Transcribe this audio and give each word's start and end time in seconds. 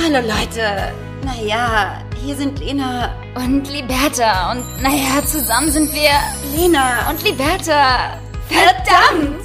Hallo 0.00 0.20
Leute. 0.20 0.94
Naja, 1.24 2.00
hier 2.24 2.36
sind 2.36 2.60
Lena 2.60 3.16
und 3.34 3.68
Liberta. 3.68 4.52
Und 4.52 4.64
naja, 4.80 5.24
zusammen 5.26 5.72
sind 5.72 5.92
wir 5.92 6.12
Lena 6.56 7.10
und 7.10 7.20
Liberta. 7.24 8.16
Verdammt! 8.48 9.44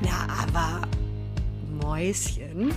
Na, 0.00 0.28
aber 0.42 0.82
Mäuschen, 1.82 2.72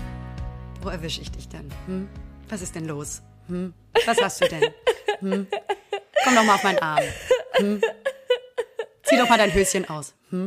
wo 0.81 0.89
erwische 0.89 1.21
ich 1.21 1.31
dich 1.31 1.47
denn? 1.47 1.69
Hm? 1.85 2.09
Was 2.49 2.63
ist 2.63 2.73
denn 2.73 2.85
los? 2.85 3.21
Hm? 3.47 3.75
Was 4.07 4.19
hast 4.21 4.41
du 4.41 4.47
denn? 4.47 4.63
Hm? 5.19 5.47
Komm 6.23 6.35
doch 6.35 6.43
mal 6.43 6.55
auf 6.55 6.63
meinen 6.63 6.79
Arm. 6.79 7.03
Hm? 7.53 7.79
Zieh 9.03 9.17
doch 9.17 9.29
mal 9.29 9.37
dein 9.37 9.53
Höschen 9.53 9.87
aus. 9.87 10.15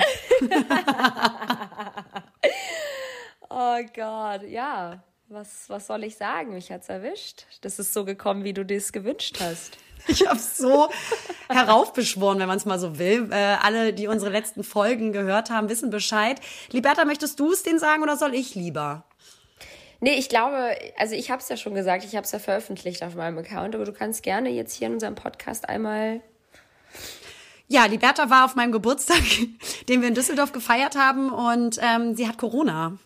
Oh 3.49 3.79
Gott, 3.95 4.43
ja. 4.49 5.03
Was, 5.29 5.69
was 5.69 5.87
soll 5.87 6.05
ich 6.05 6.17
sagen? 6.17 6.55
Mich 6.55 6.71
hat's 6.71 6.89
erwischt. 6.89 7.47
Das 7.61 7.79
ist 7.79 7.93
so 7.93 8.05
gekommen, 8.05 8.45
wie 8.45 8.53
du 8.53 8.65
dir 8.65 8.77
es 8.77 8.93
gewünscht 8.93 9.39
hast. 9.41 9.79
Ich 10.09 10.25
habe 10.25 10.39
so 10.39 10.89
heraufbeschworen, 11.49 12.39
wenn 12.39 12.47
man 12.47 12.59
es 12.59 12.65
mal 12.65 12.79
so 12.79 12.97
will. 12.97 13.29
Äh, 13.33 13.57
alle, 13.61 13.93
die 13.93 14.07
unsere 14.07 14.31
letzten 14.31 14.63
Folgen 14.63 15.13
gehört 15.13 15.51
haben, 15.51 15.69
wissen 15.69 15.91
Bescheid. 15.91 16.41
Liberta, 16.71 17.05
möchtest 17.05 17.41
du 17.41 17.51
es 17.51 17.65
denen 17.65 17.81
sagen 17.81 18.05
oder 18.05 18.17
soll 18.17 18.33
ich 18.33 18.55
lieber? 18.55 19.05
Nee, 19.99 20.15
ich 20.15 20.29
glaube, 20.29 20.77
also 20.97 21.17
ich 21.17 21.33
habe 21.33 21.43
es 21.43 21.49
ja 21.49 21.57
schon 21.57 21.75
gesagt, 21.75 22.05
ich 22.05 22.15
habe 22.15 22.25
es 22.25 22.31
ja 22.31 22.39
veröffentlicht 22.39 23.03
auf 23.03 23.17
meinem 23.17 23.39
Account, 23.39 23.75
aber 23.75 23.85
du 23.85 23.93
kannst 23.93 24.23
gerne 24.23 24.51
jetzt 24.51 24.75
hier 24.75 24.87
in 24.87 24.95
unserem 24.95 25.17
Podcast 25.17 25.69
einmal 25.69 26.21
ja, 27.69 27.89
die 27.89 27.99
Bertha 27.99 28.31
war 28.31 28.45
auf 28.45 28.55
meinem 28.55 28.73
Geburtstag, 28.73 29.23
den 29.89 30.01
wir 30.01 30.09
in 30.09 30.15
Düsseldorf 30.15 30.53
gefeiert 30.53 30.97
haben 30.97 31.31
und 31.31 31.79
ähm, 31.83 32.15
sie 32.15 32.29
hat 32.29 32.39
Corona. 32.39 32.99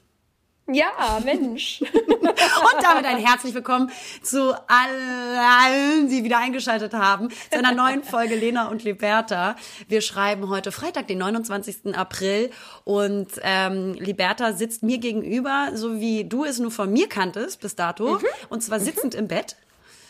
Ja, 0.72 1.20
Mensch. 1.24 1.82
und 2.20 2.82
damit 2.82 3.04
ein 3.04 3.18
herzlich 3.18 3.54
willkommen 3.54 3.90
zu 4.22 4.54
allen, 4.68 6.08
die 6.08 6.22
wieder 6.22 6.38
eingeschaltet 6.38 6.94
haben, 6.94 7.28
zu 7.50 7.58
einer 7.58 7.74
neuen 7.74 8.04
Folge 8.04 8.36
Lena 8.36 8.68
und 8.68 8.84
Liberta. 8.84 9.56
Wir 9.88 10.00
schreiben 10.00 10.48
heute 10.48 10.70
Freitag, 10.70 11.08
den 11.08 11.18
29. 11.18 11.96
April 11.96 12.50
und 12.84 13.28
ähm, 13.42 13.94
Liberta 13.94 14.52
sitzt 14.52 14.82
mir 14.82 14.98
gegenüber, 14.98 15.70
so 15.74 16.00
wie 16.00 16.24
du 16.24 16.44
es 16.44 16.58
nur 16.58 16.70
von 16.70 16.92
mir 16.92 17.08
kanntest 17.08 17.60
bis 17.60 17.74
dato, 17.74 18.18
mhm. 18.18 18.26
und 18.48 18.62
zwar 18.62 18.78
sitzend 18.78 19.14
mhm. 19.14 19.20
im 19.20 19.28
Bett. 19.28 19.56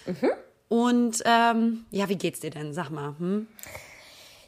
Mhm. 0.06 0.30
Und 0.68 1.22
ähm, 1.24 1.84
ja, 1.90 2.08
wie 2.08 2.16
geht's 2.16 2.40
dir 2.40 2.50
denn? 2.50 2.74
Sag 2.74 2.90
mal. 2.90 3.14
Hm? 3.18 3.48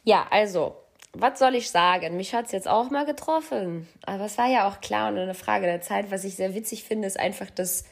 Ja, 0.03 0.27
also, 0.29 0.75
was 1.13 1.39
soll 1.39 1.55
ich 1.55 1.69
sagen? 1.69 2.17
Mich 2.17 2.33
hat 2.33 2.47
es 2.47 2.51
jetzt 2.51 2.67
auch 2.67 2.89
mal 2.89 3.05
getroffen. 3.05 3.87
Aber 4.05 4.25
es 4.25 4.37
war 4.37 4.47
ja 4.47 4.67
auch 4.67 4.81
klar 4.81 5.09
und 5.09 5.17
eine 5.17 5.33
Frage 5.33 5.65
der 5.65 5.81
Zeit. 5.81 6.11
Was 6.11 6.23
ich 6.23 6.35
sehr 6.35 6.55
witzig 6.55 6.83
finde, 6.83 7.07
ist 7.07 7.19
einfach, 7.19 7.49
dass 7.49 7.85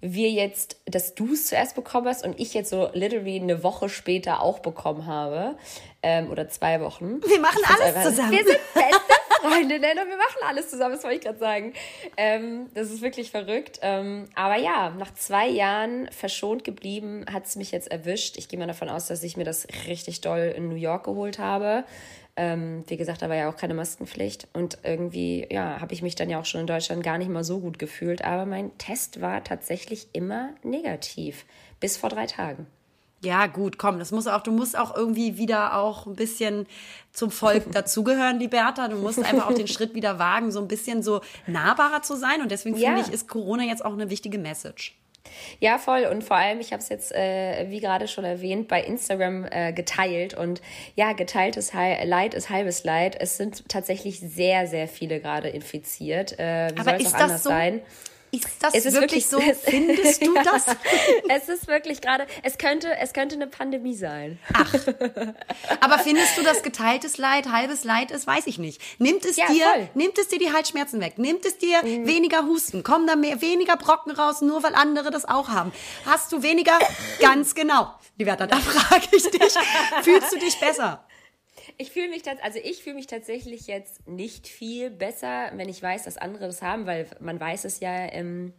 wir 0.00 0.30
jetzt, 0.30 0.76
dass 0.86 1.14
du 1.14 1.32
es 1.32 1.48
zuerst 1.48 1.74
bekommen 1.74 2.06
hast 2.06 2.24
und 2.24 2.38
ich 2.38 2.54
jetzt 2.54 2.70
so 2.70 2.88
literally 2.92 3.40
eine 3.40 3.64
Woche 3.64 3.88
später 3.88 4.42
auch 4.42 4.60
bekommen 4.60 5.06
habe. 5.06 5.56
Ähm, 6.02 6.30
oder 6.30 6.48
zwei 6.48 6.80
Wochen. 6.80 7.20
Wir 7.26 7.40
machen 7.40 7.62
alles 7.66 8.04
zusammen. 8.04 8.30
Wir 8.30 8.44
sind 8.44 8.60
beste 8.74 9.17
Freundinnen 9.40 9.98
und 9.98 10.08
wir 10.08 10.16
machen 10.16 10.42
alles 10.46 10.68
zusammen, 10.68 10.94
das 10.94 11.04
wollte 11.04 11.16
ich 11.16 11.22
gerade 11.22 11.38
sagen. 11.38 11.72
Ähm, 12.16 12.66
das 12.74 12.90
ist 12.90 13.02
wirklich 13.02 13.30
verrückt. 13.30 13.78
Ähm, 13.82 14.28
aber 14.34 14.56
ja, 14.56 14.90
nach 14.90 15.14
zwei 15.14 15.48
Jahren 15.48 16.08
verschont 16.10 16.64
geblieben, 16.64 17.24
hat 17.32 17.46
es 17.46 17.56
mich 17.56 17.70
jetzt 17.70 17.90
erwischt. 17.90 18.36
Ich 18.36 18.48
gehe 18.48 18.58
mal 18.58 18.66
davon 18.66 18.88
aus, 18.88 19.06
dass 19.06 19.22
ich 19.22 19.36
mir 19.36 19.44
das 19.44 19.66
richtig 19.86 20.20
doll 20.20 20.52
in 20.56 20.68
New 20.68 20.76
York 20.76 21.04
geholt 21.04 21.38
habe. 21.38 21.84
Ähm, 22.36 22.84
wie 22.86 22.96
gesagt, 22.96 23.22
da 23.22 23.28
war 23.28 23.36
ja 23.36 23.50
auch 23.50 23.56
keine 23.56 23.74
Maskenpflicht. 23.74 24.48
Und 24.52 24.78
irgendwie, 24.84 25.46
ja, 25.50 25.80
habe 25.80 25.92
ich 25.92 26.02
mich 26.02 26.14
dann 26.14 26.30
ja 26.30 26.38
auch 26.38 26.44
schon 26.44 26.60
in 26.60 26.66
Deutschland 26.68 27.02
gar 27.02 27.18
nicht 27.18 27.30
mal 27.30 27.44
so 27.44 27.58
gut 27.58 27.78
gefühlt. 27.78 28.24
Aber 28.24 28.46
mein 28.46 28.76
Test 28.78 29.20
war 29.20 29.42
tatsächlich 29.42 30.08
immer 30.12 30.50
negativ. 30.62 31.44
Bis 31.80 31.96
vor 31.96 32.10
drei 32.10 32.26
Tagen. 32.26 32.66
Ja, 33.20 33.46
gut, 33.46 33.78
komm, 33.78 33.98
das 33.98 34.12
muss 34.12 34.28
auch, 34.28 34.42
du 34.42 34.52
musst 34.52 34.78
auch 34.78 34.94
irgendwie 34.94 35.38
wieder 35.38 35.76
auch 35.76 36.06
ein 36.06 36.14
bisschen 36.14 36.66
zum 37.12 37.30
Volk 37.30 37.64
dazugehören, 37.72 38.38
Liberta. 38.38 38.88
Du 38.88 38.96
musst 38.96 39.18
einfach 39.18 39.48
auch 39.48 39.54
den 39.54 39.66
Schritt 39.66 39.94
wieder 39.94 40.18
wagen, 40.18 40.52
so 40.52 40.60
ein 40.60 40.68
bisschen 40.68 41.02
so 41.02 41.20
nahbarer 41.46 42.02
zu 42.02 42.16
sein. 42.16 42.42
Und 42.42 42.52
deswegen 42.52 42.76
ja. 42.76 42.94
finde 42.94 43.08
ich, 43.08 43.12
ist 43.12 43.28
Corona 43.28 43.64
jetzt 43.64 43.84
auch 43.84 43.92
eine 43.92 44.08
wichtige 44.10 44.38
Message. 44.38 44.96
Ja, 45.60 45.78
voll. 45.78 46.06
Und 46.10 46.24
vor 46.24 46.36
allem, 46.36 46.60
ich 46.60 46.72
habe 46.72 46.82
es 46.82 46.88
jetzt, 46.88 47.12
äh, 47.12 47.66
wie 47.68 47.80
gerade 47.80 48.08
schon 48.08 48.24
erwähnt, 48.24 48.68
bei 48.68 48.82
Instagram 48.82 49.46
äh, 49.50 49.72
geteilt. 49.72 50.34
Und 50.34 50.62
ja, 50.94 51.12
geteiltes 51.12 51.72
Leid 51.72 52.34
ist 52.34 52.50
halbes 52.50 52.84
Leid. 52.84 53.16
Es 53.18 53.36
sind 53.36 53.68
tatsächlich 53.68 54.20
sehr, 54.20 54.66
sehr 54.66 54.88
viele 54.88 55.20
gerade 55.20 55.48
infiziert. 55.48 56.38
Äh, 56.38 56.70
wie 56.74 56.82
soll 56.82 56.94
es 56.94 57.14
auch 57.14 57.18
anders 57.18 57.42
so? 57.42 57.50
sein? 57.50 57.82
Ist 58.30 58.46
das 58.60 58.74
es 58.74 58.86
ist 58.86 58.94
wirklich, 58.94 59.30
wirklich 59.30 59.54
so? 59.54 59.60
Findest 59.70 60.26
du 60.26 60.34
das? 60.34 60.66
es 61.28 61.48
ist 61.48 61.66
wirklich 61.66 62.00
gerade, 62.00 62.26
es 62.42 62.58
könnte, 62.58 62.96
es 62.98 63.12
könnte 63.12 63.36
eine 63.36 63.46
Pandemie 63.46 63.94
sein. 63.94 64.38
Ach. 64.52 64.74
Aber 65.80 65.98
findest 65.98 66.36
du, 66.36 66.42
dass 66.42 66.62
geteiltes 66.62 67.16
Leid 67.16 67.50
halbes 67.50 67.84
Leid 67.84 68.10
ist? 68.10 68.26
Weiß 68.26 68.46
ich 68.46 68.58
nicht. 68.58 68.80
Nimmt 68.98 69.24
es 69.24 69.36
ja, 69.36 69.46
dir, 69.46 69.64
voll. 69.64 69.88
nimmt 69.94 70.18
es 70.18 70.28
dir 70.28 70.38
die 70.38 70.52
Halsschmerzen 70.52 71.00
weg? 71.00 71.18
Nimmt 71.18 71.44
es 71.46 71.58
dir 71.58 71.82
mhm. 71.82 72.06
weniger 72.06 72.44
Husten? 72.44 72.82
Kommen 72.82 73.06
da 73.06 73.16
mehr, 73.16 73.40
weniger 73.40 73.76
Brocken 73.76 74.12
raus, 74.12 74.42
nur 74.42 74.62
weil 74.62 74.74
andere 74.74 75.10
das 75.10 75.24
auch 75.24 75.48
haben? 75.48 75.72
Hast 76.04 76.32
du 76.32 76.42
weniger? 76.42 76.78
Ganz 77.20 77.54
genau. 77.54 77.94
Die 78.18 78.26
Wärter, 78.26 78.46
da 78.46 78.58
frage 78.58 79.06
ich 79.12 79.22
dich. 79.22 79.54
Fühlst 80.02 80.32
du 80.32 80.38
dich 80.38 80.58
besser? 80.60 81.04
Ich 81.80 81.92
fühle 81.92 82.08
mich, 82.08 82.22
also 82.42 82.58
ich 82.62 82.82
fühle 82.82 82.96
mich 82.96 83.06
tatsächlich 83.06 83.68
jetzt 83.68 84.06
nicht 84.08 84.48
viel 84.48 84.90
besser, 84.90 85.52
wenn 85.54 85.68
ich 85.68 85.80
weiß, 85.80 86.04
dass 86.04 86.18
andere 86.18 86.46
das 86.46 86.60
haben, 86.60 86.86
weil 86.86 87.06
man 87.20 87.38
weiß 87.38 87.64
es 87.64 87.78
ja 87.78 88.12
ähm, 88.12 88.52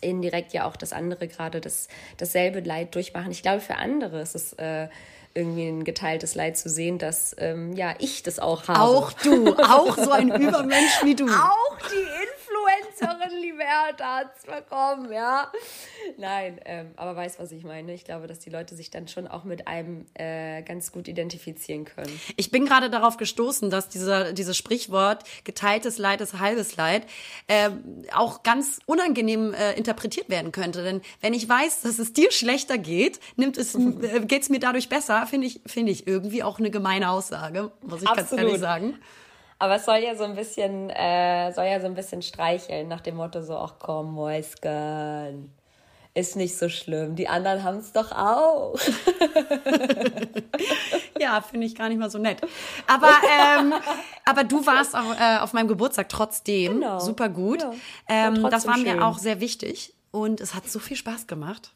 indirekt 0.00 0.52
ja 0.52 0.64
auch, 0.64 0.76
dass 0.76 0.92
andere 0.92 1.26
gerade 1.26 1.60
das, 1.60 1.88
dasselbe 2.18 2.60
Leid 2.60 2.94
durchmachen. 2.94 3.32
Ich 3.32 3.42
glaube, 3.42 3.60
für 3.60 3.76
andere 3.76 4.20
ist 4.20 4.36
es 4.36 4.52
äh, 4.54 4.88
irgendwie 5.34 5.66
ein 5.66 5.82
geteiltes 5.84 6.36
Leid 6.36 6.56
zu 6.56 6.68
sehen, 6.68 6.98
dass 6.98 7.34
ähm, 7.38 7.72
ja 7.74 7.94
ich 7.98 8.22
das 8.22 8.38
auch 8.38 8.68
habe. 8.68 8.80
Auch 8.80 9.12
du, 9.12 9.54
auch 9.56 9.96
so 9.96 10.12
ein 10.12 10.28
Übermensch 10.40 11.02
wie 11.02 11.16
du. 11.16 11.26
Auch 11.26 11.76
die 11.90 12.06
Influencerin, 12.56 13.40
liebe 13.40 13.64
hat's 13.64 14.44
bekommen, 14.44 15.12
ja. 15.12 15.50
Nein, 16.16 16.60
ähm, 16.64 16.90
aber 16.96 17.16
weiß, 17.16 17.38
was 17.38 17.52
ich 17.52 17.64
meine. 17.64 17.94
Ich 17.94 18.04
glaube, 18.04 18.26
dass 18.26 18.38
die 18.38 18.50
Leute 18.50 18.74
sich 18.74 18.90
dann 18.90 19.08
schon 19.08 19.26
auch 19.26 19.44
mit 19.44 19.68
einem 19.68 20.06
äh, 20.14 20.62
ganz 20.62 20.92
gut 20.92 21.08
identifizieren 21.08 21.84
können. 21.84 22.20
Ich 22.36 22.50
bin 22.50 22.66
gerade 22.66 22.90
darauf 22.90 23.16
gestoßen, 23.16 23.70
dass 23.70 23.88
dieser, 23.88 24.32
dieses 24.32 24.56
Sprichwort 24.56 25.24
geteiltes 25.44 25.98
Leid 25.98 26.20
ist 26.20 26.38
halbes 26.38 26.76
Leid 26.76 27.06
äh, 27.46 27.70
auch 28.12 28.42
ganz 28.42 28.80
unangenehm 28.86 29.54
äh, 29.54 29.72
interpretiert 29.74 30.28
werden 30.28 30.52
könnte. 30.52 30.82
Denn 30.82 31.02
wenn 31.20 31.34
ich 31.34 31.48
weiß, 31.48 31.82
dass 31.82 31.98
es 31.98 32.12
dir 32.12 32.30
schlechter 32.32 32.78
geht, 32.78 33.20
nimmt 33.36 33.58
es, 33.58 33.74
äh, 33.74 34.20
geht's 34.26 34.48
mir 34.48 34.60
dadurch 34.60 34.88
besser, 34.88 35.26
finde 35.26 35.46
ich, 35.46 35.60
finde 35.66 35.92
ich 35.92 36.06
irgendwie 36.06 36.42
auch 36.42 36.58
eine 36.58 36.70
gemeine 36.70 37.10
Aussage, 37.10 37.70
muss 37.82 38.02
ich 38.02 38.08
Absolut. 38.08 38.30
ganz 38.30 38.32
ehrlich 38.32 38.60
sagen. 38.60 38.98
Aber 39.58 39.76
es 39.76 39.86
soll 39.86 39.98
ja 39.98 40.14
so 40.14 40.24
ein 40.24 40.34
bisschen, 40.34 40.90
äh, 40.90 41.52
soll 41.52 41.66
ja 41.66 41.80
so 41.80 41.86
ein 41.86 41.94
bisschen 41.94 42.22
streicheln, 42.22 42.88
nach 42.88 43.00
dem 43.00 43.16
Motto 43.16 43.42
so, 43.42 43.56
ach 43.56 43.74
komm, 43.78 44.14
Mäuschen, 44.14 45.50
ist 46.16 46.34
nicht 46.34 46.56
so 46.56 46.68
schlimm. 46.68 47.14
Die 47.14 47.28
anderen 47.28 47.62
haben 47.62 47.78
es 47.78 47.92
doch 47.92 48.10
auch. 48.10 48.74
ja, 51.20 51.40
finde 51.42 51.66
ich 51.66 51.74
gar 51.74 51.90
nicht 51.90 51.98
mal 51.98 52.10
so 52.10 52.18
nett. 52.18 52.40
Aber, 52.86 53.10
ähm, 53.58 53.74
aber 54.24 54.44
du 54.44 54.64
warst 54.64 54.96
auch, 54.96 55.14
äh, 55.20 55.38
auf 55.38 55.52
meinem 55.52 55.68
Geburtstag 55.68 56.08
trotzdem 56.08 56.80
genau. 56.80 57.00
super 57.00 57.28
gut. 57.28 57.62
Ja. 57.62 57.72
Ähm, 58.08 58.46
das 58.50 58.66
war 58.66 58.78
mir 58.78 59.04
auch 59.04 59.18
sehr 59.18 59.40
wichtig 59.40 59.94
und 60.10 60.40
es 60.40 60.54
hat 60.54 60.68
so 60.68 60.78
viel 60.78 60.96
Spaß 60.96 61.26
gemacht. 61.26 61.74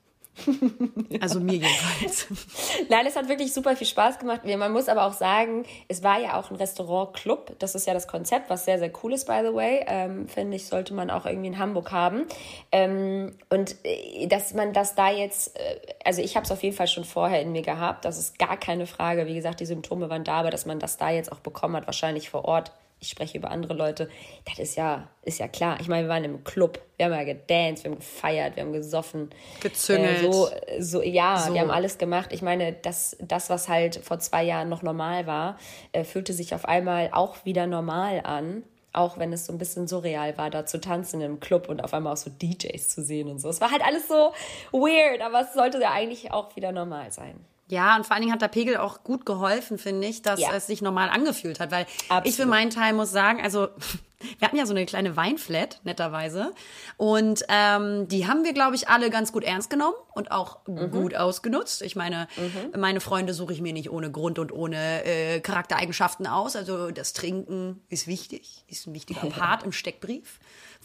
Also 1.20 1.40
mir 1.40 1.54
jedenfalls. 1.54 2.26
Nein, 2.88 3.06
es 3.06 3.16
hat 3.16 3.28
wirklich 3.28 3.52
super 3.52 3.76
viel 3.76 3.86
Spaß 3.86 4.18
gemacht. 4.18 4.42
Man 4.44 4.72
muss 4.72 4.88
aber 4.88 5.04
auch 5.04 5.12
sagen, 5.12 5.64
es 5.88 6.02
war 6.02 6.20
ja 6.20 6.38
auch 6.38 6.50
ein 6.50 6.56
Restaurant-Club. 6.56 7.56
Das 7.58 7.74
ist 7.74 7.86
ja 7.86 7.94
das 7.94 8.08
Konzept, 8.08 8.48
was 8.48 8.64
sehr, 8.64 8.78
sehr 8.78 8.90
cool 9.02 9.12
ist, 9.12 9.26
by 9.26 9.40
the 9.44 9.54
way. 9.54 9.84
Ähm, 9.86 10.28
Finde 10.28 10.56
ich, 10.56 10.66
sollte 10.66 10.94
man 10.94 11.10
auch 11.10 11.26
irgendwie 11.26 11.48
in 11.48 11.58
Hamburg 11.58 11.92
haben. 11.92 12.26
Ähm, 12.72 13.36
und 13.50 13.76
äh, 13.84 14.26
dass 14.28 14.54
man 14.54 14.72
das 14.72 14.94
da 14.94 15.10
jetzt, 15.10 15.58
äh, 15.58 15.80
also 16.04 16.22
ich 16.22 16.36
habe 16.36 16.44
es 16.44 16.52
auf 16.52 16.62
jeden 16.62 16.76
Fall 16.76 16.88
schon 16.88 17.04
vorher 17.04 17.42
in 17.42 17.52
mir 17.52 17.62
gehabt. 17.62 18.04
Das 18.04 18.18
ist 18.18 18.38
gar 18.38 18.56
keine 18.56 18.86
Frage. 18.86 19.26
Wie 19.26 19.34
gesagt, 19.34 19.60
die 19.60 19.66
Symptome 19.66 20.08
waren 20.10 20.24
da, 20.24 20.34
aber 20.40 20.50
dass 20.50 20.64
man 20.64 20.78
das 20.78 20.96
da 20.96 21.10
jetzt 21.10 21.30
auch 21.32 21.40
bekommen 21.40 21.76
hat, 21.76 21.86
wahrscheinlich 21.86 22.30
vor 22.30 22.44
Ort 22.44 22.72
ich 23.00 23.08
spreche 23.08 23.38
über 23.38 23.50
andere 23.50 23.74
Leute, 23.74 24.10
das 24.44 24.58
ist 24.58 24.76
ja, 24.76 25.08
ist 25.22 25.38
ja 25.38 25.48
klar. 25.48 25.78
Ich 25.80 25.88
meine, 25.88 26.06
wir 26.06 26.10
waren 26.10 26.24
im 26.24 26.44
Club, 26.44 26.80
wir 26.98 27.06
haben 27.06 27.12
ja 27.12 27.24
gedanced, 27.24 27.84
wir 27.84 27.92
haben 27.92 27.98
gefeiert, 27.98 28.56
wir 28.56 28.62
haben 28.62 28.72
gesoffen. 28.72 29.30
Gezüngelt. 29.60 30.22
Äh, 30.22 30.30
so, 30.30 30.48
so, 30.78 31.02
ja, 31.02 31.38
so. 31.38 31.54
wir 31.54 31.62
haben 31.62 31.70
alles 31.70 31.96
gemacht. 31.96 32.30
Ich 32.32 32.42
meine, 32.42 32.74
das, 32.74 33.16
das, 33.20 33.48
was 33.48 33.68
halt 33.68 33.96
vor 33.96 34.18
zwei 34.18 34.44
Jahren 34.44 34.68
noch 34.68 34.82
normal 34.82 35.26
war, 35.26 35.58
äh, 35.92 36.04
fühlte 36.04 36.34
sich 36.34 36.54
auf 36.54 36.66
einmal 36.66 37.08
auch 37.12 37.44
wieder 37.46 37.66
normal 37.66 38.20
an. 38.24 38.64
Auch 38.92 39.18
wenn 39.18 39.32
es 39.32 39.46
so 39.46 39.52
ein 39.52 39.58
bisschen 39.58 39.86
surreal 39.86 40.36
war, 40.36 40.50
da 40.50 40.66
zu 40.66 40.80
tanzen 40.80 41.20
im 41.20 41.38
Club 41.38 41.68
und 41.68 41.82
auf 41.82 41.94
einmal 41.94 42.12
auch 42.12 42.18
so 42.18 42.28
DJs 42.28 42.88
zu 42.88 43.02
sehen 43.02 43.28
und 43.28 43.38
so. 43.38 43.48
Es 43.48 43.60
war 43.60 43.70
halt 43.70 43.84
alles 43.84 44.08
so 44.08 44.32
weird, 44.72 45.22
aber 45.22 45.42
es 45.42 45.54
sollte 45.54 45.80
ja 45.80 45.92
eigentlich 45.92 46.32
auch 46.32 46.56
wieder 46.56 46.72
normal 46.72 47.12
sein. 47.12 47.38
Ja, 47.70 47.96
und 47.96 48.04
vor 48.04 48.14
allen 48.14 48.22
Dingen 48.22 48.32
hat 48.32 48.42
der 48.42 48.48
Pegel 48.48 48.76
auch 48.76 49.04
gut 49.04 49.24
geholfen, 49.24 49.78
finde 49.78 50.06
ich, 50.06 50.22
dass 50.22 50.40
ja. 50.40 50.52
es 50.52 50.66
sich 50.66 50.82
normal 50.82 51.08
angefühlt 51.08 51.60
hat. 51.60 51.70
Weil 51.70 51.86
Absolut. 52.08 52.26
ich 52.26 52.36
für 52.36 52.46
meinen 52.46 52.70
Teil 52.70 52.92
muss 52.92 53.10
sagen, 53.10 53.40
also 53.42 53.68
Wir 54.38 54.46
hatten 54.46 54.56
ja 54.56 54.66
so 54.66 54.74
eine 54.74 54.84
kleine 54.84 55.16
Weinflat, 55.16 55.80
netterweise. 55.84 56.52
Und 56.98 57.42
ähm, 57.48 58.06
die 58.08 58.26
haben 58.26 58.44
wir, 58.44 58.52
glaube 58.52 58.76
ich, 58.76 58.88
alle 58.88 59.08
ganz 59.08 59.32
gut 59.32 59.44
ernst 59.44 59.70
genommen 59.70 59.96
und 60.12 60.30
auch 60.30 60.58
mhm. 60.66 60.90
gut 60.90 61.14
ausgenutzt. 61.14 61.80
Ich 61.80 61.96
meine, 61.96 62.28
mhm. 62.36 62.78
meine 62.78 63.00
Freunde 63.00 63.32
suche 63.32 63.54
ich 63.54 63.62
mir 63.62 63.72
nicht 63.72 63.90
ohne 63.90 64.10
Grund 64.10 64.38
und 64.38 64.52
ohne 64.52 65.04
äh, 65.04 65.40
Charaktereigenschaften 65.40 66.26
aus. 66.26 66.54
Also 66.54 66.90
das 66.90 67.14
Trinken 67.14 67.80
ist 67.88 68.06
wichtig, 68.06 68.64
ist 68.68 68.86
ein 68.86 68.94
wichtiger 68.94 69.26
Part 69.30 69.62
im 69.62 69.72
Steckbrief 69.72 70.38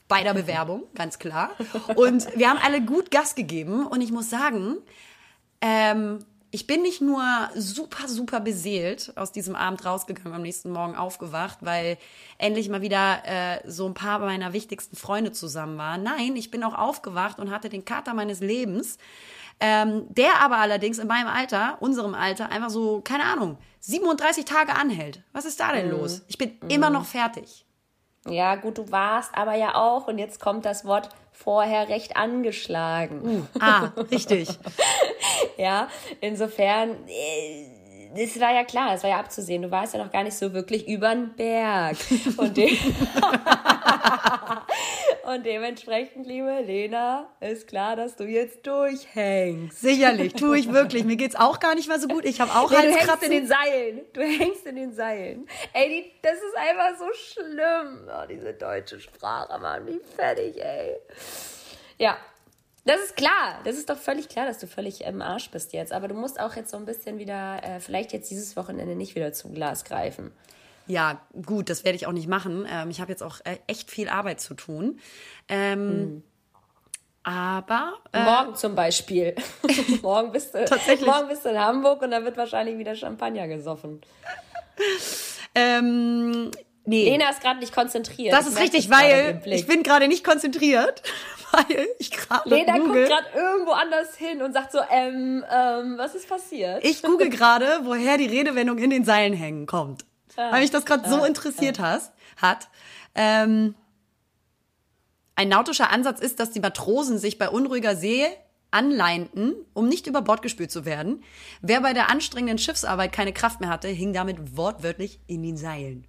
bei 0.08 0.24
der 0.24 0.34
Bewerbung, 0.36 0.84
ganz 0.96 1.20
klar. 1.20 1.52
Und 1.96 2.26
wir 2.38 2.50
haben 2.50 2.60
alle 2.64 2.82
gut 2.82 3.12
Gas 3.12 3.36
gegeben. 3.36 3.86
Und 3.86 4.00
ich 4.00 4.14
muss 4.14 4.30
sagen, 4.30 4.78
ähm, 5.60 6.20
ich 6.56 6.68
bin 6.68 6.84
nicht 6.84 7.02
nur 7.02 7.22
super, 7.54 8.08
super 8.08 8.40
beseelt 8.40 9.12
aus 9.18 9.34
diesem 9.34 9.58
Abend 9.58 9.84
rausgegangen, 9.84 10.34
am 10.34 10.42
nächsten 10.42 10.72
Morgen 10.72 10.96
aufgewacht, 10.96 11.58
weil 11.60 11.98
endlich 12.38 12.70
mal 12.70 12.82
wieder 12.82 13.24
äh, 13.26 13.60
so 13.70 13.86
ein 13.86 13.94
paar 13.94 14.20
meiner 14.20 14.54
wichtigsten 14.54 14.96
Freunde 14.96 15.34
zusammen 15.34 15.78
waren. 15.78 16.02
Nein, 16.04 16.38
ich 16.38 16.52
bin 16.52 16.64
auch 16.64 16.74
aufgewacht 16.74 17.40
und 17.40 17.52
hatte 17.52 17.68
den 17.68 17.84
Kater 17.84 18.14
meines 18.14 18.40
Lebens. 18.40 18.98
Ähm, 19.60 20.06
der 20.08 20.40
aber 20.42 20.56
allerdings 20.56 20.98
in 20.98 21.08
meinem 21.08 21.28
Alter, 21.28 21.76
unserem 21.82 22.14
Alter, 22.14 22.50
einfach 22.50 22.70
so, 22.70 23.02
keine 23.02 23.26
Ahnung, 23.26 23.58
37 23.82 24.46
Tage 24.46 24.76
anhält. 24.76 25.24
Was 25.34 25.44
ist 25.44 25.60
da 25.60 25.74
denn 25.74 25.90
mm. 25.90 25.92
los? 25.92 26.22
Ich 26.30 26.38
bin 26.38 26.58
mm. 26.62 26.70
immer 26.70 26.90
noch 26.90 27.04
fertig. 27.04 27.66
Ja, 28.30 28.56
gut, 28.56 28.78
du 28.78 28.90
warst 28.92 29.36
aber 29.36 29.56
ja 29.56 29.76
auch, 29.76 30.08
und 30.08 30.20
jetzt 30.20 30.40
kommt 30.40 30.64
das 30.64 30.86
Wort 30.86 31.10
vorher 31.36 31.90
recht 31.90 32.16
angeschlagen. 32.18 33.22
Uh, 33.24 33.60
ah, 33.60 33.92
richtig. 34.12 34.50
ja, 35.58 35.90
insofern, 36.22 36.96
es 38.16 38.36
äh, 38.38 38.40
war 38.40 38.54
ja 38.54 38.64
klar, 38.64 38.94
es 38.94 39.04
war 39.04 39.10
ja 39.10 39.20
abzusehen. 39.20 39.62
Du 39.62 39.70
warst 39.70 39.94
ja 39.94 40.04
noch 40.04 40.12
gar 40.12 40.24
nicht 40.24 40.38
so 40.38 40.54
wirklich 40.54 40.88
übern 40.88 41.36
Berg. 41.36 41.98
Und, 42.38 42.56
de 42.58 42.68
und 45.26 45.46
dementsprechend, 45.46 46.26
liebe 46.28 46.62
Lena, 46.62 47.30
ist 47.40 47.68
klar, 47.68 47.96
dass 47.96 48.16
du 48.16 48.26
jetzt 48.26 48.66
durchhängst. 48.66 49.82
Sicherlich, 49.82 50.34
tue 50.34 50.58
ich 50.60 50.72
wirklich. 50.72 51.04
Mir 51.04 51.16
geht's 51.16 51.36
auch 51.36 51.60
gar 51.60 51.76
nicht 51.76 51.88
mehr 51.88 52.00
so 52.00 52.08
gut. 52.08 52.26
Ich 52.26 52.42
habe 52.42 52.52
auch 52.52 52.70
nee, 52.70 52.78
Du 52.78 52.94
hängst 52.94 53.24
in 53.24 53.32
den 53.32 53.48
Seilen. 53.48 54.02
Du 54.14 54.22
hängst 54.22 54.66
in 54.66 54.76
den 54.76 54.94
Seilen. 54.94 55.48
Ey, 55.74 55.90
die, 55.90 56.12
das 56.22 56.36
ist 56.36 56.56
einfach 56.56 56.98
so 57.00 57.06
schlimm. 57.14 58.08
Oh, 58.08 58.26
diese 58.30 58.54
deutsche 58.54 59.00
Sprache, 59.00 59.60
Mann, 59.60 59.88
wie 59.88 60.00
fertig, 60.16 60.64
ey. 60.64 60.96
Ja, 61.98 62.18
das 62.86 63.02
ist 63.02 63.16
klar. 63.16 63.62
Das 63.64 63.78
ist 63.78 63.90
doch 63.90 63.98
völlig 63.98 64.30
klar, 64.30 64.46
dass 64.46 64.60
du 64.60 64.68
völlig 64.68 65.02
im 65.04 65.22
Arsch 65.22 65.50
bist 65.50 65.74
jetzt. 65.74 65.92
Aber 65.92 66.08
du 66.08 66.14
musst 66.14 66.40
auch 66.40 66.56
jetzt 66.56 66.70
so 66.70 66.78
ein 66.78 66.86
bisschen 66.86 67.18
wieder, 67.18 67.62
äh, 67.64 67.80
vielleicht 67.80 68.14
jetzt 68.14 68.30
dieses 68.30 68.56
Wochenende 68.56 68.96
nicht 68.96 69.16
wieder 69.16 69.34
zum 69.34 69.54
Glas 69.54 69.84
greifen. 69.86 70.32
Ja, 70.88 71.22
gut, 71.46 71.70
das 71.70 71.84
werde 71.84 71.96
ich 71.96 72.08
auch 72.08 72.12
nicht 72.12 72.28
machen. 72.28 72.68
Ähm, 72.70 72.90
ich 72.90 73.02
habe 73.02 73.12
jetzt 73.12 73.24
auch 73.24 73.40
äh, 73.44 73.58
echt 73.68 73.90
viel 73.90 74.10
Arbeit 74.10 74.40
zu 74.40 74.54
tun. 74.54 75.00
Ähm, 75.50 76.00
mhm. 76.00 76.24
Aber. 77.24 77.94
Äh, 78.12 78.24
morgen 78.24 78.56
zum 78.56 78.76
Beispiel. 78.76 79.36
morgen, 80.02 80.32
bist 80.32 80.54
du, 80.54 80.64
Tatsächlich. 80.66 81.08
morgen 81.10 81.28
bist 81.28 81.44
du 81.44 81.50
in 81.50 81.60
Hamburg 81.60 82.02
und 82.02 82.12
da 82.12 82.24
wird 82.24 82.38
wahrscheinlich 82.38 82.78
wieder 82.78 82.96
Champagner 82.96 83.48
gesoffen. 83.48 84.02
ähm, 85.56 86.52
nee. 86.86 87.10
Lena 87.10 87.30
ist 87.30 87.42
gerade 87.42 87.60
nicht 87.60 87.74
konzentriert. 87.74 88.32
Das 88.32 88.48
ist 88.48 88.60
richtig, 88.60 88.92
weil 88.92 89.42
ich 89.46 89.66
bin 89.66 89.82
gerade 89.82 90.08
nicht 90.08 90.24
konzentriert 90.24 91.02
weil 91.52 91.88
ich 92.00 92.12
gerade 92.12 92.50
Lena 92.50 92.78
google. 92.78 93.08
guckt 93.08 93.08
gerade 93.08 93.28
irgendwo 93.36 93.72
anders 93.72 94.16
hin 94.16 94.42
und 94.42 94.54
sagt 94.54 94.72
so, 94.72 94.80
ähm, 94.90 95.44
ähm, 95.52 95.98
was 95.98 96.16
ist 96.16 96.28
passiert? 96.28 96.84
Ich 96.84 97.02
google 97.02 97.30
gerade, 97.30 97.80
woher 97.84 98.18
die 98.18 98.26
Redewendung 98.26 98.78
in 98.78 98.90
den 98.90 99.04
Seilen 99.04 99.34
hängen 99.34 99.66
kommt. 99.66 100.06
Ah, 100.38 100.52
weil 100.52 100.62
mich 100.62 100.72
das 100.72 100.86
gerade 100.86 101.06
ah, 101.06 101.10
so 101.10 101.24
interessiert 101.26 101.80
ah. 101.80 101.94
hast, 101.94 102.14
hat. 102.42 102.68
Ähm, 103.16 103.76
ein 105.36 105.50
nautischer 105.50 105.92
Ansatz 105.92 106.20
ist, 106.20 106.40
dass 106.40 106.52
die 106.52 106.60
Matrosen 106.60 107.18
sich 107.18 107.38
bei 107.38 107.50
unruhiger 107.50 107.96
See 107.96 108.26
anleinten, 108.72 109.54
um 109.74 109.88
nicht 109.88 110.08
über 110.08 110.22
Bord 110.22 110.42
gespült 110.42 110.72
zu 110.72 110.86
werden. 110.86 111.24
Wer 111.62 111.82
bei 111.82 111.94
der 111.94 112.10
anstrengenden 112.10 112.58
Schiffsarbeit 112.58 113.12
keine 113.12 113.34
Kraft 113.34 113.62
mehr 113.62 113.70
hatte, 113.70 113.88
hing 113.88 114.14
damit 114.14 114.58
wortwörtlich 114.58 115.20
in 115.28 115.44
den 115.44 115.58
Seilen. 115.58 116.08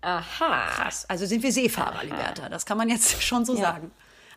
Aha. 0.00 0.66
Krass. 0.70 1.08
Also 1.08 1.26
sind 1.26 1.42
wir 1.42 1.52
Seefahrer, 1.52 1.96
Aha. 1.96 2.02
Liberta. 2.02 2.48
Das 2.48 2.66
kann 2.66 2.78
man 2.78 2.88
jetzt 2.88 3.22
schon 3.24 3.44
so 3.44 3.54
ja. 3.54 3.62
sagen. 3.62 3.92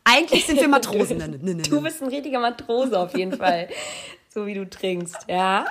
Eigentlich 0.06 0.46
sind 0.46 0.62
wir 0.62 0.68
Matrosen. 0.68 1.18
Ne, 1.18 1.28
ne, 1.28 1.56
ne, 1.56 1.64
du 1.64 1.82
bist 1.82 2.02
ein 2.02 2.08
richtiger 2.08 2.40
Matrose 2.40 2.98
auf 2.98 3.18
jeden 3.18 3.36
Fall. 3.38 3.68
so 4.36 4.46
wie 4.46 4.54
du 4.54 4.70
trinkst, 4.70 5.16
ja? 5.28 5.66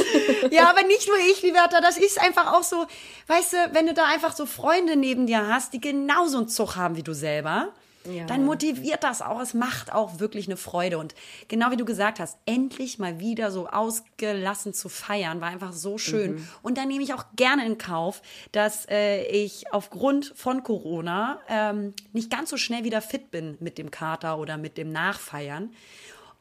ja, 0.50 0.68
aber 0.68 0.82
nicht 0.82 1.08
nur 1.08 1.16
ich, 1.30 1.42
Liberta, 1.42 1.80
das 1.80 1.96
ist 1.96 2.20
einfach 2.20 2.52
auch 2.52 2.62
so, 2.62 2.86
weißt 3.28 3.52
du, 3.54 3.56
wenn 3.72 3.86
du 3.86 3.94
da 3.94 4.04
einfach 4.04 4.36
so 4.36 4.44
Freunde 4.44 4.94
neben 4.94 5.26
dir 5.26 5.48
hast, 5.48 5.72
die 5.72 5.80
genauso 5.80 6.36
einen 6.36 6.48
Zug 6.48 6.76
haben 6.76 6.96
wie 6.96 7.02
du 7.02 7.14
selber, 7.14 7.72
ja. 8.04 8.24
dann 8.24 8.44
motiviert 8.44 9.04
das 9.04 9.22
auch. 9.22 9.40
Es 9.40 9.54
macht 9.54 9.92
auch 9.92 10.20
wirklich 10.20 10.46
eine 10.46 10.56
Freude. 10.56 10.98
Und 10.98 11.14
genau 11.48 11.70
wie 11.70 11.76
du 11.76 11.84
gesagt 11.84 12.20
hast, 12.20 12.38
endlich 12.46 12.98
mal 12.98 13.18
wieder 13.20 13.50
so 13.50 13.68
ausgelassen 13.68 14.74
zu 14.74 14.88
feiern, 14.88 15.40
war 15.40 15.48
einfach 15.48 15.72
so 15.72 15.98
schön. 15.98 16.34
Mhm. 16.34 16.48
Und 16.62 16.78
dann 16.78 16.88
nehme 16.88 17.02
ich 17.02 17.14
auch 17.14 17.24
gerne 17.36 17.66
in 17.66 17.78
Kauf, 17.78 18.22
dass 18.52 18.88
äh, 18.88 19.24
ich 19.24 19.72
aufgrund 19.72 20.32
von 20.34 20.62
Corona 20.62 21.40
ähm, 21.48 21.94
nicht 22.12 22.30
ganz 22.30 22.50
so 22.50 22.56
schnell 22.56 22.84
wieder 22.84 23.02
fit 23.02 23.30
bin 23.30 23.56
mit 23.60 23.78
dem 23.78 23.90
Kater 23.90 24.38
oder 24.38 24.56
mit 24.56 24.78
dem 24.78 24.92
Nachfeiern. 24.92 25.72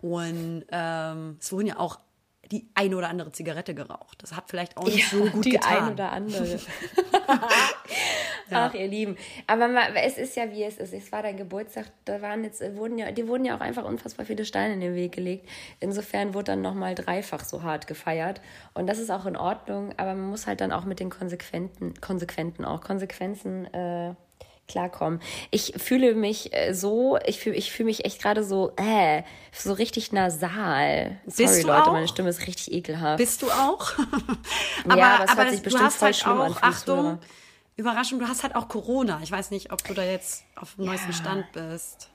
Und 0.01 0.65
ähm, 0.71 1.38
es 1.39 1.51
wurden 1.51 1.67
ja 1.67 1.77
auch 1.77 2.00
die 2.51 2.68
eine 2.74 2.96
oder 2.96 3.10
andere 3.10 3.31
Zigarette 3.31 3.75
geraucht. 3.75 4.22
Das 4.22 4.36
hat 4.36 4.46
vielleicht 4.50 4.78
auch 4.78 4.86
nicht 4.86 5.12
ja, 5.12 5.19
so 5.19 5.25
gut 5.25 5.46
die 5.46 5.51
getan. 5.51 5.72
Die 5.72 5.78
eine 5.78 5.92
oder 5.94 6.12
andere. 6.12 6.60
Ach, 8.51 8.74
ihr 8.74 8.88
Lieben. 8.88 9.18
Aber 9.48 9.68
mal, 9.68 9.96
es 9.96 10.18
ist 10.18 10.36
ja, 10.36 10.51
wie 10.51 10.63
es 10.63 10.78
ist. 10.78 10.94
Es 10.94 11.12
war 11.12 11.22
dein 11.22 11.38
Geburtstag. 11.38 11.86
Da 12.06 12.22
waren 12.22 12.44
jetzt, 12.44 12.62
wurden 12.75 12.98
ja, 12.98 13.12
die 13.12 13.28
wurden 13.28 13.46
ja 13.46 13.56
auch 13.56 13.62
einfach 13.62 13.86
unfassbar 13.86 14.25
viele 14.25 14.46
Steine 14.46 14.74
in 14.74 14.80
den 14.80 14.96
Weg 14.96 15.12
gelegt. 15.12 15.48
Insofern 15.80 16.34
wurde 16.34 16.46
dann 16.46 16.62
nochmal 16.62 16.96
dreifach 16.96 17.44
so 17.44 17.63
hart 17.63 17.88
gefeiert. 17.88 18.42
Und 18.74 18.88
das 18.88 19.00
ist 19.00 19.12
auch 19.12 19.25
in 19.25 19.38
Ordnung. 19.38 19.94
Aber 19.98 20.16
man 20.16 20.30
muss 20.30 20.48
halt 20.48 20.62
dann 20.62 20.72
auch 20.72 20.86
mit 20.86 21.00
den 21.00 21.10
Konsequenten, 21.10 21.94
Konsequenten 22.01 22.66
auch 22.66 22.81
Konsequenzen 22.81 23.72
äh, 23.74 24.16
klarkommen. 24.69 25.21
Ich 25.51 25.74
fühle 25.75 26.16
mich 26.16 26.54
äh, 26.54 26.74
so, 26.74 27.18
ich 27.25 27.39
fühle 27.39 27.57
ich 27.57 27.71
fühl 27.71 27.86
mich 27.86 28.06
echt 28.06 28.21
gerade 28.21 28.44
so, 28.44 28.71
äh, 28.77 29.24
so 29.51 29.74
richtig 29.74 30.13
nasal. 30.13 31.18
Sorry, 31.25 31.62
Leute, 31.62 31.88
auch? 31.88 31.92
meine 31.92 32.07
Stimme 32.07 32.30
ist 32.30 32.48
richtig 32.48 32.71
ekelhaft. 32.71 33.18
Bist 33.18 33.42
du 33.42 33.48
auch? 33.51 33.92
aber, 34.86 34.98
ja, 34.98 35.16
aber 35.16 35.24
es 35.25 35.31
aber 35.31 35.42
hört 35.44 35.51
sich 35.51 35.62
bestimmt 35.62 35.92
voll 35.92 36.06
halt 36.07 36.16
schlimm 36.16 36.39
auch, 36.39 36.62
an. 36.62 36.69
Achtung, 36.74 37.19
Überraschung, 37.75 38.19
du 38.19 38.27
hast 38.27 38.44
halt 38.44 38.56
auch 38.56 38.69
Corona. 38.69 39.19
Ich 39.24 39.31
weiß 39.31 39.51
nicht, 39.51 39.74
ob 39.74 39.83
du 39.83 39.94
da 39.94 40.04
jetzt 40.04 40.43
auf 40.55 40.75
dem 40.75 40.86
ja. 40.86 40.91
neuesten 40.91 41.13
Stand 41.13 41.51
bist. 41.51 42.10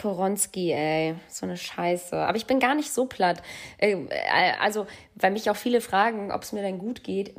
Koronski, 0.00 0.72
ey, 0.72 1.14
so 1.28 1.46
eine 1.46 1.56
Scheiße. 1.56 2.16
Aber 2.16 2.36
ich 2.36 2.46
bin 2.46 2.60
gar 2.60 2.74
nicht 2.74 2.92
so 2.92 3.06
platt. 3.06 3.42
Äh, 3.78 3.92
äh, 3.92 4.52
also, 4.60 4.86
weil 5.14 5.30
mich 5.30 5.48
auch 5.50 5.56
viele 5.56 5.80
fragen, 5.80 6.32
ob 6.32 6.42
es 6.42 6.52
mir 6.52 6.62
denn 6.62 6.78
gut 6.78 7.02
geht 7.02 7.34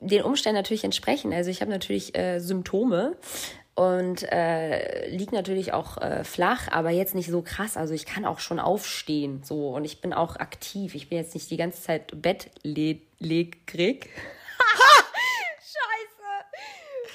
den 0.00 0.22
Umständen 0.22 0.56
natürlich 0.56 0.84
entsprechen. 0.84 1.32
Also 1.32 1.50
ich 1.50 1.60
habe 1.60 1.70
natürlich 1.70 2.16
äh, 2.16 2.38
Symptome 2.38 3.16
und 3.78 4.24
äh, 4.32 5.08
liegt 5.08 5.30
natürlich 5.30 5.72
auch 5.72 5.98
äh, 5.98 6.24
flach, 6.24 6.66
aber 6.72 6.90
jetzt 6.90 7.14
nicht 7.14 7.30
so 7.30 7.42
krass. 7.42 7.76
Also 7.76 7.94
ich 7.94 8.06
kann 8.06 8.24
auch 8.24 8.40
schon 8.40 8.58
aufstehen 8.58 9.42
so 9.44 9.68
und 9.68 9.84
ich 9.84 10.00
bin 10.00 10.12
auch 10.12 10.34
aktiv. 10.34 10.96
Ich 10.96 11.08
bin 11.08 11.18
jetzt 11.18 11.32
nicht 11.34 11.48
die 11.48 11.56
ganze 11.56 11.80
Zeit 11.80 12.20
bettlägerig. 12.20 14.10
Scheiße. 15.60 16.24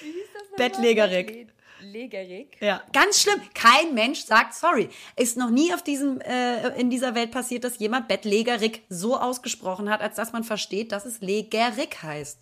Wie 0.04 0.06
hieß 0.06 0.28
das 0.34 0.44
Bettlägerig. 0.56 1.48
Legerig. 1.82 2.56
Ja, 2.62 2.82
ganz 2.94 3.22
schlimm. 3.22 3.42
Kein 3.54 3.94
Mensch 3.94 4.22
sagt 4.22 4.54
sorry. 4.54 4.88
Ist 5.18 5.36
noch 5.36 5.50
nie 5.50 5.74
auf 5.74 5.84
diesem 5.84 6.22
äh, 6.22 6.80
in 6.80 6.90
dieser 6.90 7.14
Welt 7.14 7.32
passiert, 7.32 7.66
dass 7.66 7.78
jemand 7.80 8.08
bettlägerig 8.08 8.84
so 8.88 9.18
ausgesprochen 9.18 9.90
hat, 9.90 10.00
als 10.00 10.16
dass 10.16 10.32
man 10.32 10.46
versteht, 10.46 10.94
dass 10.94 11.04
es 11.06 11.20
legerig 11.20 12.02
heißt. 12.02 12.40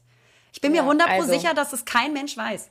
Ich 0.54 0.62
bin 0.62 0.76
ja, 0.76 0.84
mir 0.84 0.90
hundertprozentig 0.90 1.32
also, 1.32 1.42
sicher, 1.42 1.54
dass 1.56 1.74
es 1.74 1.86
kein 1.86 2.14
Mensch 2.14 2.38
weiß. 2.38 2.70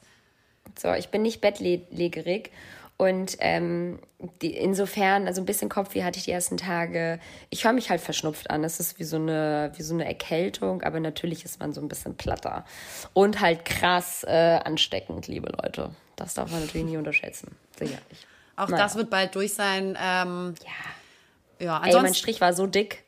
So, 0.79 0.93
ich 0.93 1.09
bin 1.09 1.23
nicht 1.23 1.40
bettlägerig. 1.40 2.50
Und 2.97 3.38
ähm, 3.40 3.99
die, 4.43 4.55
insofern, 4.55 5.26
also 5.26 5.40
ein 5.40 5.47
bisschen 5.47 5.71
Kopfweh 5.71 6.05
hatte 6.05 6.19
ich 6.19 6.25
die 6.25 6.33
ersten 6.33 6.59
Tage. 6.59 7.19
Ich 7.49 7.64
höre 7.64 7.73
mich 7.73 7.88
halt 7.88 8.02
verschnupft 8.02 8.50
an. 8.50 8.62
Das 8.62 8.79
ist 8.79 8.99
wie 8.99 9.05
so, 9.05 9.17
eine, 9.17 9.73
wie 9.76 9.83
so 9.83 9.95
eine 9.95 10.05
Erkältung, 10.05 10.83
aber 10.83 11.00
natürlich 11.00 11.47
ist 11.47 11.61
man 11.61 11.73
so 11.73 11.81
ein 11.81 11.88
bisschen 11.88 12.14
platter. 12.17 12.67
Und 13.14 13.40
halt 13.40 13.64
krass 13.64 14.23
äh, 14.25 14.61
ansteckend, 14.62 15.29
liebe 15.29 15.50
Leute. 15.50 15.90
Das 16.17 16.35
darf 16.35 16.50
man 16.50 16.61
natürlich 16.61 16.87
nie 16.87 16.99
unterschätzen. 16.99 17.57
Sicherlich. 17.79 18.26
Auch 18.57 18.69
naja. 18.69 18.83
das 18.83 18.97
wird 18.97 19.09
bald 19.09 19.35
durch 19.35 19.55
sein. 19.55 19.97
Ähm, 19.99 20.55
ja. 20.62 21.64
Ja, 21.64 21.76
ansonsten, 21.76 21.97
Ey, 21.97 22.02
mein 22.02 22.14
Strich 22.14 22.40
war 22.43 22.52
so 22.52 22.67
dick. 22.67 23.05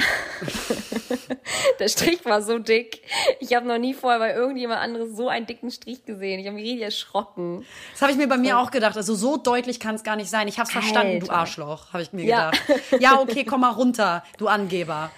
der 1.78 1.88
Strich 1.88 2.24
war 2.24 2.42
so 2.42 2.58
dick. 2.58 3.02
Ich 3.40 3.54
habe 3.54 3.66
noch 3.66 3.78
nie 3.78 3.94
vorher 3.94 4.18
bei 4.18 4.34
irgendjemand 4.34 4.80
anderes 4.80 5.16
so 5.16 5.28
einen 5.28 5.46
dicken 5.46 5.70
Strich 5.70 6.04
gesehen. 6.04 6.40
Ich 6.40 6.46
habe 6.46 6.56
mich 6.56 6.64
richtig 6.64 6.82
erschrocken. 6.82 7.64
Das 7.92 8.02
habe 8.02 8.12
ich 8.12 8.18
mir 8.18 8.28
bei 8.28 8.36
mir 8.36 8.52
so. 8.52 8.58
auch 8.58 8.70
gedacht. 8.70 8.96
Also 8.96 9.14
so 9.14 9.36
deutlich 9.36 9.80
kann 9.80 9.94
es 9.94 10.02
gar 10.02 10.16
nicht 10.16 10.30
sein. 10.30 10.48
Ich 10.48 10.58
habe 10.58 10.66
es 10.66 10.72
verstanden, 10.72 11.20
du 11.20 11.30
Arschloch, 11.30 11.92
habe 11.92 12.02
ich 12.02 12.12
mir 12.12 12.24
ja. 12.24 12.50
gedacht. 12.50 12.82
Ja, 13.00 13.20
okay, 13.20 13.44
komm 13.44 13.62
mal 13.62 13.70
runter, 13.70 14.24
du 14.38 14.48
Angeber. 14.48 15.10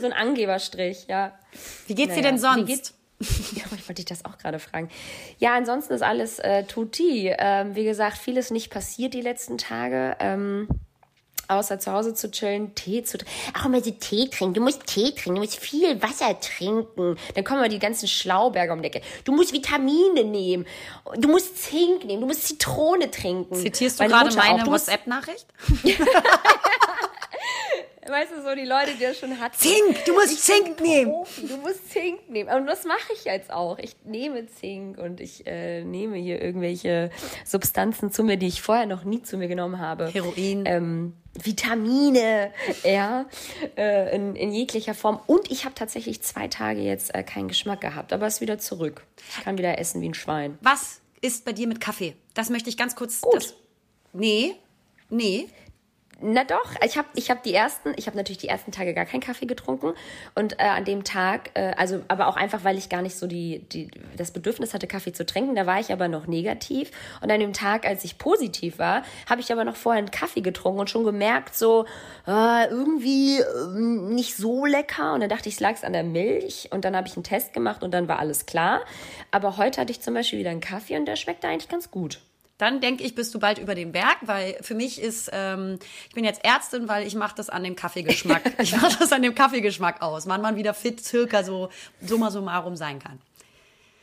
so 0.00 0.06
ein 0.06 0.12
Angeberstrich, 0.12 1.06
ja. 1.08 1.38
Wie 1.86 1.94
geht's 1.94 2.10
naja. 2.10 2.22
dir 2.22 2.28
denn 2.28 2.38
sonst? 2.38 2.94
Ja, 3.52 3.64
ich 3.76 3.86
wollte 3.86 3.96
dich 3.96 4.06
das 4.06 4.24
auch 4.24 4.38
gerade 4.38 4.58
fragen. 4.58 4.88
Ja, 5.38 5.54
ansonsten 5.54 5.92
ist 5.92 6.00
alles 6.00 6.38
äh, 6.38 6.64
tutti. 6.64 7.30
Ähm, 7.38 7.74
wie 7.74 7.84
gesagt, 7.84 8.16
vieles 8.16 8.50
nicht 8.50 8.70
passiert 8.70 9.12
die 9.12 9.20
letzten 9.20 9.58
Tage. 9.58 10.16
Ähm, 10.20 10.68
außer 11.50 11.78
zu 11.78 11.92
Hause 11.92 12.14
zu 12.14 12.30
chillen, 12.30 12.74
Tee 12.74 13.02
zu 13.02 13.18
trinken. 13.18 13.32
Auch 13.58 13.66
immer 13.66 13.80
so 13.82 13.90
Tee 13.90 14.28
trinken. 14.28 14.54
Du 14.54 14.60
musst 14.60 14.86
Tee 14.86 15.12
trinken, 15.12 15.36
du 15.36 15.40
musst 15.40 15.58
viel 15.58 16.02
Wasser 16.02 16.38
trinken. 16.40 17.16
Dann 17.34 17.44
kommen 17.44 17.62
wir 17.62 17.68
die 17.68 17.78
ganzen 17.78 18.08
Schlauberger 18.08 18.72
um 18.72 18.82
die 18.82 18.88
Ecke. 18.88 19.02
Du 19.24 19.32
musst 19.32 19.52
Vitamine 19.52 20.24
nehmen. 20.24 20.66
Du 21.16 21.28
musst 21.28 21.58
Zink 21.62 22.04
nehmen. 22.04 22.20
Du 22.20 22.26
musst 22.26 22.46
Zitrone 22.46 23.10
trinken. 23.10 23.54
Zitierst 23.54 24.00
du 24.00 24.06
gerade 24.06 24.34
meine 24.36 24.66
WhatsApp-Nachricht? 24.66 25.46
Weißt 28.10 28.32
du, 28.32 28.42
so 28.42 28.54
die 28.54 28.64
Leute, 28.64 28.94
die 28.98 29.04
das 29.04 29.18
schon 29.18 29.38
hatten. 29.38 29.56
Zink, 29.56 30.04
du 30.04 30.14
musst 30.14 30.44
Zink 30.44 30.80
nehmen. 30.80 31.12
Profi, 31.12 31.46
du 31.46 31.56
musst 31.58 31.90
Zink 31.90 32.28
nehmen. 32.28 32.50
Und 32.50 32.66
das 32.66 32.84
mache 32.84 33.12
ich 33.14 33.24
jetzt 33.24 33.52
auch. 33.52 33.78
Ich 33.78 33.94
nehme 34.04 34.46
Zink 34.46 34.98
und 34.98 35.20
ich 35.20 35.46
äh, 35.46 35.84
nehme 35.84 36.16
hier 36.16 36.42
irgendwelche 36.42 37.10
Substanzen 37.44 38.10
zu 38.10 38.24
mir, 38.24 38.36
die 38.36 38.48
ich 38.48 38.62
vorher 38.62 38.86
noch 38.86 39.04
nie 39.04 39.22
zu 39.22 39.36
mir 39.38 39.46
genommen 39.46 39.78
habe. 39.78 40.08
Heroin. 40.08 40.64
Ähm, 40.66 41.14
Vitamine, 41.40 42.52
ja, 42.82 43.26
äh, 43.76 44.14
in, 44.16 44.34
in 44.34 44.52
jeglicher 44.52 44.94
Form. 44.94 45.20
Und 45.26 45.50
ich 45.50 45.64
habe 45.64 45.76
tatsächlich 45.76 46.22
zwei 46.22 46.48
Tage 46.48 46.80
jetzt 46.80 47.14
äh, 47.14 47.22
keinen 47.22 47.46
Geschmack 47.46 47.80
gehabt, 47.80 48.12
aber 48.12 48.26
es 48.26 48.34
ist 48.34 48.40
wieder 48.40 48.58
zurück. 48.58 49.04
Ich 49.28 49.44
kann 49.44 49.56
wieder 49.56 49.78
essen 49.78 50.00
wie 50.02 50.08
ein 50.08 50.14
Schwein. 50.14 50.58
Was 50.60 51.00
ist 51.20 51.44
bei 51.44 51.52
dir 51.52 51.68
mit 51.68 51.80
Kaffee? 51.80 52.16
Das 52.34 52.50
möchte 52.50 52.68
ich 52.68 52.76
ganz 52.76 52.96
kurz. 52.96 53.20
Gut. 53.20 53.36
Das, 53.36 53.54
nee, 54.12 54.56
nee. 55.08 55.48
Na 56.22 56.44
doch, 56.44 56.74
ich 56.84 56.98
habe 56.98 57.08
ich 57.14 57.30
hab 57.30 57.42
die 57.42 57.54
ersten, 57.54 57.94
ich 57.96 58.06
habe 58.06 58.16
natürlich 58.16 58.38
die 58.38 58.48
ersten 58.48 58.72
Tage 58.72 58.92
gar 58.92 59.06
keinen 59.06 59.20
Kaffee 59.22 59.46
getrunken 59.46 59.94
und 60.34 60.60
äh, 60.60 60.64
an 60.64 60.84
dem 60.84 61.02
Tag, 61.02 61.50
äh, 61.54 61.72
also 61.78 62.02
aber 62.08 62.28
auch 62.28 62.36
einfach, 62.36 62.62
weil 62.62 62.76
ich 62.76 62.90
gar 62.90 63.00
nicht 63.00 63.16
so 63.16 63.26
die, 63.26 63.60
die 63.72 63.90
das 64.18 64.30
Bedürfnis 64.30 64.74
hatte, 64.74 64.86
Kaffee 64.86 65.12
zu 65.12 65.24
trinken, 65.24 65.54
da 65.54 65.64
war 65.64 65.80
ich 65.80 65.92
aber 65.92 66.08
noch 66.08 66.26
negativ 66.26 66.90
und 67.22 67.30
an 67.30 67.40
dem 67.40 67.54
Tag, 67.54 67.86
als 67.86 68.04
ich 68.04 68.18
positiv 68.18 68.78
war, 68.78 69.02
habe 69.30 69.40
ich 69.40 69.50
aber 69.50 69.64
noch 69.64 69.76
vorher 69.76 69.98
einen 69.98 70.10
Kaffee 70.10 70.42
getrunken 70.42 70.80
und 70.80 70.90
schon 70.90 71.04
gemerkt, 71.04 71.56
so 71.56 71.86
äh, 72.26 72.66
irgendwie 72.68 73.38
äh, 73.38 73.78
nicht 73.78 74.36
so 74.36 74.66
lecker 74.66 75.14
und 75.14 75.20
dann 75.20 75.30
dachte 75.30 75.48
ich, 75.48 75.54
es 75.54 75.60
lag 75.60 75.82
an 75.84 75.94
der 75.94 76.04
Milch 76.04 76.68
und 76.70 76.84
dann 76.84 76.94
habe 76.94 77.08
ich 77.08 77.16
einen 77.16 77.24
Test 77.24 77.54
gemacht 77.54 77.82
und 77.82 77.92
dann 77.92 78.08
war 78.08 78.18
alles 78.18 78.44
klar. 78.44 78.80
Aber 79.30 79.56
heute 79.56 79.80
hatte 79.80 79.92
ich 79.92 80.00
zum 80.00 80.14
Beispiel 80.14 80.40
wieder 80.40 80.50
einen 80.50 80.60
Kaffee 80.60 80.98
und 80.98 81.06
der 81.06 81.16
schmeckte 81.16 81.48
eigentlich 81.48 81.68
ganz 81.68 81.90
gut. 81.90 82.20
Dann 82.60 82.80
denke 82.80 83.02
ich, 83.04 83.14
bist 83.14 83.34
du 83.34 83.38
bald 83.38 83.58
über 83.58 83.74
den 83.74 83.92
Berg, 83.92 84.18
weil 84.22 84.56
für 84.60 84.74
mich 84.74 85.00
ist, 85.00 85.30
ähm, 85.32 85.78
ich 86.08 86.14
bin 86.14 86.24
jetzt 86.24 86.44
Ärztin, 86.44 86.88
weil 86.88 87.06
ich 87.06 87.14
mache 87.14 87.34
das 87.34 87.48
an 87.48 87.64
dem 87.64 87.74
Kaffeegeschmack. 87.76 88.42
ich 88.58 88.76
mache 88.76 88.98
das 88.98 89.12
an 89.12 89.22
dem 89.22 89.34
Kaffeegeschmack 89.34 90.02
aus, 90.02 90.26
wann 90.28 90.42
man 90.42 90.56
wieder 90.56 90.74
fit 90.74 91.00
circa 91.02 91.42
so 91.42 91.70
summa 92.00 92.30
summarum 92.30 92.76
sein 92.76 92.98
kann. 92.98 93.18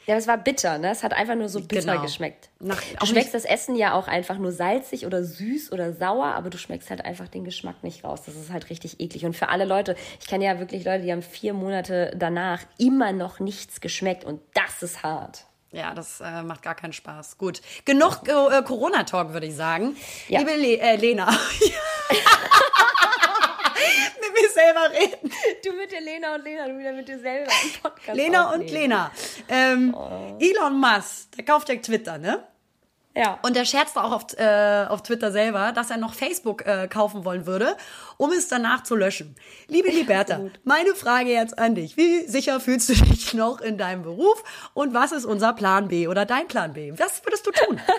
Ja, 0.08 0.16
es 0.16 0.26
war 0.26 0.38
bitter, 0.38 0.78
ne? 0.78 0.90
Es 0.90 1.04
hat 1.04 1.12
einfach 1.14 1.36
nur 1.36 1.50
so 1.50 1.60
bitter 1.60 1.92
Genau. 1.92 2.02
geschmeckt. 2.02 2.50
Nach- 2.62 2.82
du 2.82 3.06
schmeckst 3.06 3.34
das 3.34 3.44
Essen 3.44 3.76
ja 3.76 3.92
auch 3.94 4.08
einfach 4.08 4.38
nur 4.38 4.54
salzig 4.54 5.06
oder 5.06 5.22
süß 5.22 5.74
oder 5.74 5.92
sauer, 5.92 6.28
aber 6.28 6.50
du 6.50 6.58
schmeckst 6.58 6.90
halt 6.90 7.04
einfach 7.04 7.28
den 7.28 7.44
Geschmack 7.44 7.84
nicht 7.84 8.06
raus. 8.06 8.22
Das 8.26 8.36
ist 8.36 8.50
halt 8.50 8.70
richtig 8.70 9.02
eklig. 9.02 9.26
Und 9.26 9.36
für 9.36 9.50
alle 9.50 9.66
Leute, 9.66 9.98
ich 10.22 10.28
kenne 10.28 10.46
ja 10.46 10.60
wirklich 10.60 10.86
Leute, 10.86 11.04
die 11.04 11.12
haben 11.12 11.22
vier 11.22 11.54
Monate 11.54 12.14
danach 12.16 12.62
immer 12.78 13.12
noch 13.12 13.42
nichts 13.42 13.82
geschmeckt 13.82 14.24
und 14.24 14.40
das 14.54 14.82
ist 14.82 15.04
hart. 15.04 15.44
Ja, 15.72 15.94
das 15.94 16.22
äh, 16.22 16.44
macht 16.44 16.62
gar 16.62 16.76
keinen 16.76 16.94
Spaß. 16.94 17.38
Gut, 17.38 17.62
genug 17.86 18.22
äh, 18.28 18.62
Corona-Talk, 18.64 19.34
würde 19.34 19.48
ich 19.48 19.56
sagen. 19.56 19.98
Ja. 20.30 20.40
Liebe 20.40 20.54
Le 20.56 20.80
äh, 20.80 20.96
Lena. 20.96 21.26
mit 24.22 24.34
mir 24.34 24.50
selber 24.50 24.90
reden. 24.92 25.32
Du 25.66 25.74
mit 25.74 25.92
der 25.92 26.02
Lena 26.02 26.36
und 26.36 26.44
Lena, 26.44 26.68
du 26.68 26.78
wieder 26.80 26.94
mit 26.94 27.08
dir 27.08 27.20
selber 27.20 27.52
im 27.64 27.82
Podcast 27.82 28.16
Lena 28.18 28.46
und 28.54 28.62
aufnehmen. 28.62 28.74
Lena. 28.74 29.12
Ähm, 29.50 29.94
Oh. 29.96 30.38
Elon 30.40 30.80
Musk, 30.80 31.32
der 31.36 31.46
kauft 31.46 31.70
ja 31.70 31.76
Twitter, 31.76 32.18
ne? 32.18 32.48
Ja. 33.18 33.40
Und 33.42 33.56
der 33.56 33.66
scherzte 33.66 34.04
auch 34.04 34.12
auf, 34.12 34.26
äh, 34.38 34.86
auf 34.88 35.02
Twitter 35.02 35.32
selber, 35.32 35.72
dass 35.72 35.90
er 35.90 35.98
noch 35.98 36.14
Facebook 36.14 36.68
äh, 36.68 36.88
kaufen 36.88 37.26
wollen 37.26 37.48
würde, 37.48 37.76
um 38.18 38.32
es 38.32 38.48
danach 38.48 38.84
zu 38.84 38.96
löschen. 38.96 39.36
Liebe 39.68 39.90
Liberta, 39.90 40.40
meine 40.64 40.94
Frage 40.94 41.32
jetzt 41.32 41.58
an 41.58 41.74
dich. 41.74 41.98
Wie 41.98 42.28
sicher 42.28 42.60
fühlst 42.60 42.90
du 42.90 42.94
dich 42.94 43.34
noch 43.34 43.60
in 43.60 43.80
deinem 43.80 44.04
Beruf? 44.04 44.44
Und 44.76 44.94
was 44.94 45.12
ist 45.12 45.26
unser 45.26 45.54
Plan 45.54 45.88
B 45.88 46.08
oder 46.08 46.26
dein 46.26 46.48
Plan 46.48 46.74
B? 46.74 46.94
Was 46.96 47.26
würdest 47.26 47.46
du 47.48 47.52
tun? 47.52 47.82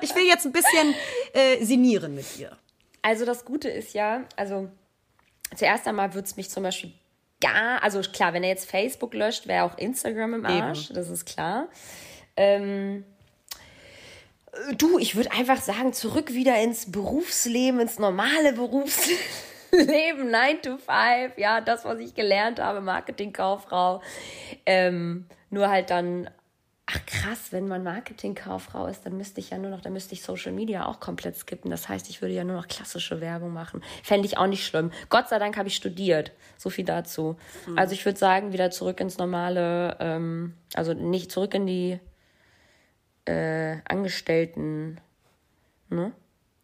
Ich 0.00 0.14
will 0.14 0.26
jetzt 0.26 0.46
ein 0.46 0.52
bisschen 0.52 0.94
äh, 1.32 1.62
sinnieren 1.64 2.14
mit 2.14 2.38
dir. 2.38 2.56
Also 3.02 3.24
das 3.24 3.44
Gute 3.44 3.68
ist 3.68 3.94
ja, 3.94 4.24
also 4.36 4.68
zuerst 5.56 5.86
einmal 5.88 6.14
würde 6.14 6.26
es 6.26 6.36
mich 6.36 6.50
zum 6.50 6.62
Beispiel 6.62 6.92
gar, 7.40 7.82
also 7.82 8.00
klar, 8.00 8.32
wenn 8.32 8.42
er 8.42 8.50
jetzt 8.50 8.70
Facebook 8.70 9.14
löscht, 9.14 9.46
wäre 9.46 9.64
auch 9.64 9.76
Instagram 9.76 10.34
im 10.34 10.46
Arsch, 10.46 10.90
das 10.92 11.08
ist 11.08 11.26
klar. 11.26 11.68
Ähm, 12.36 13.04
äh, 13.04 13.17
du, 14.76 14.98
ich 14.98 15.16
würde 15.16 15.32
einfach 15.32 15.60
sagen, 15.60 15.92
zurück 15.92 16.32
wieder 16.32 16.60
ins 16.60 16.90
Berufsleben, 16.90 17.80
ins 17.80 17.98
normale 17.98 18.52
Berufsleben, 18.52 19.18
9 20.30 20.62
to 20.62 20.78
5, 20.78 21.36
ja, 21.36 21.60
das, 21.60 21.84
was 21.84 21.98
ich 22.00 22.14
gelernt 22.14 22.60
habe, 22.60 22.80
Marketingkauffrau. 22.80 24.02
Ähm, 24.66 25.26
nur 25.50 25.68
halt 25.68 25.90
dann 25.90 26.28
Ach 26.90 27.04
krass, 27.04 27.48
wenn 27.50 27.68
man 27.68 27.82
Marketingkauffrau 27.82 28.86
ist, 28.86 29.04
dann 29.04 29.18
müsste 29.18 29.40
ich 29.40 29.50
ja 29.50 29.58
nur 29.58 29.70
noch, 29.70 29.82
dann 29.82 29.92
müsste 29.92 30.14
ich 30.14 30.22
Social 30.22 30.52
Media 30.52 30.86
auch 30.86 31.00
komplett 31.00 31.36
skippen. 31.36 31.70
Das 31.70 31.86
heißt, 31.86 32.08
ich 32.08 32.22
würde 32.22 32.32
ja 32.32 32.44
nur 32.44 32.56
noch 32.56 32.66
klassische 32.66 33.20
Werbung 33.20 33.52
machen. 33.52 33.82
Fände 34.02 34.26
ich 34.26 34.38
auch 34.38 34.46
nicht 34.46 34.64
schlimm. 34.64 34.90
Gott 35.10 35.28
sei 35.28 35.38
Dank 35.38 35.58
habe 35.58 35.68
ich 35.68 35.76
studiert. 35.76 36.32
So 36.56 36.70
viel 36.70 36.86
dazu. 36.86 37.36
Also 37.76 37.92
ich 37.92 38.06
würde 38.06 38.18
sagen, 38.18 38.54
wieder 38.54 38.70
zurück 38.70 39.00
ins 39.00 39.18
normale, 39.18 39.98
ähm, 40.00 40.54
also 40.72 40.94
nicht 40.94 41.30
zurück 41.30 41.52
in 41.52 41.66
die 41.66 42.00
äh, 43.28 43.78
Angestellten. 43.84 45.00
Ne? 45.90 46.12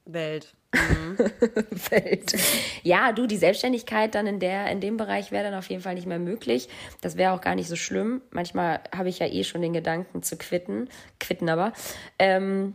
Welt. 0.06 0.54
Welt. 1.90 2.34
Ja, 2.82 3.12
du, 3.12 3.26
die 3.26 3.36
Selbstständigkeit 3.36 4.14
dann 4.14 4.26
in 4.26 4.40
der, 4.40 4.70
in 4.70 4.80
dem 4.80 4.96
Bereich 4.96 5.30
wäre 5.30 5.44
dann 5.44 5.54
auf 5.54 5.68
jeden 5.70 5.82
Fall 5.82 5.94
nicht 5.94 6.06
mehr 6.06 6.18
möglich. 6.18 6.68
Das 7.00 7.16
wäre 7.16 7.32
auch 7.32 7.40
gar 7.40 7.54
nicht 7.54 7.68
so 7.68 7.76
schlimm. 7.76 8.22
Manchmal 8.30 8.80
habe 8.94 9.08
ich 9.08 9.20
ja 9.20 9.26
eh 9.26 9.44
schon 9.44 9.62
den 9.62 9.72
Gedanken 9.72 10.22
zu 10.22 10.36
quitten, 10.36 10.88
quitten 11.20 11.48
aber. 11.48 11.72
Ähm, 12.18 12.74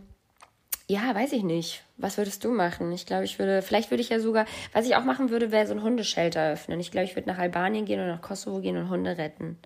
ja, 0.88 1.14
weiß 1.14 1.34
ich 1.34 1.44
nicht. 1.44 1.84
Was 1.98 2.18
würdest 2.18 2.44
du 2.44 2.52
machen? 2.52 2.92
Ich 2.94 3.06
glaube, 3.06 3.26
ich 3.26 3.38
würde, 3.38 3.62
vielleicht 3.62 3.92
würde 3.92 4.02
ich 4.02 4.10
ja 4.10 4.20
sogar, 4.20 4.46
was 4.74 4.88
ich 4.88 4.96
auch 4.96 5.04
machen 5.04 5.30
würde, 5.30 5.52
wäre 5.52 5.68
so 5.68 5.74
ein 5.74 5.84
Hundeschelter 5.84 6.54
öffnen. 6.54 6.80
Ich 6.80 6.92
glaube, 6.92 7.06
ich 7.06 7.16
würde 7.16 7.30
nach 7.30 7.38
Albanien 7.38 7.86
gehen 7.86 8.00
oder 8.00 8.14
nach 8.14 8.22
Kosovo 8.22 8.60
gehen 8.60 8.78
und 8.78 8.90
Hunde 8.90 9.18
retten. 9.18 9.60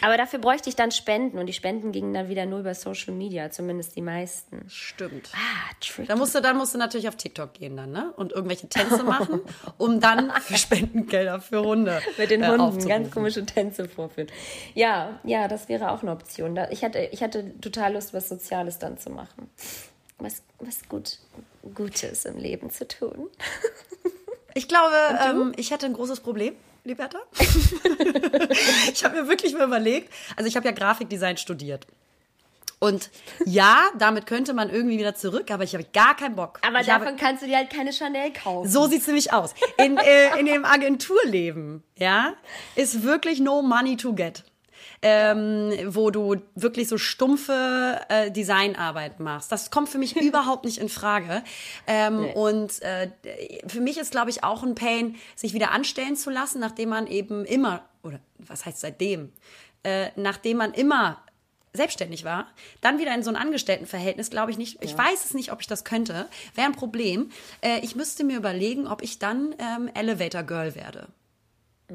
Aber 0.00 0.16
dafür 0.16 0.38
bräuchte 0.38 0.68
ich 0.68 0.76
dann 0.76 0.90
Spenden 0.90 1.38
und 1.38 1.46
die 1.46 1.52
Spenden 1.52 1.92
gingen 1.92 2.12
dann 2.14 2.28
wieder 2.28 2.46
nur 2.46 2.60
über 2.60 2.74
Social 2.74 3.14
Media, 3.14 3.50
zumindest 3.50 3.96
die 3.96 4.02
meisten. 4.02 4.64
Stimmt. 4.68 5.30
Ah, 5.34 5.74
tricky. 5.80 6.08
Da 6.08 6.16
musst 6.16 6.34
du, 6.34 6.40
dann 6.40 6.56
musst 6.56 6.74
du 6.74 6.78
natürlich 6.78 7.08
auf 7.08 7.16
TikTok 7.16 7.54
gehen 7.54 7.76
dann, 7.76 7.90
ne? 7.90 8.12
Und 8.16 8.32
irgendwelche 8.32 8.68
Tänze 8.68 9.02
machen, 9.02 9.40
um 9.78 10.00
dann 10.00 10.30
für 10.40 10.56
Spendengelder 10.58 11.40
für 11.40 11.62
Hunde 11.62 12.00
mit 12.18 12.30
den 12.30 12.42
äh, 12.42 12.48
Hunden 12.48 12.60
aufzurufen. 12.60 12.88
ganz 12.88 13.10
komische 13.10 13.46
Tänze 13.46 13.88
vorführen. 13.88 14.28
Ja, 14.74 15.20
ja, 15.24 15.48
das 15.48 15.68
wäre 15.68 15.90
auch 15.90 16.02
eine 16.02 16.12
Option. 16.12 16.58
Ich 16.70 16.84
hatte, 16.84 17.00
ich 17.12 17.22
hatte 17.22 17.58
total 17.60 17.94
Lust, 17.94 18.14
was 18.14 18.28
Soziales 18.28 18.78
dann 18.78 18.98
zu 18.98 19.10
machen. 19.10 19.50
Was, 20.18 20.42
was 20.60 20.88
gut, 20.88 21.18
Gutes 21.74 22.24
im 22.24 22.38
Leben 22.38 22.70
zu 22.70 22.86
tun. 22.86 23.28
Ich 24.54 24.68
glaube, 24.68 24.94
ähm, 25.24 25.52
ich 25.56 25.70
hätte 25.70 25.86
ein 25.86 25.94
großes 25.94 26.20
Problem, 26.20 26.54
Liberta. 26.84 27.18
ich 28.92 29.04
habe 29.04 29.22
mir 29.22 29.28
wirklich 29.28 29.54
mal 29.54 29.66
überlegt, 29.66 30.12
also 30.36 30.48
ich 30.48 30.56
habe 30.56 30.66
ja 30.66 30.72
Grafikdesign 30.72 31.36
studiert. 31.36 31.86
Und 32.82 33.10
ja, 33.46 33.84
damit 33.96 34.26
könnte 34.26 34.54
man 34.54 34.68
irgendwie 34.68 34.98
wieder 34.98 35.14
zurück, 35.14 35.52
aber 35.52 35.62
ich 35.62 35.72
habe 35.74 35.86
gar 35.92 36.16
keinen 36.16 36.34
Bock. 36.34 36.58
Aber 36.66 36.80
ich 36.80 36.86
davon 36.86 37.06
habe, 37.06 37.16
kannst 37.16 37.44
du 37.44 37.46
dir 37.46 37.58
halt 37.58 37.70
keine 37.70 37.92
Chanel 37.92 38.32
kaufen. 38.32 38.68
so 38.68 38.88
sieht's 38.88 39.06
nämlich 39.06 39.32
aus. 39.32 39.54
In, 39.78 39.96
äh, 39.98 40.36
in 40.40 40.46
dem 40.46 40.64
Agenturleben, 40.64 41.84
ja, 41.96 42.34
ist 42.74 43.04
wirklich 43.04 43.38
no 43.38 43.62
money 43.62 43.96
to 43.96 44.12
get. 44.14 44.42
Ähm, 45.04 45.72
wo 45.88 46.10
du 46.10 46.36
wirklich 46.54 46.86
so 46.86 46.96
stumpfe 46.96 48.00
äh, 48.08 48.30
Designarbeit 48.30 49.18
machst. 49.18 49.50
Das 49.50 49.72
kommt 49.72 49.88
für 49.88 49.98
mich 49.98 50.14
überhaupt 50.20 50.64
nicht 50.64 50.78
in 50.78 50.88
Frage. 50.88 51.42
Ähm, 51.88 52.22
Nee. 52.22 52.32
Und 52.34 52.80
äh, 52.82 53.10
für 53.66 53.80
mich 53.80 53.98
ist, 53.98 54.12
glaube 54.12 54.30
ich, 54.30 54.44
auch 54.44 54.62
ein 54.62 54.74
Pain, 54.74 55.16
sich 55.34 55.54
wieder 55.54 55.72
anstellen 55.72 56.16
zu 56.16 56.30
lassen, 56.30 56.60
nachdem 56.60 56.90
man 56.90 57.06
eben 57.06 57.44
immer, 57.44 57.82
oder 58.02 58.20
was 58.38 58.64
heißt 58.64 58.80
seitdem, 58.80 59.32
äh, 59.82 60.10
nachdem 60.16 60.58
man 60.58 60.72
immer 60.72 61.22
selbstständig 61.72 62.24
war, 62.24 62.46
dann 62.80 62.98
wieder 62.98 63.14
in 63.14 63.22
so 63.22 63.30
ein 63.30 63.36
Angestelltenverhältnis, 63.36 64.30
glaube 64.30 64.50
ich 64.50 64.58
nicht. 64.58 64.82
Ich 64.82 64.96
weiß 64.96 65.24
es 65.24 65.34
nicht, 65.34 65.52
ob 65.52 65.60
ich 65.60 65.66
das 65.66 65.84
könnte. 65.84 66.28
Wäre 66.54 66.66
ein 66.66 66.74
Problem. 66.74 67.30
Äh, 67.62 67.80
ich 67.80 67.96
müsste 67.96 68.24
mir 68.24 68.36
überlegen, 68.36 68.86
ob 68.86 69.02
ich 69.02 69.18
dann 69.18 69.54
ähm, 69.58 69.90
Elevator 69.94 70.42
Girl 70.42 70.74
werde. 70.74 71.08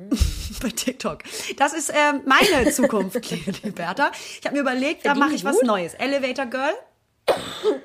Bei 0.61 0.69
TikTok. 0.69 1.19
Das 1.57 1.73
ist 1.73 1.91
ähm, 1.93 2.21
meine 2.25 2.71
Zukunft, 2.71 3.29
liebe 3.45 3.71
Bertha. 3.71 4.11
Ich 4.39 4.45
habe 4.45 4.55
mir 4.55 4.61
überlegt, 4.61 5.05
da 5.05 5.09
Verdienen 5.09 5.19
mache 5.19 5.29
die 5.31 5.35
ich 5.35 5.43
was 5.43 5.57
gut? 5.57 5.65
Neues. 5.65 5.93
Elevator 5.95 6.45
Girl. 6.45 6.73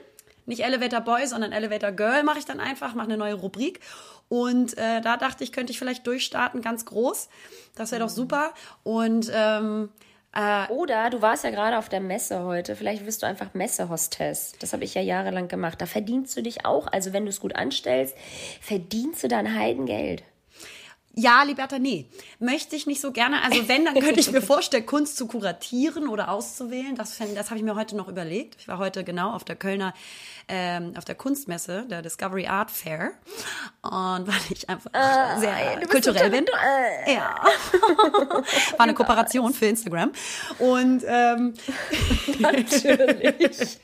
Nicht 0.47 0.64
Elevator 0.64 1.00
Boy, 1.00 1.26
sondern 1.26 1.52
Elevator 1.52 1.92
Girl 1.92 2.23
mache 2.25 2.38
ich 2.38 2.45
dann 2.45 2.61
einfach, 2.61 2.95
mache 2.95 3.07
eine 3.07 3.16
neue 3.16 3.35
Rubrik. 3.35 3.81
Und 4.28 4.76
äh, 4.78 5.00
da 5.00 5.16
dachte 5.16 5.45
ich, 5.45 5.52
könnte 5.52 5.73
ich 5.73 5.78
vielleicht 5.78 6.07
durchstarten, 6.07 6.62
ganz 6.62 6.85
groß. 6.85 7.28
Das 7.76 7.92
wäre 7.92 8.02
doch 8.02 8.09
super. 8.09 8.52
Und 8.83 9.31
ähm, 9.33 9.90
Äh, 10.35 10.66
Oder 10.73 11.11
du 11.11 11.21
warst 11.21 11.45
ja 11.45 11.50
gerade 11.50 11.76
auf 11.76 11.90
der 11.90 12.00
Messe 12.00 12.42
heute, 12.45 12.75
vielleicht 12.75 13.04
wirst 13.04 13.23
du 13.23 13.26
einfach 13.26 13.52
Messehostess. 13.52 14.52
Das 14.61 14.73
habe 14.73 14.83
ich 14.85 14.95
ja 14.95 15.02
jahrelang 15.02 15.47
gemacht. 15.49 15.78
Da 15.81 15.85
verdienst 15.87 16.35
du 16.37 16.42
dich 16.42 16.64
auch, 16.64 16.87
also 16.87 17.12
wenn 17.12 17.25
du 17.25 17.28
es 17.28 17.38
gut 17.38 17.54
anstellst, 17.54 18.16
verdienst 18.62 19.23
du 19.23 19.28
dein 19.28 19.54
Heidengeld. 19.54 20.23
Ja, 21.14 21.42
Liberta, 21.42 21.78
nee. 21.78 22.07
Möchte 22.38 22.75
ich 22.75 22.87
nicht 22.87 23.00
so 23.00 23.12
gerne. 23.12 23.42
Also 23.42 23.69
wenn, 23.69 23.85
dann 23.85 23.95
könnte 23.95 24.21
ich 24.21 24.31
mir 24.33 24.42
vorstellen, 24.42 24.87
Kunst 24.87 25.16
zu 25.16 25.26
kuratieren 25.26 26.09
oder 26.09 26.31
auszuwählen. 26.31 26.97
Das, 26.97 27.19
das 27.35 27.50
habe 27.50 27.59
ich 27.59 27.64
mir 27.64 27.75
heute 27.75 27.97
noch 27.97 28.09
überlegt. 28.09 28.57
Ich 28.59 28.69
war 28.69 28.78
heute 28.78 29.04
genau 29.04 29.33
auf 29.33 29.45
der 29.45 29.57
Kölner, 29.57 29.92
ähm, 30.49 30.95
auf 30.97 31.04
der 31.04 31.14
Kunstmesse, 31.14 31.87
der 31.90 32.02
Discovery 32.02 32.47
Art 32.47 32.71
Fair. 32.71 33.12
Und 33.83 34.26
weil 34.26 34.40
ich 34.50 34.69
einfach 34.69 34.90
sehr 35.38 35.75
du 35.75 35.81
bist 35.81 35.90
kulturell 35.90 36.31
bin. 36.31 36.47
Ja. 37.07 37.37
War 38.76 38.81
eine 38.81 38.95
Kooperation 38.95 39.52
für 39.52 39.66
Instagram. 39.66 40.12
Und 40.59 41.02
ähm, 41.07 41.54
Natürlich. 42.38 43.78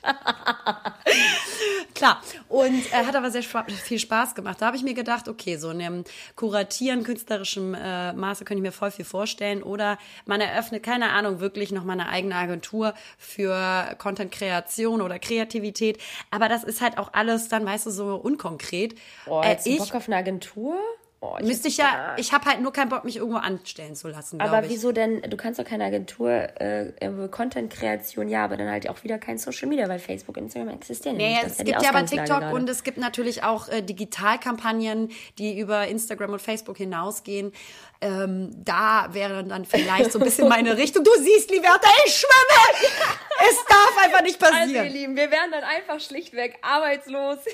Klar. 1.95 2.23
Und 2.49 2.93
äh, 2.93 3.05
hat 3.05 3.17
aber 3.17 3.31
sehr 3.31 3.43
viel 3.43 3.99
Spaß 3.99 4.35
gemacht. 4.35 4.61
Da 4.61 4.67
habe 4.67 4.77
ich 4.77 4.83
mir 4.83 4.95
gedacht, 4.95 5.29
okay, 5.29 5.57
so 5.57 5.71
in 5.71 5.83
einem 5.83 6.05
Kuratieren, 6.37 7.03
künstlerischem 7.19 7.75
äh, 7.75 8.13
Maße 8.13 8.45
könnte 8.45 8.61
ich 8.61 8.63
mir 8.63 8.73
voll 8.73 8.91
viel 8.91 9.05
vorstellen. 9.05 9.63
Oder 9.63 9.99
man 10.27 10.41
eröffnet, 10.41 10.83
keine 10.83 11.11
Ahnung, 11.11 11.41
wirklich 11.41 11.73
nochmal 11.73 12.01
eine 12.01 12.09
eigene 12.09 12.35
Agentur 12.35 12.95
für 13.19 13.97
Content-Kreation 13.99 15.03
oder 15.03 15.19
Kreativität. 15.19 15.99
Aber 16.31 16.49
das 16.49 16.65
ist 16.65 16.81
halt 16.81 16.99
auch 16.99 17.13
alles 17.13 17.49
dann, 17.49 17.67
weißt 17.67 17.87
du, 17.87 17.91
so 17.91 18.15
unkonkret. 18.15 18.95
Äh, 19.27 19.51
jetzt 19.51 19.67
ich 19.67 19.79
Bock 19.79 19.95
auf 19.95 20.09
eine 20.09 20.17
Agentur? 20.17 20.77
Oh, 21.21 21.35
ich 21.41 21.47
müsste 21.47 21.67
ich 21.67 21.79
ja, 21.79 22.15
ich 22.17 22.33
habe 22.33 22.45
halt 22.45 22.61
nur 22.61 22.73
keinen 22.73 22.91
Bock, 22.91 23.05
mich 23.05 23.17
irgendwo 23.17 23.39
anstellen 23.39 23.97
zu 23.97 24.07
lassen, 24.07 24.41
aber 24.41 24.69
wieso 24.69 24.93
denn? 24.93 25.21
Du 25.23 25.37
kannst 25.37 25.59
doch 25.59 25.65
keine 25.65 25.85
Agentur, 25.85 26.31
äh, 26.31 26.93
Content-Kreation, 27.29 28.29
ja, 28.29 28.45
aber 28.45 28.57
dann 28.57 28.71
halt 28.71 28.89
auch 28.89 29.03
wieder 29.03 29.19
kein 29.19 29.37
Social 29.37 29.69
Media, 29.69 29.89
weil 29.89 29.99
Facebook 29.99 30.37
und 30.37 30.45
Instagram 30.45 30.69
existieren 30.69 31.19
ja 31.19 31.27
Ja, 31.27 31.33
nicht. 31.33 31.43
ja, 31.43 31.49
es 31.49 31.57
die 31.57 31.65
gibt 31.65 31.83
ja 31.83 31.89
aber 31.89 32.07
TikTok 32.07 32.27
gerade. 32.41 32.55
und 32.55 32.69
es 32.71 32.85
gibt 32.85 32.99
natürlich 32.99 33.43
auch 33.43 33.69
äh, 33.69 33.83
Digitalkampagnen, 33.83 35.11
die 35.39 35.59
über 35.59 35.89
Instagram 35.89 36.35
und 36.35 36.43
Facebook 36.43 36.77
hinausgehen. 36.77 37.53
Ähm, 38.01 38.51
da 38.65 39.09
wäre 39.11 39.43
dann 39.43 39.65
vielleicht 39.65 40.13
so 40.13 40.21
ein 40.21 40.25
bisschen 40.25 40.49
meine 40.49 40.77
Richtung. 40.77 41.03
Du 41.03 41.11
siehst, 41.19 41.51
Liberta, 41.51 41.89
ich 42.07 42.15
schwimme! 42.15 42.89
Es 43.41 43.65
darf 43.69 44.05
einfach 44.05 44.23
nicht 44.23 44.43
Also, 44.43 44.55
ihr 44.55 44.61
passieren. 44.65 44.89
Lieben, 44.89 45.17
wir 45.17 45.31
wären 45.31 45.51
dann 45.51 45.63
einfach 45.63 46.01
schlichtweg 46.01 46.59
arbeitslos. 46.63 47.39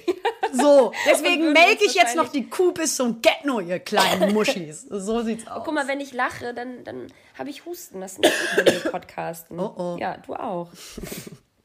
So, 0.52 0.92
deswegen 1.10 1.52
melke 1.52 1.84
ich 1.84 1.94
jetzt 1.94 2.14
noch 2.14 2.28
die 2.28 2.48
Kuh 2.48 2.70
bis 2.70 2.94
zum 2.94 3.20
Get-No, 3.20 3.58
ihr 3.58 3.80
kleinen 3.80 4.32
Muschis. 4.34 4.82
So 4.88 5.22
sieht's 5.22 5.48
aus. 5.48 5.62
Guck 5.64 5.74
mal, 5.74 5.88
wenn 5.88 5.98
ich 5.98 6.12
lache, 6.12 6.54
dann, 6.54 6.84
dann 6.84 7.08
habe 7.36 7.50
ich 7.50 7.64
Husten. 7.64 8.00
Das 8.00 8.18
ist 8.18 8.20
nicht 8.64 8.90
podcasten. 8.90 9.58
Oh, 9.58 9.74
oh. 9.76 9.96
Ja, 9.98 10.18
du 10.18 10.34
auch. 10.34 10.68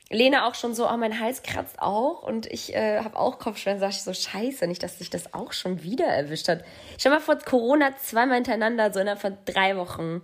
Lena 0.10 0.48
auch 0.48 0.56
schon 0.56 0.74
so, 0.74 0.90
oh, 0.90 0.98
mein 0.98 1.20
Hals 1.20 1.44
kratzt 1.44 1.80
auch 1.80 2.24
und 2.24 2.48
ich 2.48 2.74
äh, 2.74 3.00
habe 3.04 3.16
auch 3.16 3.38
Kopfschmerzen. 3.38 3.80
Sag 3.80 3.90
ich 3.92 4.02
so, 4.02 4.14
scheiße, 4.14 4.66
nicht, 4.66 4.82
dass 4.82 4.98
sich 4.98 5.12
das 5.12 5.36
auch 5.36 5.54
schon 5.54 5.84
wieder 5.84 6.08
erwischt 6.08 6.48
hat. 6.48 6.64
Stell 6.98 7.12
mal 7.12 7.20
vor, 7.20 7.38
Corona 7.38 7.96
zweimal 7.98 8.36
hintereinander, 8.38 8.92
so 8.92 9.00
innerhalb 9.00 9.22
von 9.22 9.38
drei 9.46 9.78
Wochen. 9.78 10.22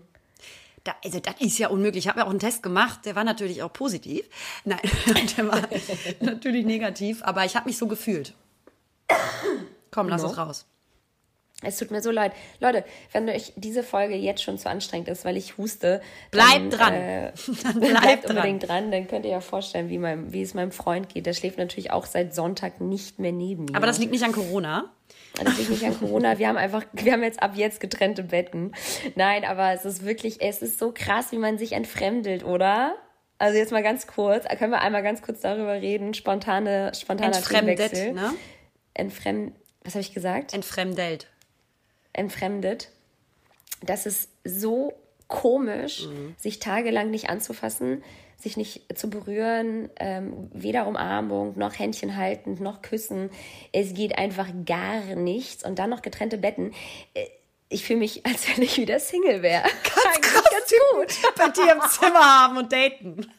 Da, 0.85 0.93
also 1.03 1.19
das 1.19 1.35
ist 1.39 1.57
ja 1.57 1.67
unmöglich. 1.69 2.05
Ich 2.05 2.09
habe 2.09 2.19
ja 2.19 2.25
auch 2.25 2.29
einen 2.29 2.39
Test 2.39 2.61
gemacht, 2.63 3.05
der 3.05 3.15
war 3.15 3.23
natürlich 3.23 3.63
auch 3.63 3.73
positiv. 3.73 4.29
Nein, 4.63 4.79
der 5.37 5.47
war 5.47 5.61
natürlich 6.21 6.65
negativ, 6.65 7.21
aber 7.23 7.43
ich 7.43 7.55
habe 7.55 7.67
mich 7.67 7.77
so 7.77 7.87
gefühlt. 7.87 8.33
Komm, 9.91 10.07
lass 10.07 10.21
No. 10.21 10.29
es 10.29 10.37
raus. 10.37 10.65
Es 11.63 11.77
tut 11.77 11.89
mir 11.89 12.01
so 12.01 12.11
leid. 12.11 12.33
Leute, 12.59 12.83
wenn 13.13 13.27
euch 13.29 13.53
diese 13.55 13.81
Folge 13.81 14.15
jetzt 14.15 14.43
schon 14.43 14.57
zu 14.59 14.69
anstrengend 14.69 15.07
ist, 15.07 15.25
weil 15.25 15.37
ich 15.37 15.57
huste, 15.57 16.01
Bleibt 16.29 16.51
dann, 16.53 16.69
dran. 16.69 16.93
Äh, 16.93 17.31
bleibt, 17.73 18.01
bleibt 18.01 18.29
unbedingt 18.29 18.67
dran. 18.67 18.91
Dann 18.91 19.07
könnt 19.07 19.25
ihr 19.25 19.31
ja 19.31 19.41
vorstellen, 19.41 19.89
wie, 19.89 19.97
meinem, 19.97 20.33
wie 20.33 20.41
es 20.41 20.53
meinem 20.53 20.71
Freund 20.71 21.09
geht. 21.09 21.25
Der 21.25 21.33
schläft 21.33 21.57
natürlich 21.57 21.91
auch 21.91 22.05
seit 22.05 22.35
Sonntag 22.35 22.81
nicht 22.81 23.19
mehr 23.19 23.31
neben 23.31 23.65
mir. 23.65 23.75
Aber 23.75 23.87
das 23.87 23.97
liegt 23.97 24.11
nicht 24.11 24.23
an 24.23 24.33
Corona. 24.33 24.91
Das 25.43 25.57
liegt 25.57 25.69
nicht 25.69 25.83
an 25.83 25.99
Corona. 25.99 26.39
Wir 26.39 26.47
haben 26.47 26.57
einfach, 26.57 26.85
wir 26.93 27.11
haben 27.11 27.23
jetzt 27.23 27.41
ab 27.43 27.51
jetzt 27.55 27.79
getrennte 27.79 28.23
Betten. 28.23 28.73
Nein, 29.15 29.43
aber 29.43 29.73
es 29.73 29.83
ist 29.85 30.05
wirklich, 30.05 30.41
es 30.41 30.61
ist 30.61 30.79
so 30.79 30.91
krass, 30.93 31.31
wie 31.31 31.37
man 31.37 31.57
sich 31.57 31.73
entfremdet, 31.73 32.43
oder? 32.45 32.95
Also 33.37 33.57
jetzt 33.57 33.71
mal 33.73 33.83
ganz 33.83 34.07
kurz, 34.07 34.45
können 34.57 34.71
wir 34.71 34.79
einmal 34.81 35.03
ganz 35.03 35.21
kurz 35.21 35.41
darüber 35.41 35.73
reden? 35.73 36.13
Spontane, 36.13 36.93
spontaner 36.95 37.35
Entfremdet, 37.35 37.91
Themenwechsel. 37.91 38.13
ne? 38.13 38.33
Entfremd, 38.93 39.53
was 39.83 39.93
habe 39.95 40.01
ich 40.01 40.13
gesagt? 40.13 40.53
Entfremdelt. 40.53 41.27
entfremdet. 42.13 42.91
Das 43.83 44.05
ist 44.05 44.29
so 44.45 44.93
komisch, 45.27 46.07
sich 46.37 46.59
tagelang 46.59 47.09
nicht 47.09 47.29
anzufassen, 47.29 48.03
sich 48.39 48.57
nicht 48.57 48.97
zu 48.97 49.09
berühren, 49.09 49.89
ähm, 49.99 50.49
weder 50.53 50.87
Umarmung 50.87 51.57
noch 51.57 51.77
Händchen 51.79 52.15
halten 52.17 52.61
noch 52.61 52.81
küssen. 52.81 53.29
Es 53.71 53.93
geht 53.93 54.17
einfach 54.17 54.47
gar 54.65 55.01
nichts 55.15 55.63
und 55.65 55.79
dann 55.79 55.89
noch 55.89 56.01
getrennte 56.01 56.37
Betten. 56.37 56.73
Äh, 57.13 57.25
Ich 57.69 57.83
fühle 57.85 57.99
mich, 57.99 58.25
als 58.25 58.47
wenn 58.49 58.63
ich 58.63 58.77
wieder 58.77 58.99
Single 58.99 59.41
wäre. 59.41 59.63
Ganz 59.63 60.21
krass 60.21 60.73
gut. 60.91 61.15
Bei 61.37 61.49
dir 61.49 61.73
im 61.73 61.81
Zimmer 61.89 62.41
haben 62.43 62.57
und 62.57 62.71
daten. 62.71 63.31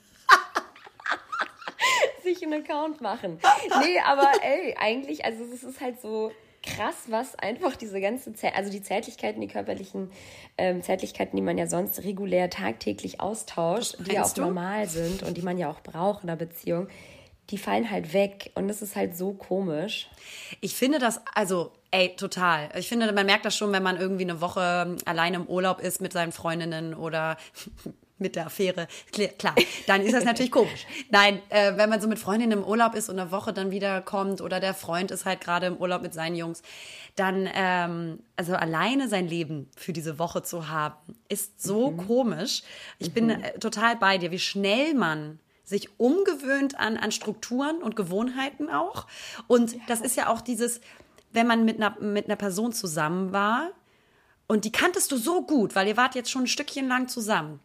sich 2.24 2.42
einen 2.42 2.64
Account 2.64 3.00
machen. 3.00 3.38
Nee, 3.82 4.00
aber 4.04 4.30
ey, 4.42 4.74
eigentlich, 4.80 5.24
also 5.24 5.44
es 5.44 5.62
ist 5.62 5.80
halt 5.80 6.00
so 6.00 6.32
krass, 6.66 6.94
was 7.08 7.34
einfach 7.38 7.76
diese 7.76 8.00
ganze 8.00 8.32
Zä 8.34 8.52
also 8.54 8.70
die 8.70 8.82
Zärtlichkeiten, 8.82 9.40
die 9.40 9.48
körperlichen 9.48 10.10
ähm, 10.58 10.82
Zärtlichkeiten, 10.82 11.36
die 11.36 11.42
man 11.42 11.56
ja 11.56 11.66
sonst 11.66 12.02
regulär 12.04 12.50
tagtäglich 12.50 13.20
austauscht, 13.20 13.96
die 14.00 14.14
ja 14.14 14.24
auch 14.24 14.34
du? 14.34 14.42
normal 14.42 14.88
sind 14.88 15.22
und 15.22 15.36
die 15.36 15.42
man 15.42 15.58
ja 15.58 15.70
auch 15.70 15.80
braucht 15.80 16.24
in 16.24 16.30
einer 16.30 16.36
Beziehung, 16.36 16.88
die 17.50 17.58
fallen 17.58 17.90
halt 17.90 18.12
weg 18.12 18.50
und 18.54 18.68
das 18.68 18.82
ist 18.82 18.96
halt 18.96 19.16
so 19.16 19.32
komisch. 19.32 20.10
Ich 20.60 20.74
finde 20.74 20.98
das, 20.98 21.20
also, 21.34 21.72
ey, 21.90 22.16
total. 22.16 22.68
Ich 22.76 22.88
finde, 22.88 23.10
man 23.12 23.26
merkt 23.26 23.44
das 23.44 23.56
schon, 23.56 23.72
wenn 23.72 23.82
man 23.82 23.96
irgendwie 23.96 24.24
eine 24.24 24.40
Woche 24.40 24.96
alleine 25.04 25.36
im 25.36 25.46
Urlaub 25.46 25.80
ist 25.80 26.00
mit 26.00 26.12
seinen 26.12 26.32
Freundinnen 26.32 26.94
oder 26.94 27.36
mit 28.18 28.36
der 28.36 28.46
Affäre. 28.46 28.88
Klar, 29.38 29.54
dann 29.86 30.02
ist 30.02 30.14
das 30.14 30.24
natürlich 30.24 30.50
komisch. 30.50 30.86
Nein, 31.10 31.40
äh, 31.50 31.76
wenn 31.76 31.90
man 31.90 32.00
so 32.00 32.08
mit 32.08 32.18
Freundinnen 32.18 32.60
im 32.60 32.64
Urlaub 32.64 32.94
ist 32.94 33.08
und 33.08 33.18
eine 33.18 33.30
Woche 33.30 33.52
dann 33.52 33.70
wiederkommt 33.70 34.40
oder 34.40 34.60
der 34.60 34.74
Freund 34.74 35.10
ist 35.10 35.24
halt 35.24 35.40
gerade 35.40 35.66
im 35.66 35.76
Urlaub 35.76 36.02
mit 36.02 36.14
seinen 36.14 36.36
Jungs, 36.36 36.62
dann, 37.14 37.48
ähm, 37.54 38.20
also 38.36 38.54
alleine 38.54 39.08
sein 39.08 39.28
Leben 39.28 39.68
für 39.76 39.92
diese 39.92 40.18
Woche 40.18 40.42
zu 40.42 40.68
haben, 40.68 41.16
ist 41.28 41.62
so 41.62 41.90
komisch. 41.90 42.62
Ich 42.98 43.12
bin 43.12 43.30
äh, 43.30 43.58
total 43.58 43.96
bei 43.96 44.18
dir, 44.18 44.30
wie 44.30 44.38
schnell 44.38 44.94
man 44.94 45.38
sich 45.64 45.98
umgewöhnt 45.98 46.78
an, 46.78 46.96
an 46.96 47.10
Strukturen 47.10 47.82
und 47.82 47.96
Gewohnheiten 47.96 48.70
auch. 48.70 49.06
Und 49.48 49.76
das 49.88 50.00
ist 50.00 50.16
ja 50.16 50.28
auch 50.28 50.40
dieses, 50.40 50.80
wenn 51.32 51.46
man 51.46 51.64
mit 51.64 51.76
einer, 51.76 52.00
mit 52.00 52.26
einer 52.26 52.36
Person 52.36 52.72
zusammen 52.72 53.32
war 53.32 53.70
und 54.46 54.64
die 54.64 54.72
kanntest 54.72 55.10
du 55.10 55.16
so 55.16 55.42
gut, 55.42 55.74
weil 55.74 55.88
ihr 55.88 55.96
wart 55.96 56.14
jetzt 56.14 56.30
schon 56.30 56.44
ein 56.44 56.48
Stückchen 56.48 56.86
lang 56.88 57.08
zusammen. 57.08 57.60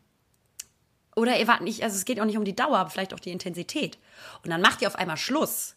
Oder 1.21 1.39
ihr 1.39 1.47
wart 1.47 1.61
nicht, 1.61 1.83
also 1.83 1.95
es 1.95 2.05
geht 2.05 2.19
auch 2.19 2.25
nicht 2.25 2.37
um 2.37 2.45
die 2.45 2.55
Dauer, 2.55 2.79
aber 2.79 2.89
vielleicht 2.89 3.13
auch 3.13 3.19
die 3.19 3.29
Intensität. 3.29 3.99
Und 4.43 4.49
dann 4.49 4.59
macht 4.59 4.81
ihr 4.81 4.87
auf 4.87 4.95
einmal 4.95 5.17
Schluss. 5.17 5.75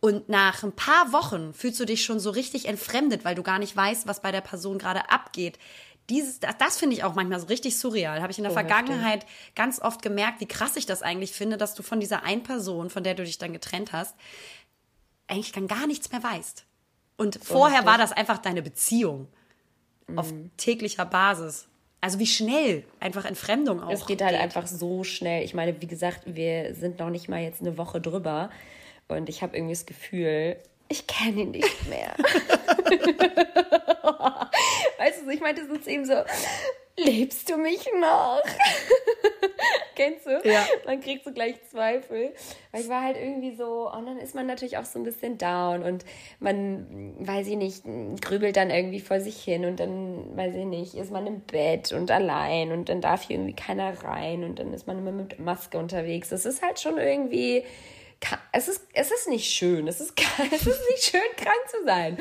Und 0.00 0.28
nach 0.28 0.64
ein 0.64 0.74
paar 0.74 1.12
Wochen 1.12 1.54
fühlst 1.54 1.78
du 1.78 1.84
dich 1.84 2.04
schon 2.04 2.18
so 2.18 2.30
richtig 2.30 2.66
entfremdet, 2.66 3.24
weil 3.24 3.36
du 3.36 3.44
gar 3.44 3.60
nicht 3.60 3.76
weißt, 3.76 4.08
was 4.08 4.20
bei 4.20 4.32
der 4.32 4.40
Person 4.40 4.78
gerade 4.78 5.08
abgeht. 5.08 5.56
Dieses, 6.08 6.40
das, 6.40 6.56
das 6.58 6.78
finde 6.78 6.96
ich 6.96 7.04
auch 7.04 7.14
manchmal 7.14 7.38
so 7.38 7.46
richtig 7.46 7.78
surreal. 7.78 8.20
Habe 8.20 8.32
ich 8.32 8.38
in 8.38 8.42
der 8.42 8.52
heftig. 8.52 8.68
Vergangenheit 8.68 9.24
ganz 9.54 9.80
oft 9.80 10.02
gemerkt, 10.02 10.40
wie 10.40 10.48
krass 10.48 10.74
ich 10.74 10.84
das 10.84 11.02
eigentlich 11.02 11.30
finde, 11.30 11.56
dass 11.56 11.74
du 11.74 11.84
von 11.84 12.00
dieser 12.00 12.24
einen 12.24 12.42
Person, 12.42 12.90
von 12.90 13.04
der 13.04 13.14
du 13.14 13.22
dich 13.22 13.38
dann 13.38 13.52
getrennt 13.52 13.92
hast, 13.92 14.16
eigentlich 15.28 15.52
dann 15.52 15.68
gar 15.68 15.86
nichts 15.86 16.10
mehr 16.10 16.24
weißt. 16.24 16.64
Und 17.16 17.38
vorher 17.40 17.86
war 17.86 17.98
das 17.98 18.10
einfach 18.10 18.38
deine 18.38 18.62
Beziehung 18.62 19.28
auf 20.16 20.32
täglicher 20.56 21.04
Basis. 21.04 21.68
Also 22.00 22.18
wie 22.18 22.26
schnell 22.26 22.84
einfach 22.98 23.26
Entfremdung 23.26 23.82
auch 23.82 23.90
Es 23.90 24.06
geht 24.06 24.22
halt 24.22 24.36
einfach 24.36 24.66
so 24.66 25.04
schnell. 25.04 25.44
Ich 25.44 25.52
meine, 25.52 25.82
wie 25.82 25.86
gesagt, 25.86 26.22
wir 26.24 26.74
sind 26.74 26.98
noch 26.98 27.10
nicht 27.10 27.28
mal 27.28 27.42
jetzt 27.42 27.60
eine 27.60 27.76
Woche 27.76 28.00
drüber 28.00 28.48
und 29.08 29.28
ich 29.28 29.42
habe 29.42 29.56
irgendwie 29.56 29.74
das 29.74 29.86
Gefühl, 29.86 30.56
ich 30.88 31.06
kenne 31.06 31.42
ihn 31.42 31.50
nicht 31.50 31.88
mehr. 31.88 32.14
weißt 34.98 35.22
du, 35.24 35.30
ich 35.30 35.40
meinte 35.40 35.66
so 35.66 35.76
zu 35.76 35.90
ihm 35.90 36.04
so, 36.04 36.14
lebst 36.96 37.48
du 37.48 37.56
mich 37.56 37.86
noch? 38.00 38.42
Kennst 40.00 40.24
du? 40.24 40.40
Ja. 40.48 40.64
Man 40.86 41.00
kriegt 41.00 41.24
so 41.24 41.32
gleich 41.32 41.56
Zweifel. 41.70 42.32
Weil 42.72 42.80
ich 42.80 42.88
war 42.88 43.02
halt 43.02 43.18
irgendwie 43.18 43.54
so, 43.54 43.90
und 43.90 44.06
dann 44.06 44.16
ist 44.16 44.34
man 44.34 44.46
natürlich 44.46 44.78
auch 44.78 44.86
so 44.86 44.98
ein 44.98 45.02
bisschen 45.02 45.36
down 45.36 45.82
und 45.82 46.06
man, 46.38 47.14
weiß 47.18 47.46
ich 47.48 47.56
nicht, 47.56 47.84
grübelt 48.22 48.56
dann 48.56 48.70
irgendwie 48.70 49.00
vor 49.00 49.20
sich 49.20 49.42
hin 49.42 49.66
und 49.66 49.78
dann, 49.78 50.34
weiß 50.36 50.54
ich 50.54 50.64
nicht, 50.64 50.94
ist 50.94 51.10
man 51.10 51.26
im 51.26 51.40
Bett 51.40 51.92
und 51.92 52.10
allein 52.10 52.72
und 52.72 52.88
dann 52.88 53.02
darf 53.02 53.24
hier 53.24 53.36
irgendwie 53.36 53.54
keiner 53.54 53.92
rein 54.02 54.42
und 54.42 54.58
dann 54.58 54.72
ist 54.72 54.86
man 54.86 54.98
immer 54.98 55.12
mit 55.12 55.38
Maske 55.38 55.76
unterwegs. 55.76 56.30
Das 56.30 56.46
ist 56.46 56.62
halt 56.62 56.80
schon 56.80 56.96
irgendwie 56.96 57.64
es 58.52 58.68
ist, 58.68 58.82
es 58.92 59.10
ist 59.10 59.28
nicht 59.28 59.50
schön. 59.50 59.86
Es 59.88 60.00
ist, 60.00 60.12
es 60.52 60.66
ist 60.66 60.90
nicht 60.90 61.04
schön, 61.04 61.20
krank 61.36 61.68
zu 61.68 61.84
sein. 61.84 62.18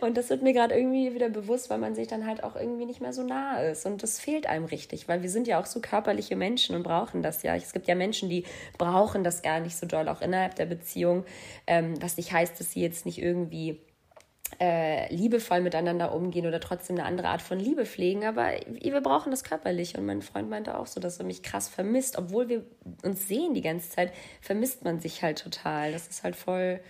Und 0.00 0.16
das 0.16 0.30
wird 0.30 0.42
mir 0.42 0.52
gerade 0.52 0.74
irgendwie 0.74 1.14
wieder 1.14 1.28
bewusst, 1.28 1.70
weil 1.70 1.78
man 1.78 1.94
sich 1.94 2.08
dann 2.08 2.26
halt 2.26 2.44
auch 2.44 2.56
irgendwie 2.56 2.86
nicht 2.86 3.00
mehr 3.00 3.12
so 3.12 3.22
nah 3.22 3.60
ist. 3.60 3.86
Und 3.86 4.02
das 4.02 4.20
fehlt 4.20 4.46
einem 4.46 4.64
richtig, 4.66 5.08
weil 5.08 5.22
wir 5.22 5.30
sind 5.30 5.46
ja 5.46 5.60
auch 5.60 5.66
so 5.66 5.80
körperliche 5.80 6.36
Menschen 6.36 6.76
und 6.76 6.82
brauchen 6.82 7.22
das 7.22 7.42
ja. 7.42 7.54
Es 7.56 7.72
gibt 7.72 7.88
ja 7.88 7.94
Menschen, 7.94 8.28
die 8.28 8.44
brauchen 8.78 9.24
das 9.24 9.42
gar 9.42 9.60
nicht 9.60 9.76
so 9.76 9.86
doll, 9.86 10.08
auch 10.08 10.20
innerhalb 10.20 10.54
der 10.54 10.66
Beziehung. 10.66 11.24
Ähm, 11.66 12.00
was 12.00 12.16
nicht 12.16 12.32
heißt, 12.32 12.58
dass 12.60 12.72
sie 12.72 12.82
jetzt 12.82 13.06
nicht 13.06 13.18
irgendwie 13.18 13.80
äh, 14.58 15.12
liebevoll 15.14 15.60
miteinander 15.60 16.12
umgehen 16.12 16.46
oder 16.46 16.60
trotzdem 16.60 16.96
eine 16.96 17.06
andere 17.06 17.28
Art 17.28 17.42
von 17.42 17.58
Liebe 17.58 17.86
pflegen. 17.86 18.24
Aber 18.24 18.52
wir 18.66 19.00
brauchen 19.00 19.30
das 19.30 19.44
körperlich. 19.44 19.96
Und 19.96 20.06
mein 20.06 20.22
Freund 20.22 20.50
meinte 20.50 20.78
auch 20.78 20.86
so, 20.86 21.00
dass 21.00 21.18
er 21.18 21.24
mich 21.24 21.42
krass 21.42 21.68
vermisst. 21.68 22.18
Obwohl 22.18 22.48
wir 22.48 22.64
uns 23.02 23.28
sehen 23.28 23.54
die 23.54 23.62
ganze 23.62 23.90
Zeit, 23.90 24.12
vermisst 24.40 24.84
man 24.84 25.00
sich 25.00 25.22
halt 25.22 25.38
total. 25.38 25.92
Das 25.92 26.08
ist 26.08 26.24
halt 26.24 26.36
voll. 26.36 26.80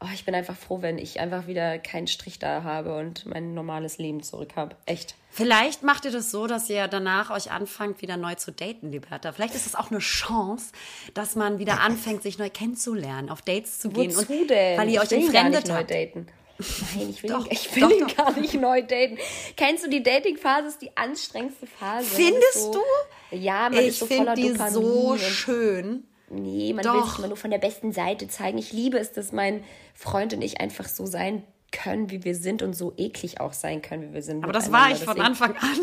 Oh, 0.00 0.06
ich 0.14 0.24
bin 0.24 0.34
einfach 0.36 0.56
froh, 0.56 0.80
wenn 0.80 0.96
ich 0.96 1.18
einfach 1.18 1.48
wieder 1.48 1.76
keinen 1.80 2.06
Strich 2.06 2.38
da 2.38 2.62
habe 2.62 2.96
und 2.96 3.26
mein 3.26 3.54
normales 3.54 3.98
Leben 3.98 4.22
zurück 4.22 4.52
habe. 4.54 4.76
Echt. 4.86 5.16
Vielleicht 5.30 5.82
macht 5.82 6.04
ihr 6.04 6.12
das 6.12 6.30
so, 6.30 6.46
dass 6.46 6.70
ihr 6.70 6.86
danach 6.86 7.30
euch 7.30 7.50
anfangt, 7.50 8.00
wieder 8.00 8.16
neu 8.16 8.36
zu 8.36 8.52
daten, 8.52 8.92
Liberta. 8.92 9.32
Vielleicht 9.32 9.56
ist 9.56 9.66
es 9.66 9.74
auch 9.74 9.90
eine 9.90 9.98
Chance, 9.98 10.72
dass 11.14 11.34
man 11.34 11.58
wieder 11.58 11.80
anfängt, 11.80 12.22
sich 12.22 12.38
neu 12.38 12.48
kennenzulernen, 12.48 13.28
auf 13.28 13.42
Dates 13.42 13.80
zu 13.80 13.88
gehen. 13.88 14.14
Wozu 14.14 14.32
und 14.32 14.50
denn? 14.50 14.78
Weil 14.78 14.88
ihr 14.88 15.00
euch 15.00 15.10
entfremdet 15.10 15.68
habt. 15.68 15.90
Daten. 15.90 16.28
Nein, 16.58 17.10
ich 17.10 17.22
will, 17.22 17.30
doch, 17.30 17.46
ihn, 17.46 17.52
ich 17.52 17.74
will 17.76 17.82
doch, 17.82 17.90
ihn 17.90 18.06
doch. 18.08 18.16
gar 18.16 18.38
nicht 18.38 18.54
neu 18.54 18.82
daten. 18.82 19.18
Kennst 19.56 19.84
du 19.84 19.90
die 19.90 20.02
Dating-Phase? 20.02 20.68
ist 20.68 20.82
die 20.82 20.96
anstrengendste 20.96 21.66
Phase. 21.66 22.06
Findest 22.06 22.54
so, 22.54 22.72
du? 22.72 23.36
Ja, 23.36 23.68
man 23.70 23.80
ich 23.80 23.88
ist 23.88 24.00
so 24.00 24.06
voller 24.06 24.34
die 24.34 24.48
Dopamin. 24.48 24.72
so 24.72 25.16
schön. 25.18 26.04
Nee, 26.30 26.72
man 26.74 26.84
will 26.84 27.04
sich 27.04 27.18
immer 27.18 27.28
nur 27.28 27.36
von 27.36 27.50
der 27.50 27.58
besten 27.58 27.92
Seite 27.92 28.28
zeigen. 28.28 28.58
Ich 28.58 28.72
liebe 28.72 28.98
es, 28.98 29.12
dass 29.12 29.32
mein 29.32 29.64
Freund 29.94 30.34
und 30.34 30.42
ich 30.42 30.60
einfach 30.60 30.88
so 30.88 31.06
sein 31.06 31.44
können, 31.70 32.10
wie 32.10 32.24
wir 32.24 32.34
sind 32.34 32.62
und 32.62 32.74
so 32.74 32.92
eklig 32.96 33.40
auch 33.40 33.52
sein 33.52 33.82
können, 33.82 34.10
wie 34.10 34.14
wir 34.14 34.22
sind. 34.22 34.42
Aber 34.44 34.52
das 34.52 34.72
war 34.72 34.90
ich 34.90 34.98
von 34.98 35.20
Anfang 35.20 35.56
an. 35.56 35.78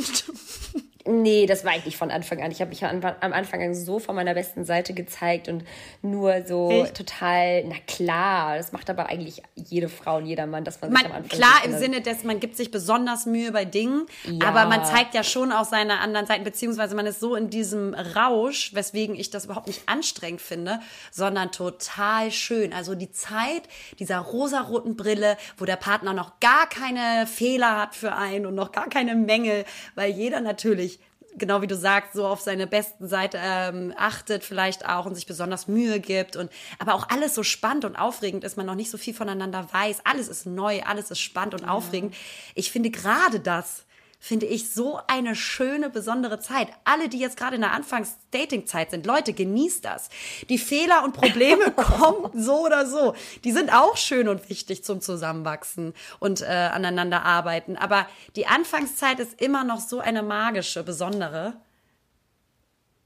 Nee, 1.08 1.46
das 1.46 1.64
war 1.64 1.76
ich 1.78 1.86
nicht 1.86 1.98
von 1.98 2.10
Anfang 2.10 2.42
an. 2.42 2.50
Ich 2.50 2.62
habe 2.62 2.70
mich 2.70 2.84
am 2.84 3.04
Anfang 3.22 3.76
so 3.76 4.00
von 4.00 4.16
meiner 4.16 4.34
besten 4.34 4.66
Seite 4.66 4.96
gezeigt 4.96 5.48
und 5.48 5.64
nur 6.02 6.44
so 6.48 6.72
Echt? 6.72 6.98
total, 6.98 7.64
na 7.66 7.76
klar, 7.86 8.58
das 8.58 8.72
macht 8.72 8.90
aber 8.90 9.06
eigentlich 9.06 9.44
jede 9.54 9.88
Frau 9.88 10.18
und 10.18 10.26
jeder 10.26 10.48
Mann, 10.48 10.64
dass 10.64 10.82
man, 10.82 10.92
man 10.92 11.04
sich 11.04 11.12
am 11.12 11.18
Anfang. 11.18 11.38
Klar, 11.38 11.64
im 11.64 11.78
Sinne 11.78 12.02
des, 12.02 12.24
man 12.24 12.40
gibt 12.40 12.58
sich 12.58 12.72
besonders 12.72 13.28
Mühe 13.28 13.52
bei 13.52 13.66
Dingen, 13.66 14.08
ja. 14.24 14.48
aber 14.48 14.66
man 14.66 14.84
zeigt 14.84 15.14
ja 15.14 15.24
schon 15.24 15.52
auch 15.52 15.66
seine 15.66 16.00
anderen 16.00 16.26
Seiten, 16.26 16.44
beziehungsweise 16.44 16.96
man 16.96 17.06
ist 17.06 17.20
so 17.20 17.36
in 17.36 17.52
diesem 17.52 17.94
Rausch, 17.94 18.74
weswegen 18.74 19.16
ich 19.16 19.30
das 19.30 19.46
überhaupt 19.46 19.68
nicht 19.68 19.84
anstrengend 19.88 20.42
finde, 20.42 20.80
sondern 21.12 21.52
total 21.52 22.32
schön. 22.32 22.74
Also 22.74 22.96
die 22.96 23.12
Zeit 23.12 23.62
dieser 24.00 24.18
rosaroten 24.18 24.96
Brille, 24.96 25.38
wo 25.58 25.66
der 25.66 25.76
Partner 25.76 26.14
noch 26.14 26.40
gar 26.40 26.68
keine 26.68 27.28
Fehler 27.28 27.78
hat 27.78 27.94
für 27.94 28.16
einen 28.16 28.48
und 28.48 28.56
noch 28.56 28.72
gar 28.72 28.90
keine 28.90 29.14
Mängel, 29.14 29.66
weil 29.94 30.10
jeder 30.10 30.42
natürlich 30.42 30.95
genau 31.38 31.62
wie 31.62 31.68
du 31.68 31.76
sagst, 31.76 32.14
so 32.14 32.26
auf 32.26 32.42
seine 32.42 32.68
besten 32.68 33.08
Seite 33.08 33.40
ähm, 33.42 33.94
achtet 33.98 34.44
vielleicht 34.44 34.88
auch 34.88 35.06
und 35.06 35.16
sich 35.16 35.26
besonders 35.26 35.68
Mühe 35.68 36.00
gibt 36.00 36.36
und 36.36 36.52
aber 36.80 36.94
auch 36.94 37.10
alles 37.10 37.36
so 37.36 37.44
spannend 37.44 37.86
und 37.86 37.96
aufregend 37.96 38.44
ist, 38.44 38.58
man 38.58 38.66
noch 38.66 38.76
nicht 38.76 38.92
so 38.92 38.98
viel 38.98 39.14
voneinander 39.14 39.68
weiß. 39.72 40.02
Alles 40.04 40.28
ist 40.28 40.46
neu, 40.46 40.82
alles 40.84 41.12
ist 41.12 41.20
spannend 41.20 41.54
und 41.54 41.62
ja. 41.62 41.68
aufregend. 41.70 42.16
Ich 42.54 42.72
finde 42.72 42.90
gerade 42.90 43.40
das 43.40 43.85
finde 44.26 44.48
ich 44.48 44.72
so 44.72 45.00
eine 45.06 45.36
schöne, 45.36 45.92
besondere 45.92 46.40
Zeit. 46.40 46.70
Alle, 46.84 47.10
die 47.10 47.20
jetzt 47.20 47.38
gerade 47.38 47.58
in 47.58 47.62
der 47.62 47.74
Anfangs-Dating-Zeit 47.74 48.90
sind, 48.90 49.06
Leute, 49.06 49.34
genießt 49.34 49.86
das. 49.86 50.10
Die 50.50 50.58
Fehler 50.58 51.04
und 51.04 51.14
Probleme 51.14 51.70
kommen 51.76 52.32
so 52.34 52.66
oder 52.66 52.88
so. 52.88 53.14
Die 53.44 53.52
sind 53.52 53.72
auch 53.72 53.98
schön 53.98 54.28
und 54.28 54.50
wichtig 54.50 54.84
zum 54.84 55.00
Zusammenwachsen 55.00 55.94
und 56.18 56.42
äh, 56.42 56.46
aneinander 56.46 57.24
arbeiten. 57.24 57.78
Aber 57.78 58.08
die 58.36 58.48
Anfangszeit 58.48 59.20
ist 59.20 59.40
immer 59.40 59.64
noch 59.64 59.80
so 59.80 60.00
eine 60.00 60.24
magische, 60.24 60.82
besondere. 60.82 61.54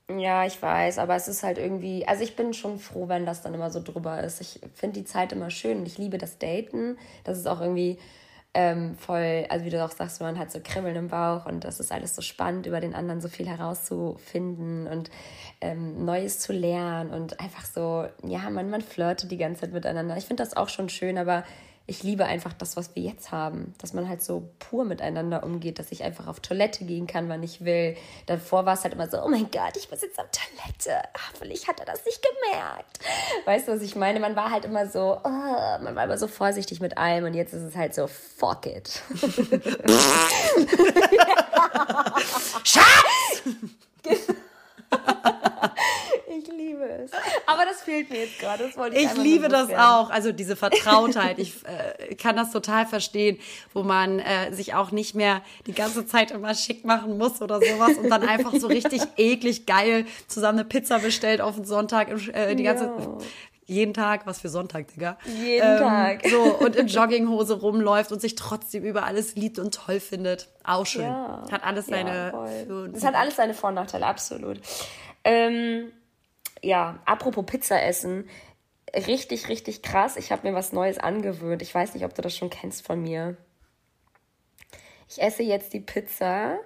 Ja, 0.10 0.46
ich 0.46 0.62
weiß, 0.62 1.00
aber 1.00 1.18
es 1.18 1.28
ist 1.28 1.44
halt 1.44 1.58
irgendwie, 1.58 2.08
also 2.08 2.24
ich 2.24 2.38
bin 2.38 2.54
schon 2.54 2.80
froh, 2.80 3.10
wenn 3.10 3.26
das 3.26 3.42
dann 3.42 3.54
immer 3.54 3.72
so 3.72 3.84
drüber 3.84 4.24
ist. 4.24 4.40
Ich 4.40 4.62
finde 4.74 5.02
die 5.02 5.06
Zeit 5.06 5.34
immer 5.34 5.50
schön 5.50 5.80
und 5.80 5.86
ich 5.86 5.98
liebe 5.98 6.18
das 6.18 6.38
Daten. 6.38 6.98
Das 7.26 7.38
ist 7.38 7.46
auch 7.46 7.60
irgendwie 7.60 8.00
ähm, 8.56 8.96
voll, 8.96 9.46
also 9.50 9.66
wie 9.66 9.70
du 9.70 9.84
auch 9.84 9.92
sagst, 9.92 10.22
man 10.22 10.40
hat 10.40 10.52
so 10.52 10.60
Kribbeln 10.64 10.96
im 10.96 11.08
Bauch 11.10 11.46
und 11.46 11.64
das 11.64 11.80
ist 11.80 11.92
alles 11.92 12.16
so 12.16 12.22
spannend, 12.22 12.66
über 12.66 12.80
den 12.80 12.96
anderen 12.96 13.22
so 13.22 13.28
viel 13.28 13.48
herauszufinden 13.48 14.88
und 14.88 15.12
ähm, 15.62 16.04
Neues 16.04 16.40
zu 16.40 16.52
lernen 16.52 17.12
und 17.12 17.40
einfach 17.40 17.66
so, 17.66 18.08
ja, 18.24 18.50
man, 18.50 18.70
man 18.70 18.82
flirtet 18.82 19.32
die 19.32 19.38
ganze 19.38 19.62
Zeit 19.62 19.74
miteinander. 19.74 20.18
Ich 20.18 20.26
finde 20.26 20.44
das 20.44 20.58
auch 20.58 20.70
schon 20.70 20.90
schön, 20.90 21.18
aber 21.20 21.44
ich 21.90 22.04
liebe 22.04 22.26
einfach 22.26 22.54
das, 22.54 22.78
was 22.78 22.96
wir 22.96 23.04
jetzt 23.04 23.32
haben, 23.32 23.74
dass 23.80 23.94
man 23.94 24.08
halt 24.08 24.22
so 24.22 24.52
pur 24.60 24.86
miteinander 24.86 25.44
umgeht, 25.44 25.80
dass 25.80 25.92
ich 25.92 26.04
einfach 26.04 26.28
auf 26.28 26.40
Toilette 26.40 26.86
gehen 26.86 27.08
kann, 27.08 27.30
wann 27.30 27.42
ich 27.42 27.66
will. 27.66 27.98
Davor 28.28 28.66
war 28.66 28.76
es 28.76 28.84
halt 28.84 28.94
immer 28.94 29.10
so, 29.10 29.22
oh 29.24 29.28
mein 29.28 29.50
Gott, 29.52 29.76
ich 29.76 29.90
muss 29.90 30.02
jetzt 30.02 30.20
auf 30.20 30.28
Toilette. 30.32 31.02
Hoffentlich 31.30 31.68
hat 31.68 31.80
er 31.80 31.86
das 31.86 32.06
nicht 32.06 32.22
gemerkt. 32.22 33.00
Weißt 33.46 33.68
du, 33.68 33.74
was 33.74 33.82
ich 33.82 33.96
meine? 33.96 34.20
Man 34.20 34.36
war 34.36 34.52
halt 34.52 34.66
immer 34.66 34.88
so, 34.88 35.20
oh, 35.24 35.80
man 35.82 35.96
war 35.96 36.04
immer 36.04 36.18
so 36.18 36.28
vorsichtig 36.28 36.80
mit 36.80 36.98
allem 36.98 37.26
und 37.26 37.34
jetzt 37.34 37.54
ist 37.54 37.64
es 37.64 37.76
halt 37.76 37.96
so, 37.96 38.08
fuck 38.08 38.68
it. 38.68 39.02
Schatz! 42.64 43.44
Ich 46.40 46.48
liebe 46.48 46.84
es. 46.84 47.12
Aber 47.46 47.66
das 47.66 47.82
fehlt 47.82 48.10
mir 48.10 48.26
jetzt 48.26 48.40
gerade. 48.40 48.70
ich, 48.94 49.06
ich 49.06 49.14
liebe 49.16 49.48
das 49.48 49.70
auch. 49.74 50.10
Also 50.10 50.32
diese 50.32 50.56
Vertrautheit. 50.56 51.40
ich 51.40 51.54
äh, 51.66 52.16
kann 52.16 52.36
das 52.36 52.52
total 52.52 52.86
verstehen, 52.86 53.40
wo 53.74 53.84
man 53.84 54.20
äh, 54.20 54.54
sich 54.54 54.74
auch 54.74 54.92
nicht 54.92 55.16
mehr 55.16 55.42
die 55.68 55.74
ganze 55.74 56.06
Zeit 56.06 56.32
immer 56.32 56.54
schick 56.56 56.86
machen 56.86 57.18
muss 57.18 57.42
oder 57.42 57.60
sowas 57.60 57.98
und 57.98 58.10
dann 58.10 58.28
einfach 58.28 58.54
so 58.56 58.68
richtig 58.68 59.02
eklig 59.18 59.66
geil 59.66 60.06
zusammen 60.28 60.60
eine 60.60 60.68
Pizza 60.68 61.00
bestellt 61.00 61.42
auf 61.42 61.56
den 61.56 61.66
Sonntag. 61.66 62.10
Äh, 62.34 62.56
die 62.56 62.64
ganze 62.64 62.86
ja. 62.86 63.18
jeden 63.66 63.94
Tag, 63.94 64.26
was 64.26 64.40
für 64.40 64.50
Sonntag, 64.50 64.88
Digga. 64.94 65.18
Jeden 65.26 65.68
ähm, 65.68 65.80
Tag. 65.80 66.28
So, 66.28 66.42
und 66.42 66.76
in 66.76 66.88
Jogginghose 66.88 67.60
rumläuft 67.60 68.12
und 68.12 68.22
sich 68.22 68.36
trotzdem 68.36 68.84
über 68.84 69.06
alles 69.06 69.36
liebt 69.36 69.60
und 69.60 69.74
toll 69.74 70.00
findet. 70.00 70.50
Auch 70.64 70.86
schön. 70.86 71.04
Ja, 71.04 71.46
hat 71.52 71.64
alles 71.64 71.88
seine. 71.88 72.32
Ja, 72.68 72.88
es 72.94 73.06
hat 73.06 73.16
alles 73.16 73.36
seine 73.36 73.54
Vor- 73.54 73.70
und 73.70 73.76
Nachteile, 73.76 74.06
absolut. 74.06 74.60
Ähm, 75.24 75.92
ja, 76.62 77.00
apropos 77.06 77.46
Pizza 77.46 77.82
essen. 77.82 78.30
Richtig, 78.94 79.50
richtig 79.50 79.82
krass. 79.82 80.18
Ich 80.18 80.32
habe 80.32 80.48
mir 80.48 80.56
was 80.56 80.74
Neues 80.74 80.98
angewöhnt. 80.98 81.62
Ich 81.62 81.74
weiß 81.74 81.94
nicht, 81.94 82.06
ob 82.06 82.16
du 82.16 82.22
das 82.22 82.36
schon 82.36 82.50
kennst 82.50 82.86
von 82.86 83.02
mir. 83.02 83.38
Ich 85.08 85.22
esse 85.22 85.44
jetzt 85.44 85.74
die 85.74 85.80
Pizza 85.80 86.58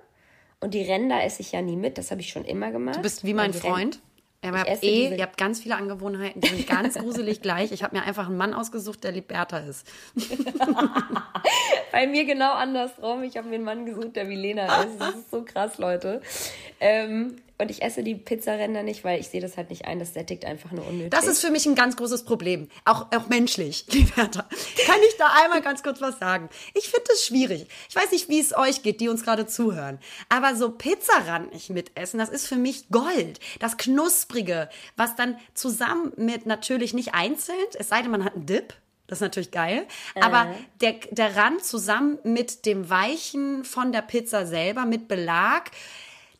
und 0.60 0.73
die 0.73 0.84
Ränder 0.84 1.23
esse 1.23 1.41
ich 1.41 1.51
ja 1.51 1.62
nie 1.62 1.75
mit. 1.75 1.97
Das 1.97 2.12
habe 2.12 2.21
ich 2.21 2.29
schon 2.29 2.45
immer 2.45 2.71
gemacht. 2.71 2.97
Du 2.97 3.01
bist 3.01 3.23
wie 3.25 3.34
mein 3.34 3.53
Freund. 3.53 3.99
Ja, 4.43 4.51
ihr, 4.51 4.60
habt 4.60 4.84
eh, 4.84 5.15
ihr 5.15 5.21
habt 5.21 5.38
ganz 5.38 5.62
viele 5.62 5.77
Angewohnheiten, 5.77 6.41
die 6.41 6.49
sind 6.49 6.67
ganz 6.67 6.95
gruselig 6.95 7.41
gleich. 7.41 7.71
Ich 7.71 7.82
habe 7.82 7.95
mir 7.95 8.03
einfach 8.03 8.27
einen 8.27 8.36
Mann 8.36 8.53
ausgesucht, 8.53 9.01
der 9.06 9.13
Liberta 9.13 9.60
ist. 9.60 9.88
Bei 11.93 12.08
mir 12.08 12.25
genau 12.25 12.51
andersrum. 12.51 13.23
Ich 13.23 13.38
habe 13.38 13.47
mir 13.47 13.56
einen 13.56 13.63
Mann 13.63 13.86
gesucht, 13.86 14.17
der 14.17 14.27
wie 14.27 14.36
Lena 14.36 14.84
ist. 14.84 14.99
Das 14.99 15.15
ist 15.15 15.32
so 15.32 15.43
krass, 15.43 15.77
Leute. 15.77 16.21
Ähm, 16.82 17.38
und 17.59 17.69
ich 17.69 17.81
esse 17.81 18.03
die 18.03 18.15
Pizzaränder 18.15 18.83
nicht, 18.83 19.03
weil 19.03 19.19
ich 19.19 19.27
sehe 19.27 19.41
das 19.41 19.57
halt 19.57 19.69
nicht 19.69 19.85
ein. 19.85 19.99
Das 19.99 20.13
sättigt 20.13 20.43
einfach 20.45 20.71
nur 20.71 20.87
unnötig. 20.87 21.11
Das 21.11 21.27
ist 21.27 21.39
für 21.39 21.51
mich 21.51 21.65
ein 21.65 21.75
ganz 21.75 21.95
großes 21.95 22.25
Problem. 22.25 22.67
Auch, 22.83 23.07
auch 23.15 23.27
menschlich, 23.29 23.85
Liberta. 23.91 24.47
Kann 24.85 24.99
ich 25.07 25.17
da 25.17 25.27
einmal 25.43 25.61
ganz 25.61 25.83
kurz 25.83 26.01
was 26.01 26.19
sagen? 26.19 26.49
Ich 26.73 26.89
finde 26.89 27.05
es 27.13 27.25
schwierig. 27.25 27.67
Ich 27.89 27.95
weiß 27.95 28.11
nicht, 28.11 28.27
wie 28.27 28.39
es 28.39 28.55
euch 28.57 28.81
geht, 28.81 29.01
die 29.01 29.09
uns 29.09 29.23
gerade 29.23 29.45
zuhören. 29.45 29.99
Aber 30.29 30.55
so 30.55 30.71
Pizzarand 30.71 31.53
nicht 31.53 31.69
mitessen, 31.69 32.19
das 32.19 32.29
ist 32.29 32.47
für 32.47 32.55
mich 32.55 32.89
Gold. 32.89 33.39
Das 33.59 33.77
Knusprige, 33.77 34.69
was 34.95 35.15
dann 35.15 35.37
zusammen 35.53 36.11
mit 36.17 36.45
natürlich 36.45 36.93
nicht 36.93 37.13
einzeln, 37.13 37.57
es 37.77 37.89
sei 37.89 38.01
denn, 38.01 38.11
man 38.11 38.25
hat 38.25 38.33
einen 38.33 38.47
Dip, 38.47 38.73
das 39.07 39.17
ist 39.17 39.21
natürlich 39.21 39.51
geil. 39.51 39.85
Aber 40.19 40.49
äh. 40.49 40.55
der, 40.81 40.93
der 41.11 41.35
Rand 41.35 41.63
zusammen 41.63 42.17
mit 42.23 42.65
dem 42.65 42.89
Weichen 42.89 43.63
von 43.63 43.91
der 43.91 44.01
Pizza 44.01 44.45
selber, 44.47 44.85
mit 44.85 45.07
Belag, 45.07 45.71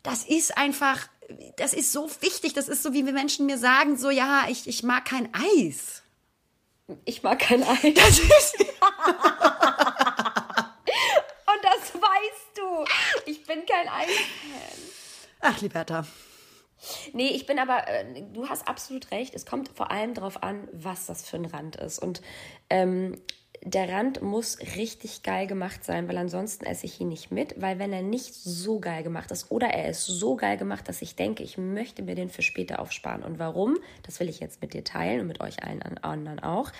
das 0.04 0.24
ist 0.24 0.56
einfach 0.56 1.08
das 1.56 1.72
ist 1.72 1.92
so 1.92 2.10
wichtig. 2.20 2.52
Das 2.54 2.68
ist 2.68 2.82
so, 2.82 2.92
wie 2.92 3.06
wir 3.06 3.12
Menschen 3.12 3.46
mir 3.46 3.58
sagen, 3.58 3.96
so, 3.96 4.10
ja, 4.10 4.44
ich, 4.48 4.66
ich 4.66 4.82
mag 4.82 5.04
kein 5.04 5.30
Eis. 5.34 6.02
Ich 7.04 7.22
mag 7.22 7.38
kein 7.38 7.62
Eis. 7.62 7.80
Das 7.94 8.18
ist. 8.18 8.60
Und 11.46 11.62
das 11.62 11.94
weißt 11.94 12.56
du. 12.56 12.84
Ich 13.26 13.46
bin 13.46 13.64
kein 13.66 13.88
Eis-Fan. 13.88 14.78
Ach, 15.40 15.60
Liberta. 15.60 16.06
Nee, 17.12 17.28
ich 17.28 17.46
bin 17.46 17.58
aber, 17.58 17.88
äh, 17.88 18.22
du 18.32 18.48
hast 18.48 18.68
absolut 18.68 19.10
recht. 19.10 19.34
Es 19.34 19.46
kommt 19.46 19.70
vor 19.74 19.90
allem 19.90 20.12
darauf 20.14 20.42
an, 20.42 20.68
was 20.72 21.06
das 21.06 21.26
für 21.28 21.36
ein 21.36 21.46
Rand 21.46 21.76
ist. 21.76 21.98
Und 21.98 22.20
ähm, 22.68 23.22
der 23.64 23.88
Rand 23.88 24.20
muss 24.20 24.58
richtig 24.76 25.22
geil 25.22 25.46
gemacht 25.46 25.84
sein, 25.84 26.06
weil 26.06 26.18
ansonsten 26.18 26.66
esse 26.66 26.84
ich 26.84 27.00
ihn 27.00 27.08
nicht 27.08 27.30
mit, 27.30 27.60
weil 27.60 27.78
wenn 27.78 27.94
er 27.94 28.02
nicht 28.02 28.34
so 28.34 28.78
geil 28.78 29.02
gemacht 29.02 29.30
ist 29.30 29.50
oder 29.50 29.68
er 29.68 29.88
ist 29.88 30.04
so 30.04 30.36
geil 30.36 30.58
gemacht, 30.58 30.86
dass 30.86 31.00
ich 31.00 31.16
denke, 31.16 31.42
ich 31.42 31.56
möchte 31.56 32.02
mir 32.02 32.14
den 32.14 32.28
für 32.28 32.42
später 32.42 32.78
aufsparen. 32.78 33.22
Und 33.22 33.38
warum? 33.38 33.78
Das 34.02 34.20
will 34.20 34.28
ich 34.28 34.38
jetzt 34.38 34.60
mit 34.60 34.74
dir 34.74 34.84
teilen 34.84 35.22
und 35.22 35.26
mit 35.28 35.40
euch 35.40 35.62
allen 35.64 35.82
anderen 35.82 36.40
auch. 36.40 36.70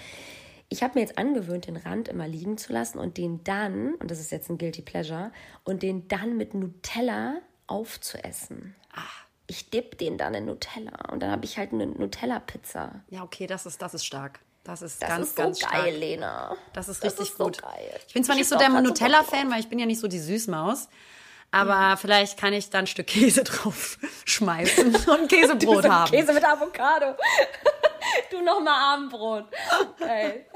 Ich 0.68 0.82
habe 0.82 0.94
mir 0.94 1.00
jetzt 1.00 1.16
angewöhnt, 1.16 1.66
den 1.66 1.76
Rand 1.76 2.08
immer 2.08 2.28
liegen 2.28 2.58
zu 2.58 2.72
lassen 2.72 2.98
und 2.98 3.16
den 3.16 3.42
dann, 3.44 3.94
und 3.94 4.10
das 4.10 4.20
ist 4.20 4.30
jetzt 4.30 4.50
ein 4.50 4.58
Guilty 4.58 4.82
Pleasure, 4.82 5.32
und 5.64 5.82
den 5.82 6.06
dann 6.08 6.36
mit 6.36 6.52
Nutella 6.52 7.40
aufzuessen. 7.66 8.74
Ah. 8.92 9.02
Ich 9.46 9.70
dipp 9.70 9.98
den 9.98 10.16
dann 10.16 10.34
in 10.34 10.46
Nutella 10.46 11.12
und 11.12 11.22
dann 11.22 11.30
habe 11.30 11.44
ich 11.44 11.58
halt 11.58 11.72
eine 11.72 11.86
Nutella-Pizza. 11.86 13.04
Ja, 13.10 13.22
okay, 13.22 13.46
das 13.46 13.66
ist, 13.66 13.82
das 13.82 13.92
ist 13.92 14.04
stark. 14.04 14.40
Das 14.64 14.80
ist 14.80 15.02
das 15.02 15.08
ganz, 15.08 15.26
ist 15.28 15.36
so 15.36 15.42
ganz 15.42 15.60
geil, 15.60 15.70
stark. 15.70 15.90
Lena. 15.98 16.56
Das 16.72 16.88
ist 16.88 17.04
Das 17.04 17.12
richtig 17.12 17.28
ist 17.30 17.38
so 17.38 17.44
gut. 17.44 17.62
geil. 17.62 18.00
Ich 18.08 18.14
bin 18.14 18.24
zwar 18.24 18.34
Ich 18.34 18.40
nicht 18.40 18.48
so 18.48 18.56
der 18.56 18.70
so 18.70 18.80
Nutella-Fan, 18.80 19.50
weil 19.50 19.60
ich 19.60 19.68
bin 19.68 19.78
ja 19.78 19.86
nicht 19.86 20.00
so 20.00 20.08
die 20.08 20.18
Süßmaus. 20.18 20.88
Aber 21.50 21.96
vielleicht 21.98 22.38
kann 22.38 22.52
ich 22.52 22.68
da 22.70 22.78
ein 22.78 22.86
Stück 22.86 23.06
Käse 23.06 23.44
drauf 23.44 23.98
schmeißen 24.24 24.86
und 25.06 25.28
Käsebrot 25.28 25.84
so 25.84 25.88
haben. 25.92 26.10
Käse 26.10 26.32
mit 26.32 26.44
Avocado. 26.44 27.14
du 28.30 28.40
noch 28.42 28.60
mal 28.60 28.94
Abendbrot. 28.94 29.44
Geil. 30.00 30.46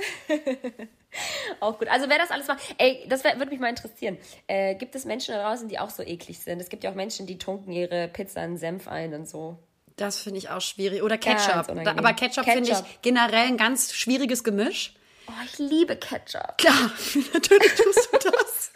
auch 1.61 1.79
gut. 1.79 1.89
Also 1.89 2.09
wer 2.09 2.19
das 2.19 2.31
alles 2.31 2.49
macht, 2.49 2.61
ey, 2.79 3.05
das 3.09 3.23
würde 3.25 3.47
mich 3.47 3.61
mal 3.61 3.69
interessieren. 3.69 4.19
Äh, 4.47 4.75
gibt 4.75 4.95
es 4.95 5.05
Menschen 5.05 5.35
da 5.35 5.43
draußen, 5.43 5.69
die 5.69 5.79
auch 5.79 5.91
so 5.91 6.03
eklig 6.03 6.41
sind? 6.41 6.61
Es 6.61 6.69
gibt 6.71 6.83
ja 6.83 6.91
auch 6.91 6.95
Menschen, 6.97 7.27
die 7.27 7.39
tunken 7.39 7.73
ihre 7.73 8.09
Pizza 8.09 8.43
in 8.43 8.57
Senf 8.57 8.89
ein 8.89 9.13
und 9.15 9.29
so. 9.29 9.59
Das 9.99 10.21
finde 10.21 10.39
ich 10.39 10.49
auch 10.49 10.61
schwierig. 10.61 11.03
Oder 11.03 11.19
Ketchup. 11.19 11.69
Aber 11.69 12.13
Ketchup, 12.15 12.45
finde 12.45 12.63
ich 12.63 12.69
Ketchup. 12.71 13.03
generell 13.03 13.47
ein 13.47 13.57
ganz 13.57 13.93
schwieriges 13.93 14.45
Gemisch. 14.45 14.95
Oh, 15.27 15.33
ich 15.45 15.59
liebe 15.59 15.97
Ketchup. 15.97 16.57
Klar, 16.57 16.93
natürlich 17.35 17.75
tust 17.75 18.09
du 18.13 18.31
das. 18.31 18.71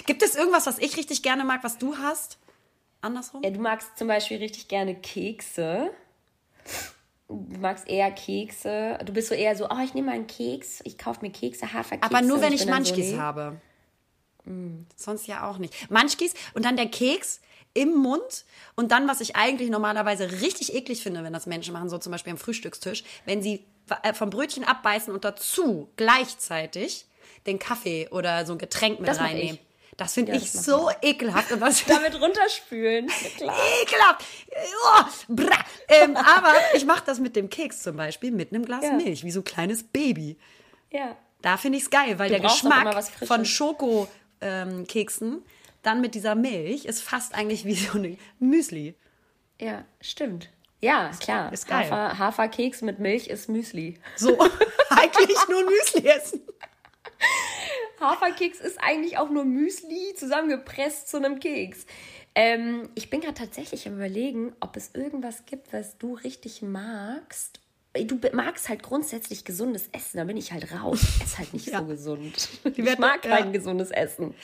Gibt 0.06 0.22
es 0.22 0.34
irgendwas, 0.34 0.66
was 0.66 0.78
ich 0.78 0.96
richtig 0.96 1.22
gerne 1.22 1.44
mag, 1.44 1.62
was 1.62 1.76
du 1.76 1.98
hast? 1.98 2.38
Andersrum? 3.02 3.42
Ja, 3.42 3.50
du 3.50 3.60
magst 3.60 3.98
zum 3.98 4.08
Beispiel 4.08 4.38
richtig 4.38 4.68
gerne 4.68 4.94
Kekse. 4.94 5.90
Du 7.28 7.46
magst 7.58 7.88
eher 7.88 8.10
Kekse. 8.12 8.98
Du 9.04 9.12
bist 9.12 9.28
so 9.28 9.34
eher 9.34 9.56
so, 9.56 9.68
oh, 9.68 9.78
ich 9.84 9.92
nehme 9.94 10.08
mal 10.08 10.14
einen 10.14 10.26
Keks. 10.26 10.80
Ich 10.84 10.98
kaufe 10.98 11.20
mir 11.22 11.32
Kekse, 11.32 11.72
Haferkekse. 11.72 12.14
Aber 12.14 12.22
nur 12.22 12.40
wenn 12.40 12.52
ich 12.52 12.60
bin 12.60 12.70
dann 12.70 12.84
so, 12.84 12.94
nee. 12.94 13.18
habe. 13.18 13.60
Sonst 14.96 15.26
ja 15.26 15.48
auch 15.48 15.58
nicht. 15.58 15.90
Munchkies 15.90 16.34
und 16.54 16.64
dann 16.64 16.76
der 16.76 16.86
Keks 16.88 17.40
im 17.74 17.94
Mund 17.94 18.44
und 18.74 18.90
dann, 18.92 19.06
was 19.08 19.20
ich 19.20 19.36
eigentlich 19.36 19.70
normalerweise 19.70 20.30
richtig 20.40 20.74
eklig 20.74 21.02
finde, 21.02 21.22
wenn 21.22 21.32
das 21.32 21.46
Menschen 21.46 21.72
machen, 21.72 21.88
so 21.88 21.98
zum 21.98 22.10
Beispiel 22.12 22.32
am 22.32 22.38
Frühstückstisch, 22.38 23.04
wenn 23.26 23.42
sie 23.42 23.64
äh, 24.02 24.12
vom 24.12 24.30
Brötchen 24.30 24.64
abbeißen 24.64 25.12
und 25.14 25.24
dazu 25.24 25.88
gleichzeitig 25.96 27.06
den 27.46 27.58
Kaffee 27.58 28.08
oder 28.10 28.44
so 28.46 28.52
ein 28.54 28.58
Getränk 28.58 28.98
mit 29.00 29.08
Das 29.08 29.18
reinnehmen. 29.20 29.54
ich. 29.54 29.60
Das 29.96 30.14
finde 30.14 30.32
Ja, 30.32 30.38
ich 30.38 30.50
das 30.50 30.64
so 30.64 30.90
ekelhaft. 31.02 31.52
Und 31.52 31.60
was 31.60 31.84
Damit 31.86 32.18
runterspülen. 32.20 33.06
Klar. 33.36 33.54
ekelhaft. 33.82 34.24
Oh, 35.28 35.34
ähm, 35.88 36.16
aber 36.16 36.54
ich 36.74 36.84
mache 36.86 37.02
das 37.04 37.18
mit 37.20 37.36
dem 37.36 37.50
Keks 37.50 37.82
zum 37.82 37.96
Beispiel 37.96 38.30
mit 38.30 38.52
einem 38.52 38.64
Glas 38.64 38.82
Ja. 38.84 38.92
Milch, 38.94 39.24
wie 39.24 39.30
so 39.30 39.40
ein 39.40 39.44
kleines 39.44 39.82
Baby. 39.82 40.38
Ja. 40.90 41.16
Da 41.42 41.56
finde 41.56 41.78
ich 41.78 41.84
es 41.84 41.90
geil, 41.90 42.18
weil 42.18 42.30
Du 42.30 42.38
der 42.38 42.48
Geschmack 42.48 43.02
von 43.26 43.44
Schokokeksen 44.40 45.42
dann 45.82 46.00
mit 46.00 46.14
dieser 46.14 46.34
Milch 46.34 46.84
ist 46.84 47.02
fast 47.02 47.34
eigentlich 47.34 47.64
wie 47.64 47.74
so 47.74 47.98
ein 47.98 48.18
Müsli. 48.38 48.94
Ja, 49.60 49.84
stimmt. 50.00 50.50
Ja, 50.80 51.10
klar. 51.20 51.52
ist 51.52 51.68
geil. 51.68 51.90
Hafer, 51.90 52.18
Haferkeks 52.18 52.80
mit 52.82 52.98
Milch 52.98 53.28
ist 53.28 53.48
Müsli. 53.48 53.98
So, 54.16 54.38
eigentlich 54.90 55.36
nur 55.48 55.64
Müsli 55.64 56.06
essen. 56.08 56.40
Haferkeks 58.00 58.60
ist 58.60 58.78
eigentlich 58.80 59.18
auch 59.18 59.28
nur 59.28 59.44
Müsli 59.44 60.14
zusammengepresst 60.16 61.08
zu 61.08 61.18
einem 61.18 61.38
Keks. 61.38 61.84
Ähm, 62.34 62.88
ich 62.94 63.10
bin 63.10 63.20
gerade 63.20 63.34
tatsächlich 63.34 63.86
am 63.86 63.96
überlegen, 63.96 64.54
ob 64.60 64.76
es 64.76 64.92
irgendwas 64.94 65.44
gibt, 65.44 65.72
was 65.72 65.98
du 65.98 66.14
richtig 66.14 66.62
magst. 66.62 67.60
Du 68.06 68.18
be- 68.18 68.30
magst 68.32 68.68
halt 68.68 68.82
grundsätzlich 68.84 69.44
gesundes 69.44 69.88
Essen, 69.92 70.18
da 70.18 70.24
bin 70.24 70.36
ich 70.36 70.52
halt 70.52 70.72
raus. 70.72 71.00
Ich 71.02 71.22
esse 71.24 71.38
halt 71.38 71.52
nicht 71.52 71.66
Ja. 71.66 71.80
so 71.80 71.86
gesund. 71.86 72.48
Die 72.76 72.80
Ich 72.82 72.98
mag 72.98 73.24
ja. 73.24 73.36
kein 73.36 73.52
gesundes 73.52 73.90
Essen. 73.90 74.34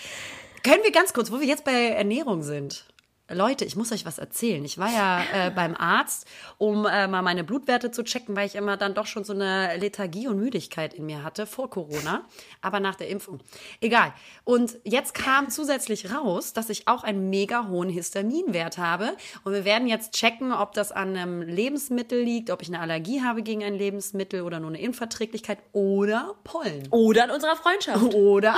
Können 0.67 0.83
wir 0.83 0.91
ganz 0.91 1.13
kurz, 1.13 1.31
wo 1.31 1.39
wir 1.39 1.47
jetzt 1.47 1.63
bei 1.63 1.91
Ernährung 1.91 2.43
sind. 2.43 2.87
Leute, 3.31 3.65
ich 3.65 3.77
muss 3.77 3.93
euch 3.93 4.05
was 4.05 4.19
erzählen. 4.19 4.65
Ich 4.65 4.79
war 4.79 4.93
ja 4.93 5.23
äh, 5.33 5.51
beim 5.53 5.77
Arzt, 5.77 6.27
um 6.59 6.87
äh, 6.87 7.07
mal 7.07 7.23
meine 7.23 7.45
Blutwerte 7.45 7.93
zu 7.93 8.03
checken, 8.03 8.35
weil 8.35 8.49
ich 8.49 8.57
immer 8.57 8.77
dann 8.77 8.93
doch 8.93 9.07
schon 9.07 9.23
so 9.23 9.33
eine 9.33 9.77
Lethargie 9.77 10.27
und 10.27 10.39
Müdigkeit 10.39 10.93
in 10.93 11.07
mir 11.07 11.23
hatte 11.23 11.47
vor 11.47 11.71
Corona, 11.71 12.25
aber 12.63 12.81
nach 12.81 12.97
der 12.97 13.09
Impfung. 13.11 13.39
Egal. 13.81 14.13
Und 14.43 14.77
jetzt 14.83 15.15
kam 15.15 15.51
zusätzlich 15.51 16.13
raus, 16.13 16.53
dass 16.53 16.69
ich 16.69 16.89
auch 16.89 17.05
einen 17.05 17.31
mega 17.31 17.69
hohen 17.69 17.89
Histaminwert 17.89 18.77
habe. 18.77 19.17
Und 19.45 19.53
wir 19.53 19.65
werden 19.65 19.87
jetzt 19.87 20.15
checken, 20.15 20.53
ob 20.53 20.73
das 20.73 20.91
an 20.91 21.17
einem 21.17 21.43
Lebensmittel 21.43 22.21
liegt, 22.21 22.51
ob 22.51 22.61
ich 22.61 22.69
eine 22.69 22.81
Allergie 22.81 23.23
habe 23.23 23.45
gegen 23.45 23.63
ein 23.63 23.77
Lebensmittel 23.77 24.43
oder 24.43 24.59
nur 24.59 24.71
eine 24.71 24.85
Unverträglichkeit 24.85 25.59
oder 25.71 26.35
Pollen. 26.43 26.89
Oder 26.91 27.27
in 27.27 27.31
unserer 27.31 27.55
Freundschaft. 27.55 28.15
Oder. 28.15 28.57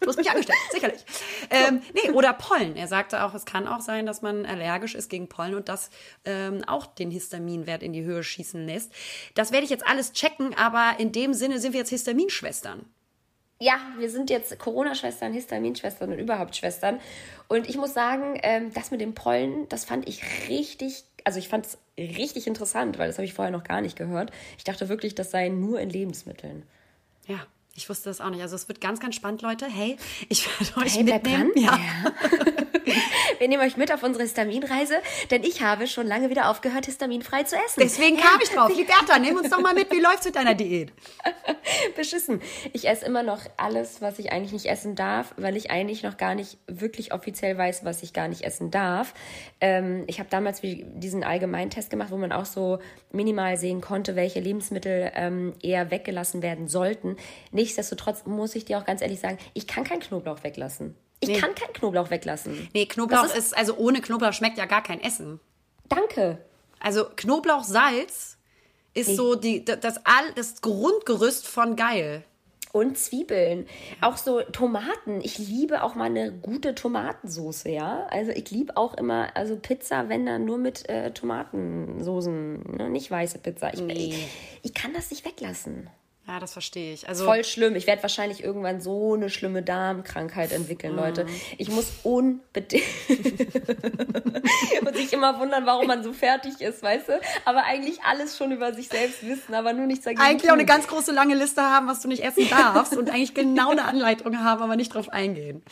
Du 0.00 0.08
hast 0.08 0.16
mich 0.16 0.30
angestellt, 0.30 0.58
sicherlich. 0.70 1.04
Ähm, 1.50 1.82
nee, 1.94 2.10
oder 2.10 2.32
Pollen. 2.32 2.76
Er 2.76 2.88
sagte 2.88 3.22
auch, 3.24 3.34
es 3.34 3.44
kann 3.44 3.68
auch 3.68 3.80
sein, 3.80 4.06
dass 4.06 4.22
man 4.22 4.46
allergisch 4.46 4.94
ist 4.94 5.10
gegen 5.10 5.28
Pollen 5.28 5.54
und 5.54 5.68
das 5.68 5.90
ähm, 6.24 6.64
auch 6.66 6.86
den 6.86 7.10
Histaminwert 7.10 7.82
in 7.82 7.92
die 7.92 8.02
Höhe 8.02 8.22
schießen 8.22 8.66
lässt. 8.66 8.92
Das 9.34 9.52
werde 9.52 9.64
ich 9.64 9.70
jetzt 9.70 9.86
alles 9.86 10.12
checken, 10.12 10.54
aber 10.56 10.98
in 10.98 11.12
dem 11.12 11.34
Sinne 11.34 11.58
sind 11.58 11.72
wir 11.72 11.80
jetzt 11.80 11.90
Histaminschwestern. 11.90 12.86
Ja, 13.60 13.78
wir 13.96 14.10
sind 14.10 14.28
jetzt 14.28 14.58
Corona-Schwestern, 14.58 15.32
Histaminschwestern 15.32 16.10
und 16.10 16.18
überhaupt 16.18 16.56
Schwestern. 16.56 16.98
Und 17.46 17.68
ich 17.68 17.76
muss 17.76 17.94
sagen, 17.94 18.36
ähm, 18.42 18.72
das 18.74 18.90
mit 18.90 19.00
dem 19.00 19.14
Pollen, 19.14 19.68
das 19.68 19.84
fand 19.84 20.08
ich 20.08 20.48
richtig, 20.48 21.04
also 21.22 21.38
ich 21.38 21.48
fand 21.48 21.66
es 21.66 21.78
richtig 21.96 22.48
interessant, 22.48 22.98
weil 22.98 23.06
das 23.06 23.18
habe 23.18 23.24
ich 23.24 23.34
vorher 23.34 23.52
noch 23.52 23.62
gar 23.62 23.80
nicht 23.80 23.96
gehört. 23.96 24.32
Ich 24.58 24.64
dachte 24.64 24.88
wirklich, 24.88 25.14
das 25.14 25.30
sei 25.30 25.48
nur 25.48 25.78
in 25.78 25.90
Lebensmitteln. 25.90 26.64
Ja, 27.28 27.46
ich 27.74 27.88
wusste 27.88 28.10
das 28.10 28.20
auch 28.20 28.30
nicht. 28.30 28.42
Also 28.42 28.56
es 28.56 28.68
wird 28.68 28.80
ganz, 28.80 29.00
ganz 29.00 29.14
spannend, 29.14 29.42
Leute. 29.42 29.66
Hey, 29.66 29.96
ich 30.28 30.46
werde 30.60 30.76
euch 30.86 30.96
Hey, 30.96 31.04
mitnehmen. 31.04 31.52
dran. 31.54 31.62
Ja. 31.62 31.78
Wir 33.38 33.48
nehmen 33.48 33.62
euch 33.62 33.76
mit 33.76 33.92
auf 33.92 34.02
unsere 34.02 34.24
Histaminreise, 34.24 34.96
denn 35.30 35.42
ich 35.42 35.62
habe 35.62 35.86
schon 35.86 36.06
lange 36.06 36.30
wieder 36.30 36.50
aufgehört, 36.50 36.86
histaminfrei 36.86 37.42
zu 37.44 37.56
essen. 37.56 37.80
Deswegen 37.80 38.16
kam 38.16 38.40
ich 38.42 38.50
drauf. 38.50 38.74
Liberta, 38.74 39.18
nimm 39.18 39.36
uns 39.36 39.50
doch 39.50 39.60
mal 39.60 39.74
mit. 39.74 39.90
Wie 39.90 40.00
läuft's 40.00 40.24
mit 40.24 40.36
deiner 40.36 40.54
Diät? 40.54 40.92
Beschissen. 41.96 42.40
Ich 42.72 42.88
esse 42.88 43.04
immer 43.04 43.22
noch 43.22 43.40
alles, 43.56 44.00
was 44.00 44.18
ich 44.18 44.32
eigentlich 44.32 44.52
nicht 44.52 44.66
essen 44.66 44.94
darf, 44.94 45.34
weil 45.36 45.56
ich 45.56 45.70
eigentlich 45.70 46.02
noch 46.02 46.16
gar 46.16 46.34
nicht 46.34 46.58
wirklich 46.66 47.12
offiziell 47.12 47.56
weiß, 47.56 47.84
was 47.84 48.02
ich 48.02 48.12
gar 48.12 48.28
nicht 48.28 48.42
essen 48.42 48.70
darf. 48.70 49.14
Ähm, 49.60 50.04
ich 50.06 50.18
habe 50.18 50.28
damals 50.30 50.60
diesen 50.62 51.24
Allgemeintest 51.24 51.90
gemacht, 51.90 52.10
wo 52.10 52.16
man 52.16 52.32
auch 52.32 52.46
so 52.46 52.78
minimal 53.10 53.56
sehen 53.56 53.80
konnte, 53.80 54.16
welche 54.16 54.40
Lebensmittel 54.40 55.10
ähm, 55.14 55.54
eher 55.62 55.90
weggelassen 55.90 56.42
werden 56.42 56.68
sollten. 56.68 57.16
Nichtsdestotrotz 57.50 58.24
muss 58.26 58.54
ich 58.54 58.64
dir 58.64 58.78
auch 58.78 58.84
ganz 58.84 59.02
ehrlich 59.02 59.20
sagen, 59.20 59.38
ich 59.54 59.66
kann 59.66 59.84
keinen 59.84 60.00
Knoblauch 60.00 60.42
weglassen. 60.42 60.94
Ich 61.22 61.28
Nee. 61.28 61.38
kann 61.38 61.54
keinen 61.54 61.72
Knoblauch 61.72 62.10
weglassen. 62.10 62.68
Nee, 62.74 62.86
Knoblauch 62.86 63.24
ist, 63.24 63.36
ist- 63.36 63.56
also 63.56 63.76
ohne 63.76 64.00
Knoblauch 64.00 64.32
schmeckt 64.32 64.58
ja 64.58 64.66
gar 64.66 64.82
kein 64.82 65.00
Essen. 65.00 65.38
Danke. 65.88 66.38
Also 66.80 67.04
Knoblauchsalz 67.16 68.36
ist 68.92 69.14
so 69.16 69.36
die, 69.36 69.64
das, 69.64 69.98
all, 70.04 70.32
das 70.34 70.60
Grundgerüst 70.62 71.46
von 71.46 71.76
geil. 71.76 72.24
Und 72.72 72.96
Zwiebeln. 72.98 73.66
Auch 74.00 74.16
so 74.16 74.40
Tomaten. 74.40 75.20
Ich 75.22 75.36
liebe 75.38 75.82
auch 75.84 75.94
mal 75.94 76.06
eine 76.06 76.32
gute 76.32 76.74
Tomatensoße, 76.74 77.68
ja. 77.68 78.06
Also 78.10 78.32
ich 78.32 78.50
liebe 78.50 78.76
auch 78.78 78.94
immer, 78.94 79.28
also 79.36 79.56
Pizza, 79.56 80.08
wenn 80.08 80.24
dann 80.26 80.44
nur 80.46 80.56
mit 80.58 80.88
äh, 80.88 81.12
Tomatensoßen, 81.12 82.76
ne? 82.76 82.90
nicht 82.90 83.10
weiße 83.10 83.38
Pizza. 83.38 83.72
Ich, 83.74 83.80
Nee. 83.80 83.92
ich, 83.92 84.28
ich 84.62 84.74
kann 84.74 84.92
das 84.94 85.10
nicht 85.10 85.24
weglassen. 85.24 85.88
Ja, 86.28 86.38
das 86.38 86.52
verstehe 86.52 86.94
ich. 86.94 87.08
Also 87.08 87.24
Voll 87.24 87.42
schlimm. 87.42 87.74
Ich 87.74 87.88
werde 87.88 88.00
wahrscheinlich 88.02 88.44
irgendwann 88.44 88.80
so 88.80 89.14
eine 89.14 89.28
schlimme 89.28 89.62
Darmkrankheit 89.62 90.52
entwickeln, 90.52 90.94
Leute. 90.94 91.26
Ich 91.58 91.68
muss 91.68 91.90
unbedingt. 92.04 92.84
Und 94.86 94.96
sich 94.96 95.12
immer 95.12 95.40
wundern, 95.40 95.66
warum 95.66 95.88
man 95.88 96.04
so 96.04 96.12
fertig 96.12 96.60
ist, 96.60 96.80
weißt 96.82 97.08
du? 97.08 97.20
Aber 97.44 97.64
eigentlich 97.64 98.02
alles 98.02 98.36
schon 98.36 98.52
über 98.52 98.72
sich 98.72 98.88
selbst 98.88 99.26
wissen, 99.26 99.52
aber 99.54 99.72
nur 99.72 99.86
nichts 99.86 100.04
dagegen. 100.04 100.22
eigentlich 100.22 100.50
auch 100.50 100.54
eine 100.54 100.62
tun. 100.64 100.74
ganz 100.74 100.86
große 100.86 101.10
lange 101.12 101.34
Liste 101.34 101.62
haben, 101.62 101.88
was 101.88 102.00
du 102.00 102.08
nicht 102.08 102.22
essen 102.22 102.48
darfst 102.48 102.96
und 102.96 103.10
eigentlich 103.10 103.34
genau 103.34 103.70
eine 103.70 103.84
Anleitung 103.84 104.38
haben, 104.38 104.62
aber 104.62 104.76
nicht 104.76 104.94
drauf 104.94 105.08
eingehen. 105.08 105.62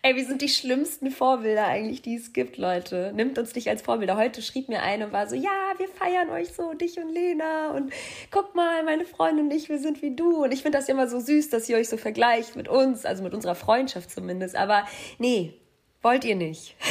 Ey, 0.00 0.14
wir 0.14 0.24
sind 0.24 0.42
die 0.42 0.48
schlimmsten 0.48 1.10
Vorbilder 1.10 1.66
eigentlich, 1.66 2.02
die 2.02 2.14
es 2.14 2.32
gibt, 2.32 2.56
Leute. 2.56 3.12
Nimmt 3.16 3.36
uns 3.36 3.56
nicht 3.56 3.68
als 3.68 3.82
Vorbilder. 3.82 4.16
Heute 4.16 4.42
schrieb 4.42 4.68
mir 4.68 4.80
eine 4.80 5.06
und 5.06 5.12
war 5.12 5.26
so, 5.26 5.34
ja, 5.34 5.72
wir 5.76 5.88
feiern 5.88 6.30
euch 6.30 6.52
so, 6.52 6.72
dich 6.72 6.98
und 6.98 7.12
Lena. 7.12 7.72
Und 7.72 7.92
guck 8.30 8.54
mal, 8.54 8.84
meine 8.84 9.04
Freundin 9.04 9.46
und 9.46 9.52
ich, 9.52 9.68
wir 9.68 9.80
sind 9.80 10.00
wie 10.00 10.14
du. 10.14 10.44
Und 10.44 10.52
ich 10.52 10.62
finde 10.62 10.78
das 10.78 10.88
immer 10.88 11.08
so 11.08 11.18
süß, 11.18 11.50
dass 11.50 11.68
ihr 11.68 11.76
euch 11.76 11.88
so 11.88 11.96
vergleicht 11.96 12.54
mit 12.54 12.68
uns, 12.68 13.04
also 13.04 13.24
mit 13.24 13.34
unserer 13.34 13.56
Freundschaft 13.56 14.12
zumindest. 14.12 14.54
Aber 14.54 14.86
nee, 15.18 15.57
Wollt 16.02 16.24
ihr 16.24 16.36
nicht. 16.36 16.74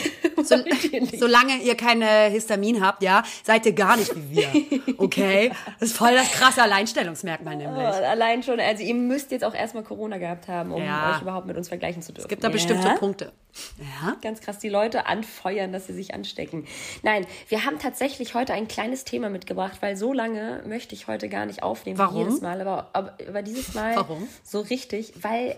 So, 0.43 0.55
ihr 0.55 1.01
nicht. 1.01 1.17
Solange 1.17 1.57
ihr 1.63 1.75
keine 1.75 2.29
Histamin 2.29 2.79
habt, 2.79 3.01
ja, 3.01 3.23
seid 3.43 3.65
ihr 3.65 3.73
gar 3.73 3.97
nicht 3.97 4.15
wie 4.15 4.35
wir. 4.35 4.93
Okay? 4.99 5.51
Das 5.79 5.89
ist 5.89 5.97
voll 5.97 6.13
das 6.13 6.31
krasse 6.31 6.61
Alleinstellungsmerkmal 6.61 7.55
nämlich. 7.55 7.75
Oh, 7.75 8.05
allein 8.05 8.43
schon, 8.43 8.59
also 8.59 8.83
ihr 8.83 8.93
müsst 8.93 9.31
jetzt 9.31 9.43
auch 9.43 9.55
erstmal 9.55 9.83
Corona 9.83 10.17
gehabt 10.19 10.47
haben, 10.47 10.71
um 10.71 10.83
ja. 10.83 11.15
euch 11.15 11.21
überhaupt 11.23 11.47
mit 11.47 11.57
uns 11.57 11.69
vergleichen 11.69 12.03
zu 12.03 12.13
dürfen. 12.13 12.25
Es 12.25 12.29
gibt 12.29 12.43
da 12.43 12.49
ja. 12.49 12.51
bestimmte 12.51 12.89
Punkte. 12.99 13.31
Ja. 13.79 14.15
Ganz 14.21 14.41
krass, 14.41 14.59
die 14.59 14.69
Leute 14.69 15.07
anfeuern, 15.07 15.71
dass 15.71 15.87
sie 15.87 15.93
sich 15.93 16.13
anstecken. 16.13 16.67
Nein, 17.01 17.25
wir 17.47 17.65
haben 17.65 17.79
tatsächlich 17.79 18.35
heute 18.35 18.53
ein 18.53 18.67
kleines 18.67 19.03
Thema 19.05 19.29
mitgebracht, 19.29 19.77
weil 19.81 19.97
so 19.97 20.13
lange 20.13 20.63
möchte 20.67 20.93
ich 20.93 21.07
heute 21.07 21.29
gar 21.29 21.47
nicht 21.47 21.63
aufnehmen 21.63 21.97
Warum? 21.97 22.15
wie 22.15 22.19
jedes 22.19 22.41
Mal. 22.41 22.61
Aber, 22.61 22.89
aber, 22.93 23.17
aber 23.27 23.41
dieses 23.41 23.73
Mal 23.73 23.95
Warum? 23.95 24.27
so 24.43 24.61
richtig, 24.61 25.13
weil 25.21 25.57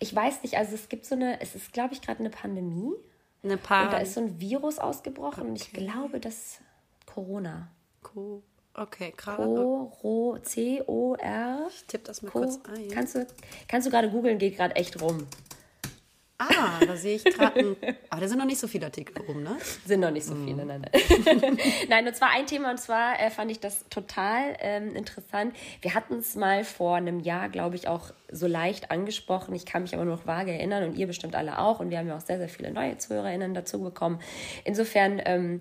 ich 0.00 0.14
weiß 0.14 0.42
nicht, 0.42 0.56
also 0.56 0.74
es 0.74 0.88
gibt 0.88 1.06
so 1.06 1.14
eine, 1.14 1.40
es 1.40 1.54
ist, 1.54 1.72
glaube 1.72 1.94
ich, 1.94 2.02
gerade 2.02 2.20
eine 2.20 2.30
Pandemie. 2.30 2.92
Eine 3.42 3.58
Pan 3.58 3.86
und 3.86 3.92
da 3.92 3.98
ist 3.98 4.14
so 4.14 4.20
ein 4.20 4.40
Virus 4.40 4.78
ausgebrochen 4.78 5.42
okay. 5.42 5.50
und 5.50 5.56
ich 5.56 5.72
glaube, 5.72 6.18
das 6.18 6.60
Corona. 7.06 7.68
Co 8.02 8.42
okay, 8.72 9.12
gerade. 9.16 9.44
Co 9.44 10.38
C-O-R. 10.42 11.66
Ich 11.68 11.84
tippe 11.84 12.04
das 12.04 12.22
mal 12.22 12.30
Co 12.30 12.40
kurz 12.40 12.60
ein. 12.72 12.88
Kannst 12.88 13.14
du, 13.14 13.26
kannst 13.68 13.86
du 13.86 13.90
gerade 13.90 14.10
googeln, 14.10 14.38
geht 14.38 14.56
gerade 14.56 14.74
echt 14.76 15.00
rum. 15.00 15.26
Ah, 16.50 16.84
da 16.84 16.96
sehe 16.96 17.16
ich 17.16 17.24
gerade. 17.24 17.76
Aber 18.10 18.20
da 18.20 18.28
sind 18.28 18.38
noch 18.38 18.46
nicht 18.46 18.58
so 18.58 18.68
viele 18.68 18.86
Artikel 18.86 19.22
rum, 19.22 19.42
ne? 19.42 19.56
Sind 19.86 20.00
noch 20.00 20.10
nicht 20.10 20.26
so 20.26 20.34
viele, 20.34 20.64
mm. 20.64 20.68
nein, 20.68 20.86
nein. 20.92 21.58
nein, 21.88 22.06
und 22.06 22.14
zwar 22.14 22.30
ein 22.30 22.46
Thema, 22.46 22.70
und 22.70 22.78
zwar 22.78 23.20
äh, 23.20 23.30
fand 23.30 23.50
ich 23.50 23.60
das 23.60 23.88
total 23.88 24.56
ähm, 24.60 24.94
interessant. 24.94 25.54
Wir 25.80 25.94
hatten 25.94 26.18
es 26.18 26.34
mal 26.36 26.64
vor 26.64 26.96
einem 26.96 27.20
Jahr, 27.20 27.48
glaube 27.48 27.76
ich, 27.76 27.88
auch 27.88 28.12
so 28.30 28.46
leicht 28.46 28.90
angesprochen. 28.90 29.54
Ich 29.54 29.66
kann 29.66 29.82
mich 29.82 29.94
aber 29.94 30.04
noch 30.04 30.26
vage 30.26 30.52
erinnern 30.52 30.84
und 30.84 30.96
ihr 30.96 31.06
bestimmt 31.06 31.34
alle 31.34 31.58
auch. 31.58 31.80
Und 31.80 31.90
wir 31.90 31.98
haben 31.98 32.08
ja 32.08 32.16
auch 32.16 32.20
sehr, 32.20 32.38
sehr 32.38 32.48
viele 32.48 32.72
neue 32.72 32.98
ZuhörerInnen 32.98 33.54
dazu 33.54 33.80
bekommen. 33.80 34.20
Insofern. 34.64 35.20
Ähm, 35.24 35.60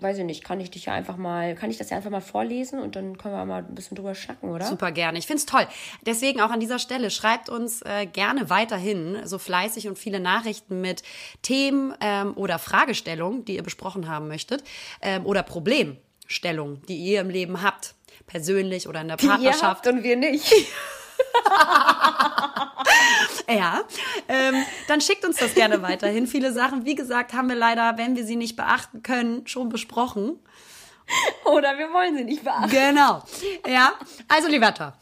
weiß 0.00 0.18
ich 0.18 0.24
nicht, 0.24 0.44
kann 0.44 0.60
ich 0.60 0.70
dich 0.70 0.86
ja 0.86 0.92
einfach 0.92 1.16
mal, 1.16 1.54
kann 1.54 1.70
ich 1.70 1.76
das 1.76 1.90
ja 1.90 1.96
einfach 1.96 2.10
mal 2.10 2.20
vorlesen 2.20 2.78
und 2.78 2.94
dann 2.94 3.18
können 3.18 3.34
wir 3.34 3.44
mal 3.44 3.64
ein 3.64 3.74
bisschen 3.74 3.96
drüber 3.96 4.14
schnacken, 4.14 4.50
oder? 4.50 4.64
Super 4.64 4.92
gerne. 4.92 5.18
Ich 5.18 5.26
finde 5.26 5.40
es 5.40 5.46
toll. 5.46 5.66
Deswegen 6.06 6.40
auch 6.40 6.50
an 6.50 6.60
dieser 6.60 6.78
Stelle, 6.78 7.10
schreibt 7.10 7.48
uns 7.48 7.82
äh, 7.82 8.06
gerne 8.06 8.48
weiterhin 8.48 9.18
so 9.24 9.38
fleißig 9.38 9.88
und 9.88 9.98
viele 9.98 10.20
Nachrichten 10.20 10.80
mit 10.80 11.02
Themen 11.42 11.94
ähm, 12.00 12.32
oder 12.36 12.58
Fragestellungen, 12.58 13.44
die 13.44 13.56
ihr 13.56 13.62
besprochen 13.62 14.08
haben 14.08 14.28
möchtet, 14.28 14.62
ähm, 15.02 15.26
oder 15.26 15.42
Problemstellungen, 15.42 16.82
die 16.86 16.96
ihr 16.96 17.20
im 17.20 17.30
Leben 17.30 17.62
habt, 17.62 17.94
persönlich 18.26 18.88
oder 18.88 19.00
in 19.00 19.08
der 19.08 19.16
Partnerschaft. 19.16 19.84
Die 19.84 19.88
ihr 19.88 19.94
habt 19.94 19.98
und 19.98 20.02
wir 20.04 20.16
nicht. 20.16 20.52
ja, 23.48 23.80
ähm, 24.28 24.64
dann 24.86 25.00
schickt 25.00 25.24
uns 25.24 25.36
das 25.36 25.54
gerne 25.54 25.82
weiterhin. 25.82 26.26
Viele 26.26 26.52
Sachen, 26.52 26.84
wie 26.84 26.94
gesagt, 26.94 27.32
haben 27.32 27.48
wir 27.48 27.56
leider, 27.56 27.96
wenn 27.96 28.16
wir 28.16 28.24
sie 28.24 28.36
nicht 28.36 28.56
beachten 28.56 29.02
können, 29.02 29.46
schon 29.46 29.68
besprochen. 29.68 30.38
Oder 31.44 31.78
wir 31.78 31.92
wollen 31.92 32.16
sie 32.16 32.24
nicht 32.24 32.44
beachten. 32.44 32.70
Genau. 32.70 33.22
Ja, 33.66 33.92
also 34.28 34.48
Liberta. 34.48 34.94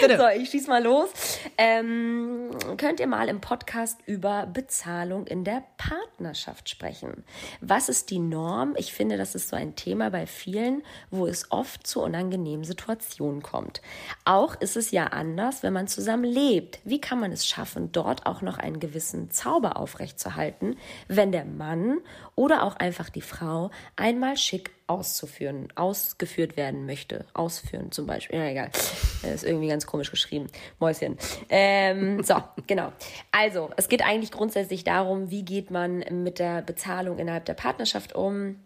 Bitte. 0.00 0.16
So, 0.18 0.28
ich 0.28 0.50
schieß 0.50 0.66
mal 0.66 0.82
los. 0.82 1.10
Ähm, 1.56 2.50
könnt 2.76 3.00
ihr 3.00 3.06
mal 3.06 3.28
im 3.28 3.40
Podcast 3.40 3.98
über 4.06 4.46
Bezahlung 4.46 5.26
in 5.26 5.44
der 5.44 5.62
Partnerschaft 5.76 6.68
sprechen? 6.68 7.24
Was 7.60 7.88
ist 7.88 8.10
die 8.10 8.18
Norm? 8.18 8.74
Ich 8.76 8.92
finde, 8.92 9.16
das 9.16 9.34
ist 9.34 9.48
so 9.48 9.56
ein 9.56 9.74
Thema 9.74 10.10
bei 10.10 10.26
vielen, 10.26 10.82
wo 11.10 11.26
es 11.26 11.50
oft 11.50 11.86
zu 11.86 12.02
unangenehmen 12.02 12.64
Situationen 12.64 13.42
kommt. 13.42 13.82
Auch 14.24 14.54
ist 14.60 14.76
es 14.76 14.90
ja 14.90 15.08
anders, 15.08 15.62
wenn 15.62 15.72
man 15.72 15.88
zusammen 15.88 16.24
lebt. 16.24 16.80
Wie 16.84 17.00
kann 17.00 17.20
man 17.20 17.32
es 17.32 17.46
schaffen, 17.46 17.92
dort 17.92 18.26
auch 18.26 18.42
noch 18.42 18.58
einen 18.58 18.80
gewissen 18.80 19.30
Zauber 19.30 19.76
aufrechtzuerhalten, 19.76 20.76
wenn 21.08 21.32
der 21.32 21.44
Mann 21.44 21.98
oder 22.34 22.62
auch 22.64 22.76
einfach 22.76 23.08
die 23.08 23.22
Frau 23.22 23.70
einmal 23.96 24.36
schick 24.36 24.75
auszuführen, 24.86 25.68
ausgeführt 25.74 26.56
werden 26.56 26.86
möchte. 26.86 27.24
Ausführen 27.34 27.90
zum 27.92 28.06
Beispiel. 28.06 28.38
Ja, 28.38 28.46
egal. 28.46 28.70
Das 29.22 29.24
ist 29.24 29.44
irgendwie 29.44 29.68
ganz 29.68 29.86
komisch 29.86 30.10
geschrieben. 30.10 30.46
Mäuschen. 30.78 31.18
Ähm, 31.48 32.22
so, 32.22 32.36
genau. 32.66 32.92
Also, 33.32 33.70
es 33.76 33.88
geht 33.88 34.02
eigentlich 34.02 34.30
grundsätzlich 34.30 34.84
darum, 34.84 35.30
wie 35.30 35.44
geht 35.44 35.70
man 35.70 36.04
mit 36.22 36.38
der 36.38 36.62
Bezahlung 36.62 37.18
innerhalb 37.18 37.44
der 37.44 37.54
Partnerschaft 37.54 38.14
um? 38.14 38.56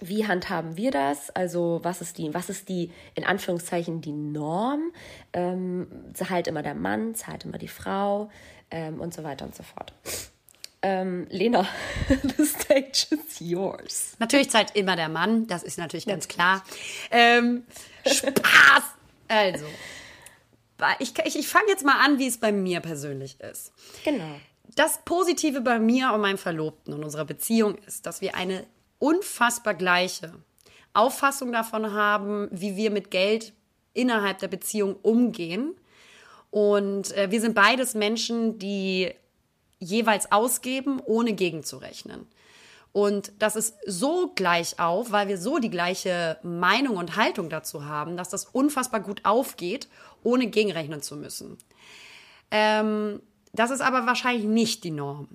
Wie 0.00 0.26
handhaben 0.26 0.78
wir 0.78 0.90
das? 0.90 1.28
Also 1.28 1.80
was 1.82 2.00
ist 2.00 2.16
die, 2.16 2.32
was 2.32 2.48
ist 2.48 2.70
die, 2.70 2.90
in 3.14 3.24
Anführungszeichen, 3.24 4.00
die 4.00 4.12
Norm? 4.12 4.92
Ähm, 5.34 5.88
zahlt 6.14 6.48
immer 6.48 6.62
der 6.62 6.74
Mann, 6.74 7.14
zahlt 7.14 7.44
immer 7.44 7.58
die 7.58 7.68
Frau 7.68 8.30
ähm, 8.70 8.98
und 8.98 9.12
so 9.12 9.24
weiter 9.24 9.44
und 9.44 9.54
so 9.54 9.62
fort. 9.62 9.92
Ähm, 10.82 11.26
Lena, 11.28 11.68
the 12.08 12.44
stage 12.46 13.06
is 13.10 13.38
yours. 13.40 14.16
Natürlich 14.18 14.50
zahlt 14.50 14.74
immer 14.74 14.96
der 14.96 15.10
Mann, 15.10 15.46
das 15.46 15.62
ist 15.62 15.78
natürlich 15.78 16.06
ganz 16.06 16.26
klar. 16.28 16.64
Ähm, 17.10 17.64
Spaß! 18.06 18.82
Also, 19.32 19.64
ich, 20.98 21.12
ich, 21.24 21.38
ich 21.38 21.46
fange 21.46 21.68
jetzt 21.68 21.84
mal 21.84 22.04
an, 22.04 22.18
wie 22.18 22.26
es 22.26 22.38
bei 22.38 22.50
mir 22.50 22.80
persönlich 22.80 23.38
ist. 23.40 23.72
Genau. 24.04 24.40
Das 24.74 24.98
Positive 25.04 25.60
bei 25.60 25.78
mir 25.78 26.12
und 26.12 26.20
meinem 26.20 26.36
Verlobten 26.36 26.94
und 26.94 27.04
unserer 27.04 27.24
Beziehung 27.24 27.76
ist, 27.86 28.06
dass 28.06 28.20
wir 28.20 28.34
eine 28.34 28.66
unfassbar 28.98 29.74
gleiche 29.74 30.34
Auffassung 30.92 31.52
davon 31.52 31.92
haben, 31.92 32.48
wie 32.50 32.74
wir 32.74 32.90
mit 32.90 33.12
Geld 33.12 33.52
innerhalb 33.94 34.38
der 34.38 34.48
Beziehung 34.48 34.96
umgehen. 35.02 35.74
Und 36.50 37.16
äh, 37.16 37.30
wir 37.30 37.40
sind 37.40 37.54
beides 37.54 37.94
Menschen, 37.94 38.58
die 38.58 39.12
jeweils 39.80 40.30
ausgeben, 40.30 41.00
ohne 41.04 41.32
gegenzurechnen. 41.32 42.26
Und 42.92 43.32
das 43.38 43.56
ist 43.56 43.76
so 43.86 44.32
gleich 44.34 44.78
auf, 44.80 45.12
weil 45.12 45.28
wir 45.28 45.38
so 45.38 45.58
die 45.58 45.70
gleiche 45.70 46.38
Meinung 46.42 46.96
und 46.96 47.16
Haltung 47.16 47.48
dazu 47.48 47.84
haben, 47.84 48.16
dass 48.16 48.28
das 48.28 48.46
unfassbar 48.46 49.00
gut 49.00 49.24
aufgeht, 49.24 49.88
ohne 50.22 50.48
gegenrechnen 50.48 51.00
zu 51.00 51.16
müssen. 51.16 51.56
Ähm, 52.50 53.20
das 53.52 53.70
ist 53.70 53.80
aber 53.80 54.06
wahrscheinlich 54.06 54.44
nicht 54.44 54.84
die 54.84 54.90
Norm. 54.90 55.28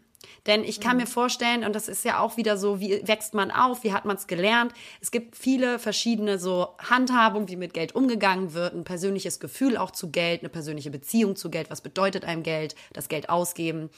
Denn 0.47 0.63
ich 0.63 0.79
kann 0.79 0.97
mhm. 0.97 1.03
mir 1.03 1.07
vorstellen, 1.07 1.63
und 1.63 1.73
das 1.73 1.87
ist 1.87 2.05
ja 2.05 2.19
auch 2.19 2.37
wieder 2.37 2.57
so, 2.57 2.79
wie 2.79 3.01
wächst 3.07 3.33
man 3.33 3.51
auf, 3.51 3.83
wie 3.83 3.93
hat 3.93 4.05
man 4.05 4.17
es 4.17 4.27
gelernt. 4.27 4.73
Es 5.01 5.11
gibt 5.11 5.35
viele 5.35 5.79
verschiedene 5.79 6.37
so 6.37 6.69
Handhabungen, 6.77 7.47
wie 7.47 7.55
mit 7.55 7.73
Geld 7.73 7.95
umgegangen 7.95 8.53
wird, 8.53 8.73
ein 8.73 8.83
persönliches 8.83 9.39
Gefühl 9.39 9.77
auch 9.77 9.91
zu 9.91 10.11
Geld, 10.11 10.41
eine 10.41 10.49
persönliche 10.49 10.91
Beziehung 10.91 11.35
zu 11.35 11.49
Geld, 11.49 11.69
was 11.69 11.81
bedeutet 11.81 12.25
einem 12.25 12.43
Geld, 12.43 12.75
das 12.93 13.07
Geld 13.07 13.29
ausgeben. 13.29 13.89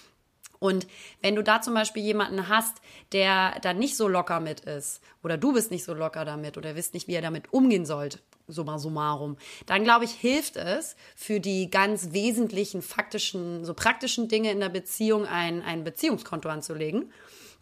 Und 0.60 0.88
wenn 1.22 1.36
du 1.36 1.44
da 1.44 1.62
zum 1.62 1.74
Beispiel 1.74 2.04
jemanden 2.04 2.48
hast, 2.48 2.78
der 3.12 3.60
da 3.62 3.74
nicht 3.74 3.96
so 3.96 4.08
locker 4.08 4.40
mit 4.40 4.62
ist, 4.62 5.02
oder 5.24 5.38
du 5.38 5.54
bist 5.54 5.72
nicht 5.72 5.84
so 5.84 5.94
locker 5.94 6.26
damit, 6.26 6.58
oder 6.58 6.76
wisst 6.76 6.94
nicht, 6.94 7.08
wie 7.08 7.14
er 7.14 7.22
damit 7.22 7.54
umgehen 7.54 7.86
sollte, 7.86 8.20
summa 8.48 8.80
summarum, 8.80 9.38
dann 9.66 9.84
glaube 9.84 10.06
ich, 10.06 10.12
hilft 10.12 10.56
es 10.56 10.96
für 11.16 11.40
die 11.40 11.70
ganz 11.70 12.14
wesentlichen, 12.14 12.82
faktischen, 12.82 13.66
so 13.66 13.74
praktischen 13.74 14.28
Dinge 14.28 14.52
in 14.52 14.60
der 14.60 14.70
Beziehung 14.70 15.26
ein, 15.26 15.62
ein 15.62 15.84
Beziehungskonto 15.84 16.50
anzulegen 16.50 17.12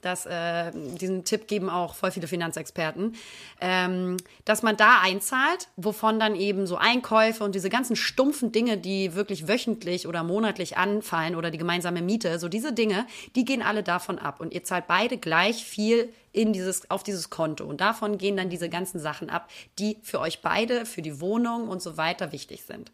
dass 0.06 0.26
äh, 0.26 0.72
diesen 0.74 1.24
Tipp 1.24 1.48
geben 1.48 1.70
auch 1.70 1.96
voll 1.96 2.12
viele 2.12 2.28
Finanzexperten, 2.28 3.16
ähm, 3.60 4.18
dass 4.46 4.62
man 4.62 4.78
da 4.78 5.02
einzahlt, 5.02 5.68
wovon 5.76 6.20
dann 6.20 6.36
eben 6.36 6.68
so 6.68 6.78
Einkäufe 6.78 7.44
und 7.44 7.56
diese 7.56 7.70
ganzen 7.70 7.96
stumpfen 7.96 8.52
Dinge, 8.52 8.78
die 8.78 9.16
wirklich 9.16 9.48
wöchentlich 9.48 10.08
oder 10.08 10.24
monatlich 10.24 10.78
anfallen 10.78 11.36
oder 11.36 11.50
die 11.50 11.58
gemeinsame 11.58 12.02
Miete, 12.02 12.38
so 12.40 12.48
diese 12.48 12.72
Dinge, 12.72 13.08
die 13.36 13.46
gehen 13.46 13.62
alle 13.62 13.82
davon 13.82 14.20
ab 14.20 14.40
und 14.40 14.54
ihr 14.54 14.64
zahlt 14.64 14.88
beide 14.88 15.18
gleich 15.18 15.66
viel 15.66 16.14
in 16.32 16.54
dieses, 16.54 16.92
auf 16.92 17.02
dieses 17.02 17.30
Konto 17.30 17.66
und 17.66 17.82
davon 17.82 18.18
gehen 18.18 18.38
dann 18.38 18.50
diese 18.50 18.70
ganzen 18.70 19.00
Sachen 19.00 19.30
ab, 19.30 19.50
die 19.80 19.98
für 20.04 20.20
euch 20.20 20.42
beide, 20.42 20.86
für 20.86 21.02
die 21.02 21.20
Wohnung 21.22 21.68
und 21.70 21.82
so 21.82 21.98
weiter 21.98 22.32
wichtig 22.32 22.64
sind. 22.64 22.92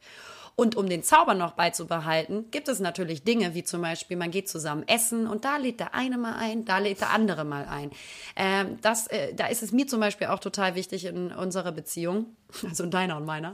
Und 0.56 0.76
um 0.76 0.88
den 0.90 1.04
Zauber 1.04 1.34
noch 1.34 1.54
beizubehalten, 1.54 2.52
gibt 2.52 2.68
es 2.68 2.80
natürlich 2.80 3.24
Dinge, 3.24 3.54
wie 3.56 3.64
zum 3.64 3.82
Beispiel, 3.82 4.18
man 4.18 4.32
geht 4.32 4.50
zusammen 4.50 4.84
essen 4.88 5.28
und 5.28 5.46
da 5.46 5.58
lädt 5.58 5.80
der 5.80 5.96
eine 5.96 6.18
mal 6.18 6.36
ein, 6.36 6.66
da 6.66 6.78
lädt 6.78 7.02
der 7.02 7.10
andere 7.12 7.44
mal 7.44 7.66
ein. 7.66 7.92
Ähm, 8.36 8.78
das, 8.82 9.08
äh, 9.08 9.34
da 9.34 9.48
ist 9.48 9.64
es 9.64 9.72
mir 9.72 9.88
zum 9.88 10.00
Beispiel 10.00 10.28
auch 10.28 10.40
total 10.40 10.76
wichtig 10.76 11.06
in 11.06 11.32
unserer 11.32 11.72
Beziehung, 11.72 12.36
also 12.68 12.84
in 12.84 12.92
deiner 12.92 13.18
und 13.18 13.26
meiner. 13.26 13.54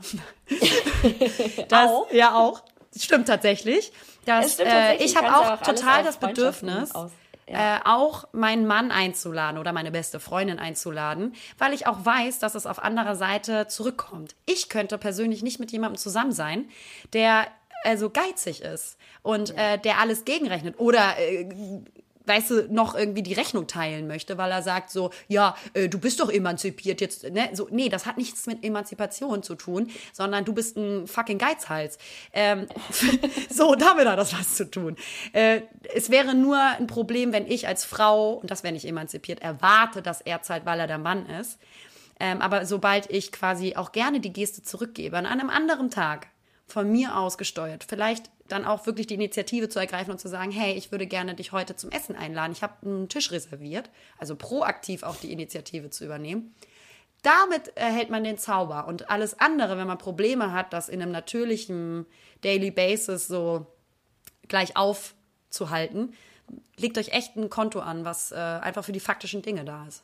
das, 1.69 1.89
auch? 1.89 2.11
Ja, 2.11 2.35
auch. 2.35 2.63
Stimmt 2.95 3.27
tatsächlich. 3.27 3.91
Dass, 4.25 4.53
stimmt 4.53 4.69
tatsächlich. 4.69 5.01
Äh, 5.01 5.05
ich 5.05 5.15
habe 5.15 5.35
auch, 5.35 5.51
auch 5.51 5.61
total 5.61 6.03
das 6.03 6.17
Bedürfnis. 6.17 6.93
Aus 6.95 7.11
ja. 7.47 7.77
äh, 7.77 7.79
auch 7.85 8.27
meinen 8.31 8.65
Mann 8.67 8.91
einzuladen 8.91 9.59
oder 9.59 9.73
meine 9.73 9.91
beste 9.91 10.19
Freundin 10.19 10.59
einzuladen, 10.59 11.33
weil 11.57 11.73
ich 11.73 11.87
auch 11.87 12.05
weiß, 12.05 12.39
dass 12.39 12.55
es 12.55 12.65
auf 12.65 12.83
anderer 12.83 13.15
Seite 13.15 13.67
zurückkommt. 13.67 14.35
Ich 14.45 14.69
könnte 14.69 14.97
persönlich 14.97 15.43
nicht 15.43 15.59
mit 15.59 15.71
jemandem 15.71 15.97
zusammen 15.97 16.31
sein, 16.31 16.69
der 17.13 17.47
also 17.83 18.09
geizig 18.09 18.61
ist 18.61 18.97
und 19.21 19.49
ja. 19.49 19.73
äh, 19.73 19.79
der 19.79 19.99
alles 19.99 20.25
gegenrechnet 20.25 20.79
oder 20.79 21.17
äh, 21.19 21.47
weißt 22.27 22.49
du, 22.51 22.73
noch 22.73 22.95
irgendwie 22.95 23.23
die 23.23 23.33
Rechnung 23.33 23.67
teilen 23.67 24.07
möchte, 24.07 24.37
weil 24.37 24.51
er 24.51 24.61
sagt 24.61 24.91
so, 24.91 25.11
ja, 25.27 25.55
äh, 25.73 25.89
du 25.89 25.99
bist 25.99 26.19
doch 26.19 26.29
emanzipiert 26.29 27.01
jetzt, 27.01 27.23
ne? 27.23 27.49
So, 27.53 27.67
nee, 27.71 27.89
das 27.89 28.05
hat 28.05 28.17
nichts 28.17 28.45
mit 28.45 28.63
Emanzipation 28.63 29.43
zu 29.43 29.55
tun, 29.55 29.89
sondern 30.13 30.45
du 30.45 30.53
bist 30.53 30.77
ein 30.77 31.07
fucking 31.07 31.37
Geizhals. 31.37 31.97
Ähm, 32.33 32.67
so, 33.49 33.75
damit 33.75 34.07
hat 34.07 34.19
das 34.19 34.37
was 34.37 34.55
zu 34.55 34.69
tun. 34.69 34.95
Äh, 35.33 35.61
es 35.95 36.09
wäre 36.09 36.35
nur 36.35 36.59
ein 36.59 36.87
Problem, 36.87 37.31
wenn 37.31 37.47
ich 37.47 37.67
als 37.67 37.85
Frau, 37.85 38.33
und 38.33 38.51
das 38.51 38.63
wäre 38.63 38.73
nicht 38.73 38.85
emanzipiert, 38.85 39.41
erwarte, 39.41 40.01
dass 40.01 40.21
er 40.21 40.41
zahlt, 40.41 40.65
weil 40.65 40.79
er 40.79 40.87
der 40.87 40.97
Mann 40.97 41.25
ist. 41.27 41.59
Ähm, 42.19 42.41
aber 42.41 42.65
sobald 42.65 43.09
ich 43.11 43.31
quasi 43.31 43.75
auch 43.75 43.91
gerne 43.91 44.19
die 44.19 44.33
Geste 44.33 44.63
zurückgebe, 44.63 45.17
an 45.17 45.25
einem 45.25 45.49
anderen 45.49 45.91
Tag, 45.91 46.27
von 46.67 46.91
mir 46.91 47.17
aus 47.17 47.37
gesteuert, 47.37 47.85
vielleicht 47.87 48.29
dann 48.47 48.65
auch 48.65 48.85
wirklich 48.85 49.07
die 49.07 49.15
Initiative 49.15 49.69
zu 49.69 49.79
ergreifen 49.79 50.11
und 50.11 50.19
zu 50.19 50.27
sagen, 50.27 50.51
hey, 50.51 50.73
ich 50.73 50.91
würde 50.91 51.07
gerne 51.07 51.35
dich 51.35 51.51
heute 51.51 51.75
zum 51.75 51.91
Essen 51.91 52.15
einladen. 52.15 52.51
Ich 52.51 52.63
habe 52.63 52.73
einen 52.85 53.09
Tisch 53.09 53.31
reserviert, 53.31 53.89
also 54.17 54.35
proaktiv 54.35 55.03
auch 55.03 55.15
die 55.17 55.31
Initiative 55.31 55.89
zu 55.89 56.05
übernehmen. 56.05 56.55
Damit 57.23 57.75
erhält 57.75 58.09
man 58.09 58.23
den 58.23 58.37
Zauber 58.37 58.87
und 58.87 59.09
alles 59.09 59.39
andere, 59.39 59.77
wenn 59.77 59.87
man 59.87 59.97
Probleme 59.97 60.53
hat, 60.53 60.71
das 60.71 60.87
in 60.87 61.01
einem 61.01 61.11
natürlichen 61.11 62.05
Daily 62.41 62.71
Basis 62.71 63.27
so 63.27 63.65
gleich 64.47 64.77
aufzuhalten, 64.77 66.13
legt 66.77 66.97
euch 66.97 67.09
echt 67.09 67.35
ein 67.35 67.49
Konto 67.49 67.79
an, 67.79 68.05
was 68.05 68.31
äh, 68.31 68.35
einfach 68.35 68.85
für 68.85 68.91
die 68.91 68.99
faktischen 68.99 69.41
Dinge 69.41 69.65
da 69.65 69.85
ist. 69.87 70.03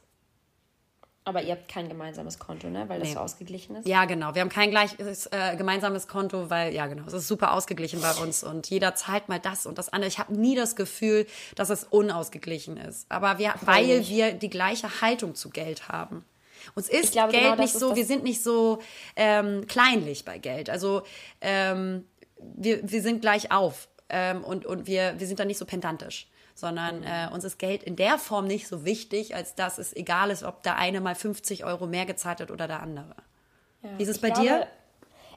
Aber 1.25 1.41
ihr 1.41 1.53
habt 1.53 1.69
kein 1.69 1.87
gemeinsames 1.87 2.37
Konto, 2.37 2.69
ne? 2.69 2.89
Weil 2.89 2.99
das 2.99 3.09
nee. 3.09 3.13
so 3.13 3.21
ausgeglichen 3.21 3.77
ist? 3.77 3.87
Ja, 3.87 4.03
genau. 4.05 4.35
Wir 4.35 4.41
haben 4.41 4.49
kein 4.49 4.71
gleiches 4.71 5.27
äh, 5.27 5.55
gemeinsames 5.55 6.07
Konto, 6.07 6.49
weil, 6.49 6.73
ja, 6.73 6.87
genau, 6.87 7.03
es 7.07 7.13
ist 7.13 7.27
super 7.27 7.53
ausgeglichen 7.53 8.01
bei 8.01 8.11
uns 8.15 8.43
und 8.43 8.69
jeder 8.69 8.95
zahlt 8.95 9.29
mal 9.29 9.39
das 9.39 9.65
und 9.65 9.77
das 9.77 9.89
andere. 9.89 10.09
Ich 10.09 10.19
habe 10.19 10.33
nie 10.33 10.55
das 10.55 10.75
Gefühl, 10.75 11.25
dass 11.55 11.69
es 11.69 11.85
unausgeglichen 11.85 12.75
ist. 12.75 13.05
Aber 13.09 13.37
wir, 13.37 13.53
weil, 13.61 13.87
weil 13.87 14.07
wir 14.07 14.33
die 14.33 14.49
gleiche 14.49 15.01
Haltung 15.01 15.33
zu 15.35 15.49
Geld 15.49 15.87
haben. 15.87 16.25
Uns 16.75 16.89
ist 16.89 17.13
glaube, 17.13 17.31
Geld 17.31 17.43
genau 17.43 17.55
nicht 17.55 17.73
so, 17.73 17.95
wir 17.95 18.05
sind 18.05 18.23
nicht 18.23 18.43
so 18.43 18.79
ähm, 19.15 19.65
kleinlich 19.67 20.25
bei 20.25 20.39
Geld. 20.39 20.69
Also 20.69 21.03
ähm, 21.41 22.05
wir, 22.37 22.79
wir 22.89 23.01
sind 23.01 23.21
gleich 23.21 23.51
auf 23.51 23.87
ähm, 24.09 24.43
und, 24.43 24.65
und 24.65 24.87
wir, 24.87 25.15
wir 25.17 25.27
sind 25.27 25.39
da 25.39 25.45
nicht 25.45 25.57
so 25.57 25.65
pedantisch 25.65 26.27
sondern 26.55 26.99
mhm. 26.99 27.05
äh, 27.05 27.27
uns 27.31 27.43
ist 27.43 27.59
Geld 27.59 27.83
in 27.83 27.95
der 27.95 28.17
Form 28.17 28.47
nicht 28.47 28.67
so 28.67 28.85
wichtig, 28.85 29.35
als 29.35 29.55
dass 29.55 29.77
es 29.77 29.95
egal 29.95 30.29
ist, 30.29 30.43
ob 30.43 30.63
der 30.63 30.77
eine 30.77 31.01
mal 31.01 31.15
50 31.15 31.65
Euro 31.65 31.87
mehr 31.87 32.05
gezahlt 32.05 32.39
hat 32.39 32.51
oder 32.51 32.67
der 32.67 32.81
andere. 32.81 33.15
Ja, 33.81 33.89
Wie 33.97 34.03
ist 34.03 34.09
es 34.09 34.19
bei 34.19 34.29
glaube, 34.29 34.47
dir? 34.47 34.67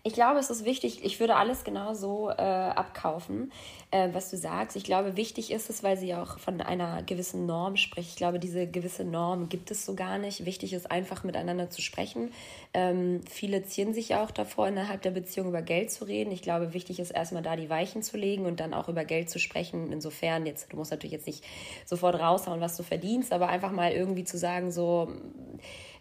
Ich 0.06 0.12
glaube, 0.12 0.38
es 0.38 0.50
ist 0.50 0.64
wichtig, 0.64 1.04
ich 1.04 1.18
würde 1.18 1.34
alles 1.34 1.64
genauso 1.64 2.30
äh, 2.30 2.34
abkaufen, 2.34 3.50
äh, 3.90 4.10
was 4.12 4.30
du 4.30 4.36
sagst. 4.36 4.76
Ich 4.76 4.84
glaube, 4.84 5.16
wichtig 5.16 5.50
ist 5.50 5.68
es, 5.68 5.82
weil 5.82 5.96
sie 5.96 6.14
auch 6.14 6.38
von 6.38 6.60
einer 6.60 7.02
gewissen 7.02 7.44
Norm 7.44 7.76
spricht. 7.76 8.10
Ich 8.10 8.14
glaube, 8.14 8.38
diese 8.38 8.68
gewisse 8.68 9.02
Norm 9.02 9.48
gibt 9.48 9.72
es 9.72 9.84
so 9.84 9.96
gar 9.96 10.18
nicht. 10.18 10.46
Wichtig 10.46 10.74
ist 10.74 10.92
einfach 10.92 11.24
miteinander 11.24 11.70
zu 11.70 11.82
sprechen. 11.82 12.30
Ähm, 12.72 13.20
viele 13.28 13.64
ziehen 13.64 13.94
sich 13.94 14.10
ja 14.10 14.22
auch 14.22 14.30
davor, 14.30 14.68
innerhalb 14.68 15.02
der 15.02 15.10
Beziehung 15.10 15.48
über 15.48 15.60
Geld 15.60 15.90
zu 15.90 16.04
reden. 16.04 16.30
Ich 16.30 16.42
glaube, 16.42 16.72
wichtig 16.72 17.00
ist 17.00 17.10
erstmal 17.10 17.42
da 17.42 17.56
die 17.56 17.68
Weichen 17.68 18.04
zu 18.04 18.16
legen 18.16 18.46
und 18.46 18.60
dann 18.60 18.74
auch 18.74 18.88
über 18.88 19.04
Geld 19.04 19.28
zu 19.28 19.40
sprechen. 19.40 19.90
Insofern, 19.90 20.46
jetzt, 20.46 20.72
du 20.72 20.76
musst 20.76 20.92
natürlich 20.92 21.14
jetzt 21.14 21.26
nicht 21.26 21.42
sofort 21.84 22.14
raushauen, 22.20 22.60
was 22.60 22.76
du 22.76 22.84
verdienst, 22.84 23.32
aber 23.32 23.48
einfach 23.48 23.72
mal 23.72 23.90
irgendwie 23.90 24.22
zu 24.22 24.38
sagen, 24.38 24.70
so, 24.70 25.08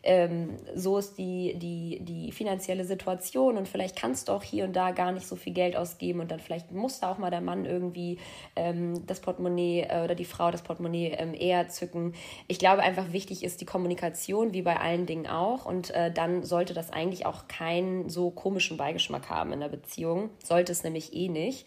ähm, 0.06 0.58
so 0.76 0.98
ist 0.98 1.18
die, 1.18 1.56
die, 1.58 2.00
die 2.02 2.32
finanzielle 2.32 2.86
Situation 2.86 3.58
und 3.58 3.68
vielleicht 3.68 3.96
kannst 3.96 4.28
du 4.28 4.34
auch 4.34 4.44
hier 4.44 4.66
und 4.66 4.76
da 4.76 4.92
gar 4.92 5.12
nicht 5.12 5.28
so 5.28 5.36
viel 5.36 5.54
Geld 5.54 5.76
ausgeben 5.76 6.20
und 6.20 6.32
dann 6.32 6.40
vielleicht 6.40 6.72
muss 6.72 7.00
da 7.00 7.12
auch 7.12 7.18
mal 7.18 7.32
der 7.32 7.42
Mann 7.42 7.66
irgendwie 7.66 8.20
ähm, 8.56 9.06
das 9.08 9.20
Portemonnaie 9.20 9.82
äh, 9.82 10.04
oder 10.04 10.16
die 10.16 10.26
Frau 10.26 10.52
das 10.52 10.62
Portemonnaie 10.62 11.16
ähm, 11.18 11.34
eher 11.34 11.68
zücken. 11.68 12.14
Ich 12.48 12.60
glaube 12.60 12.84
einfach 12.84 13.12
wichtig 13.12 13.44
ist 13.44 13.62
die 13.62 13.66
Kommunikation, 13.66 14.54
wie 14.54 14.62
bei 14.62 14.80
allen 14.80 15.08
Dingen 15.08 15.28
auch 15.28 15.66
und 15.66 15.90
äh, 15.92 16.12
dann 16.12 16.44
sollte 16.44 16.74
das 16.74 16.92
eigentlich 16.92 17.26
auch 17.26 17.48
keinen 17.48 18.08
so 18.10 18.30
komischen 18.30 18.78
Beigeschmack 18.78 19.30
haben 19.30 19.52
in 19.54 19.60
der 19.60 19.70
Beziehung. 19.70 20.30
Sollte 20.44 20.72
es 20.72 20.84
nämlich 20.84 21.14
eh 21.14 21.30
nicht. 21.30 21.66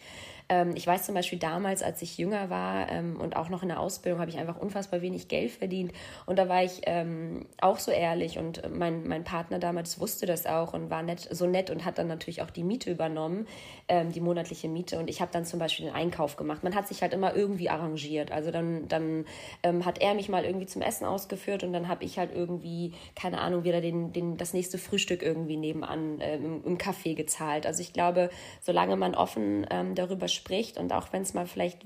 Ähm, 0.49 0.73
ich 0.75 0.85
weiß 0.85 1.05
zum 1.05 1.13
Beispiel 1.15 1.37
damals, 1.37 1.83
als 1.83 2.01
ich 2.01 2.17
jünger 2.17 2.49
war 2.49 2.89
ähm, 2.89 3.17
und 3.21 3.35
auch 3.35 3.49
noch 3.49 3.61
in 3.61 3.69
der 3.69 3.79
Ausbildung, 3.79 4.19
habe 4.19 4.31
ich 4.31 4.37
einfach 4.37 4.57
unfassbar 4.57 5.01
wenig 5.01 5.27
Geld 5.27 5.51
verdient. 5.51 5.93
Und 6.25 6.39
da 6.39 6.49
war 6.49 6.63
ich 6.63 6.81
ähm, 6.85 7.45
auch 7.61 7.77
so 7.77 7.91
ehrlich 7.91 8.39
und 8.39 8.67
mein, 8.75 9.07
mein 9.07 9.23
Partner 9.23 9.59
damals 9.59 9.99
wusste 9.99 10.25
das 10.25 10.47
auch 10.47 10.73
und 10.73 10.89
war 10.89 11.03
nett, 11.03 11.27
so 11.31 11.45
nett 11.45 11.69
und 11.69 11.85
hat 11.85 11.99
dann 11.99 12.07
natürlich 12.07 12.41
auch 12.41 12.49
die 12.49 12.63
Miete 12.63 12.89
übernommen, 12.89 13.47
ähm, 13.87 14.11
die 14.11 14.21
monatliche 14.21 14.67
Miete. 14.67 14.97
Und 14.97 15.09
ich 15.09 15.21
habe 15.21 15.31
dann 15.31 15.45
zum 15.45 15.59
Beispiel 15.59 15.85
den 15.85 15.93
Einkauf 15.93 16.35
gemacht. 16.35 16.63
Man 16.63 16.73
hat 16.73 16.87
sich 16.87 17.03
halt 17.03 17.13
immer 17.13 17.35
irgendwie 17.35 17.69
arrangiert. 17.69 18.31
Also 18.31 18.49
dann, 18.49 18.87
dann 18.87 19.25
ähm, 19.61 19.85
hat 19.85 20.01
er 20.01 20.15
mich 20.15 20.29
mal 20.29 20.45
irgendwie 20.45 20.65
zum 20.65 20.81
Essen 20.81 21.05
ausgeführt 21.05 21.63
und 21.63 21.73
dann 21.73 21.87
habe 21.87 22.03
ich 22.03 22.17
halt 22.17 22.33
irgendwie, 22.33 22.93
keine 23.15 23.39
Ahnung, 23.39 23.63
wieder 23.63 23.81
den, 23.81 24.13
den, 24.13 24.37
das 24.37 24.53
nächste 24.53 24.79
Frühstück 24.79 25.21
irgendwie 25.21 25.57
nebenan 25.57 26.19
äh, 26.21 26.37
im, 26.37 26.63
im 26.63 26.77
Café 26.79 27.13
gezahlt. 27.13 27.67
Also 27.67 27.83
ich 27.83 27.93
glaube, 27.93 28.31
solange 28.61 28.95
man 28.95 29.13
offen 29.13 29.67
ähm, 29.69 29.93
darüber 29.93 30.27
spricht, 30.27 30.38
spricht 30.39 30.77
und 30.77 30.91
auch 30.93 31.13
wenn 31.13 31.21
es 31.21 31.33
mal 31.33 31.45
vielleicht 31.45 31.85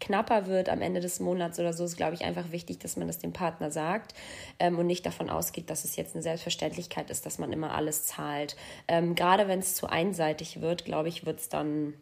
knapper 0.00 0.46
wird 0.46 0.68
am 0.68 0.82
Ende 0.82 1.00
des 1.00 1.20
Monats 1.20 1.58
oder 1.58 1.72
so, 1.72 1.84
ist, 1.84 1.96
glaube 1.96 2.14
ich, 2.14 2.24
einfach 2.24 2.52
wichtig, 2.52 2.78
dass 2.78 2.96
man 2.96 3.06
das 3.06 3.18
dem 3.18 3.32
Partner 3.32 3.70
sagt 3.70 4.14
ähm, 4.58 4.78
und 4.78 4.86
nicht 4.86 5.06
davon 5.06 5.30
ausgeht, 5.30 5.70
dass 5.70 5.84
es 5.84 5.96
jetzt 5.96 6.14
eine 6.14 6.22
Selbstverständlichkeit 6.22 7.10
ist, 7.10 7.26
dass 7.26 7.38
man 7.38 7.52
immer 7.52 7.74
alles 7.74 8.04
zahlt. 8.04 8.56
Ähm, 8.88 9.14
gerade 9.14 9.48
wenn 9.48 9.60
es 9.60 9.74
zu 9.74 9.86
einseitig 9.86 10.60
wird, 10.60 10.84
glaube 10.84 11.08
ich, 11.08 11.26
wird 11.26 11.40
es 11.40 11.48
dann 11.48 11.94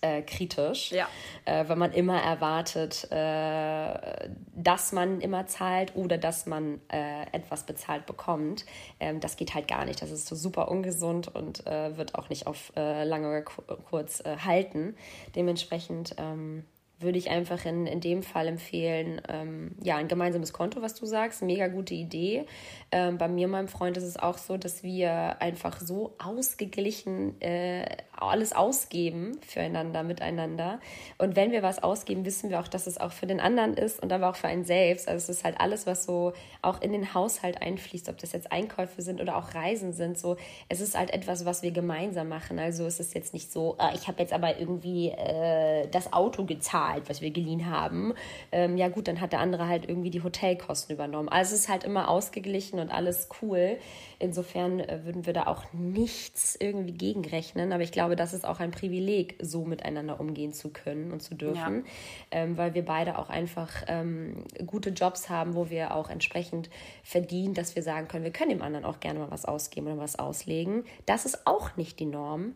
äh, 0.00 0.22
kritisch, 0.22 0.92
ja. 0.92 1.08
äh, 1.44 1.68
wenn 1.68 1.78
man 1.78 1.92
immer 1.92 2.20
erwartet, 2.20 3.10
äh, 3.10 4.28
dass 4.54 4.92
man 4.92 5.20
immer 5.20 5.46
zahlt 5.46 5.94
oder 5.96 6.18
dass 6.18 6.46
man 6.46 6.80
äh, 6.88 7.22
etwas 7.32 7.64
bezahlt 7.64 8.06
bekommt. 8.06 8.64
Ähm, 9.00 9.20
das 9.20 9.36
geht 9.36 9.54
halt 9.54 9.68
gar 9.68 9.84
nicht. 9.84 10.02
Das 10.02 10.10
ist 10.10 10.26
so 10.26 10.34
super 10.36 10.70
ungesund 10.70 11.34
und 11.34 11.66
äh, 11.66 11.96
wird 11.96 12.14
auch 12.14 12.28
nicht 12.28 12.46
auf 12.46 12.72
äh, 12.76 13.04
lange 13.04 13.28
oder 13.28 13.42
kurz 13.42 14.22
halten. 14.24 14.96
Dementsprechend 15.34 16.14
ähm, 16.18 16.64
würde 16.98 17.18
ich 17.18 17.30
einfach 17.30 17.64
in, 17.66 17.86
in 17.86 18.00
dem 18.00 18.22
Fall 18.22 18.46
empfehlen, 18.48 19.20
ähm, 19.28 19.76
ja, 19.82 19.96
ein 19.96 20.08
gemeinsames 20.08 20.52
Konto, 20.52 20.80
was 20.80 20.94
du 20.94 21.04
sagst, 21.04 21.42
mega 21.42 21.68
gute 21.68 21.94
Idee. 21.94 22.46
Ähm, 22.90 23.18
bei 23.18 23.28
mir, 23.28 23.48
meinem 23.48 23.68
Freund, 23.68 23.96
ist 23.98 24.04
es 24.04 24.16
auch 24.16 24.38
so, 24.38 24.56
dass 24.56 24.82
wir 24.82 25.40
einfach 25.42 25.80
so 25.80 26.14
ausgeglichen 26.18 27.38
äh, 27.42 27.84
alles 28.22 28.52
ausgeben 28.52 29.38
füreinander, 29.46 30.02
miteinander. 30.02 30.80
Und 31.18 31.36
wenn 31.36 31.52
wir 31.52 31.62
was 31.62 31.82
ausgeben, 31.82 32.24
wissen 32.24 32.50
wir 32.50 32.60
auch, 32.60 32.68
dass 32.68 32.86
es 32.86 32.98
auch 32.98 33.12
für 33.12 33.26
den 33.26 33.40
anderen 33.40 33.74
ist 33.74 34.02
und 34.02 34.12
aber 34.12 34.30
auch 34.30 34.36
für 34.36 34.48
einen 34.48 34.64
selbst. 34.64 35.08
Also 35.08 35.30
es 35.30 35.38
ist 35.38 35.44
halt 35.44 35.60
alles, 35.60 35.86
was 35.86 36.04
so 36.04 36.32
auch 36.62 36.80
in 36.80 36.92
den 36.92 37.14
Haushalt 37.14 37.60
einfließt, 37.60 38.08
ob 38.08 38.18
das 38.18 38.32
jetzt 38.32 38.52
Einkäufe 38.52 39.02
sind 39.02 39.20
oder 39.20 39.36
auch 39.36 39.54
Reisen 39.54 39.92
sind. 39.92 40.18
So, 40.18 40.36
es 40.68 40.80
ist 40.80 40.96
halt 40.96 41.10
etwas, 41.12 41.44
was 41.44 41.62
wir 41.62 41.70
gemeinsam 41.70 42.28
machen. 42.28 42.58
Also 42.58 42.86
es 42.86 43.00
ist 43.00 43.14
jetzt 43.14 43.34
nicht 43.34 43.52
so, 43.52 43.76
äh, 43.80 43.94
ich 43.94 44.08
habe 44.08 44.20
jetzt 44.20 44.32
aber 44.32 44.58
irgendwie 44.58 45.08
äh, 45.08 45.88
das 45.88 46.12
Auto 46.12 46.44
gezahlt, 46.44 47.08
was 47.08 47.20
wir 47.20 47.30
geliehen 47.30 47.70
haben. 47.70 48.14
Ähm, 48.52 48.76
ja 48.76 48.88
gut, 48.88 49.08
dann 49.08 49.20
hat 49.20 49.32
der 49.32 49.40
andere 49.40 49.68
halt 49.68 49.88
irgendwie 49.88 50.10
die 50.10 50.22
Hotelkosten 50.22 50.94
übernommen. 50.94 51.28
Also 51.28 51.54
es 51.54 51.62
ist 51.62 51.68
halt 51.68 51.84
immer 51.84 52.08
ausgeglichen 52.08 52.78
und 52.78 52.90
alles 52.90 53.28
cool. 53.42 53.78
Insofern 54.18 54.80
äh, 54.80 55.04
würden 55.04 55.26
wir 55.26 55.32
da 55.32 55.46
auch 55.46 55.64
nichts 55.72 56.56
irgendwie 56.58 56.92
gegenrechnen. 56.92 57.72
Aber 57.72 57.82
ich 57.82 57.92
glaube, 57.92 58.05
das 58.14 58.32
ist 58.32 58.46
auch 58.46 58.60
ein 58.60 58.70
Privileg, 58.70 59.36
so 59.40 59.64
miteinander 59.64 60.20
umgehen 60.20 60.52
zu 60.52 60.70
können 60.70 61.10
und 61.10 61.22
zu 61.22 61.34
dürfen, 61.34 61.84
ja. 61.84 62.42
ähm, 62.42 62.56
weil 62.56 62.74
wir 62.74 62.84
beide 62.84 63.18
auch 63.18 63.30
einfach 63.30 63.70
ähm, 63.88 64.44
gute 64.66 64.90
Jobs 64.90 65.28
haben, 65.28 65.54
wo 65.54 65.70
wir 65.70 65.94
auch 65.94 66.10
entsprechend 66.10 66.70
verdienen, 67.02 67.54
dass 67.54 67.74
wir 67.74 67.82
sagen 67.82 68.06
können, 68.06 68.24
wir 68.24 68.32
können 68.32 68.50
dem 68.50 68.62
anderen 68.62 68.84
auch 68.84 69.00
gerne 69.00 69.18
mal 69.18 69.30
was 69.30 69.44
ausgeben 69.44 69.86
oder 69.88 69.98
was 69.98 70.18
auslegen. 70.18 70.84
Das 71.06 71.24
ist 71.24 71.46
auch 71.46 71.76
nicht 71.76 71.98
die 71.98 72.06
Norm. 72.06 72.54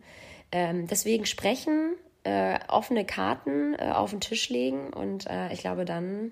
Ähm, 0.51 0.87
deswegen 0.87 1.25
sprechen, 1.25 1.95
äh, 2.23 2.59
offene 2.67 3.03
Karten 3.05 3.73
äh, 3.73 3.91
auf 3.93 4.11
den 4.11 4.21
Tisch 4.21 4.49
legen 4.49 4.93
und 4.93 5.27
äh, 5.27 5.51
ich 5.51 5.59
glaube, 5.59 5.85
dann 5.85 6.31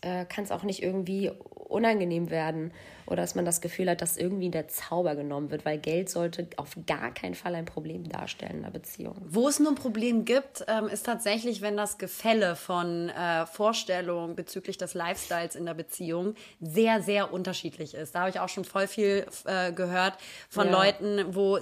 äh, 0.00 0.24
kann 0.24 0.44
es 0.44 0.50
auch 0.50 0.62
nicht 0.62 0.82
irgendwie 0.82 1.30
unangenehm 1.54 2.30
werden 2.30 2.72
oder 3.06 3.22
dass 3.22 3.34
man 3.34 3.44
das 3.44 3.60
Gefühl 3.60 3.90
hat, 3.90 4.02
dass 4.02 4.16
irgendwie 4.16 4.50
der 4.50 4.68
Zauber 4.68 5.14
genommen 5.14 5.50
wird, 5.50 5.64
weil 5.64 5.78
Geld 5.78 6.08
sollte 6.08 6.48
auf 6.56 6.76
gar 6.86 7.12
keinen 7.12 7.34
Fall 7.34 7.54
ein 7.54 7.64
Problem 7.64 8.08
darstellen 8.08 8.58
in 8.58 8.64
einer 8.64 8.72
Beziehung. 8.72 9.16
Wo 9.26 9.48
es 9.48 9.58
nur 9.58 9.70
ein 9.70 9.74
Problem 9.74 10.24
gibt, 10.24 10.64
ähm, 10.68 10.88
ist 10.88 11.06
tatsächlich, 11.06 11.60
wenn 11.60 11.76
das 11.76 11.98
Gefälle 11.98 12.56
von 12.56 13.08
äh, 13.10 13.46
Vorstellungen 13.46 14.34
bezüglich 14.36 14.78
des 14.78 14.94
Lifestyles 14.94 15.54
in 15.54 15.66
der 15.66 15.74
Beziehung 15.74 16.34
sehr, 16.60 17.02
sehr 17.02 17.32
unterschiedlich 17.32 17.94
ist. 17.94 18.14
Da 18.14 18.20
habe 18.20 18.30
ich 18.30 18.40
auch 18.40 18.48
schon 18.48 18.64
voll 18.64 18.86
viel 18.86 19.26
äh, 19.44 19.72
gehört 19.72 20.14
von 20.48 20.66
ja. 20.66 20.72
Leuten, 20.72 21.34
wo 21.34 21.58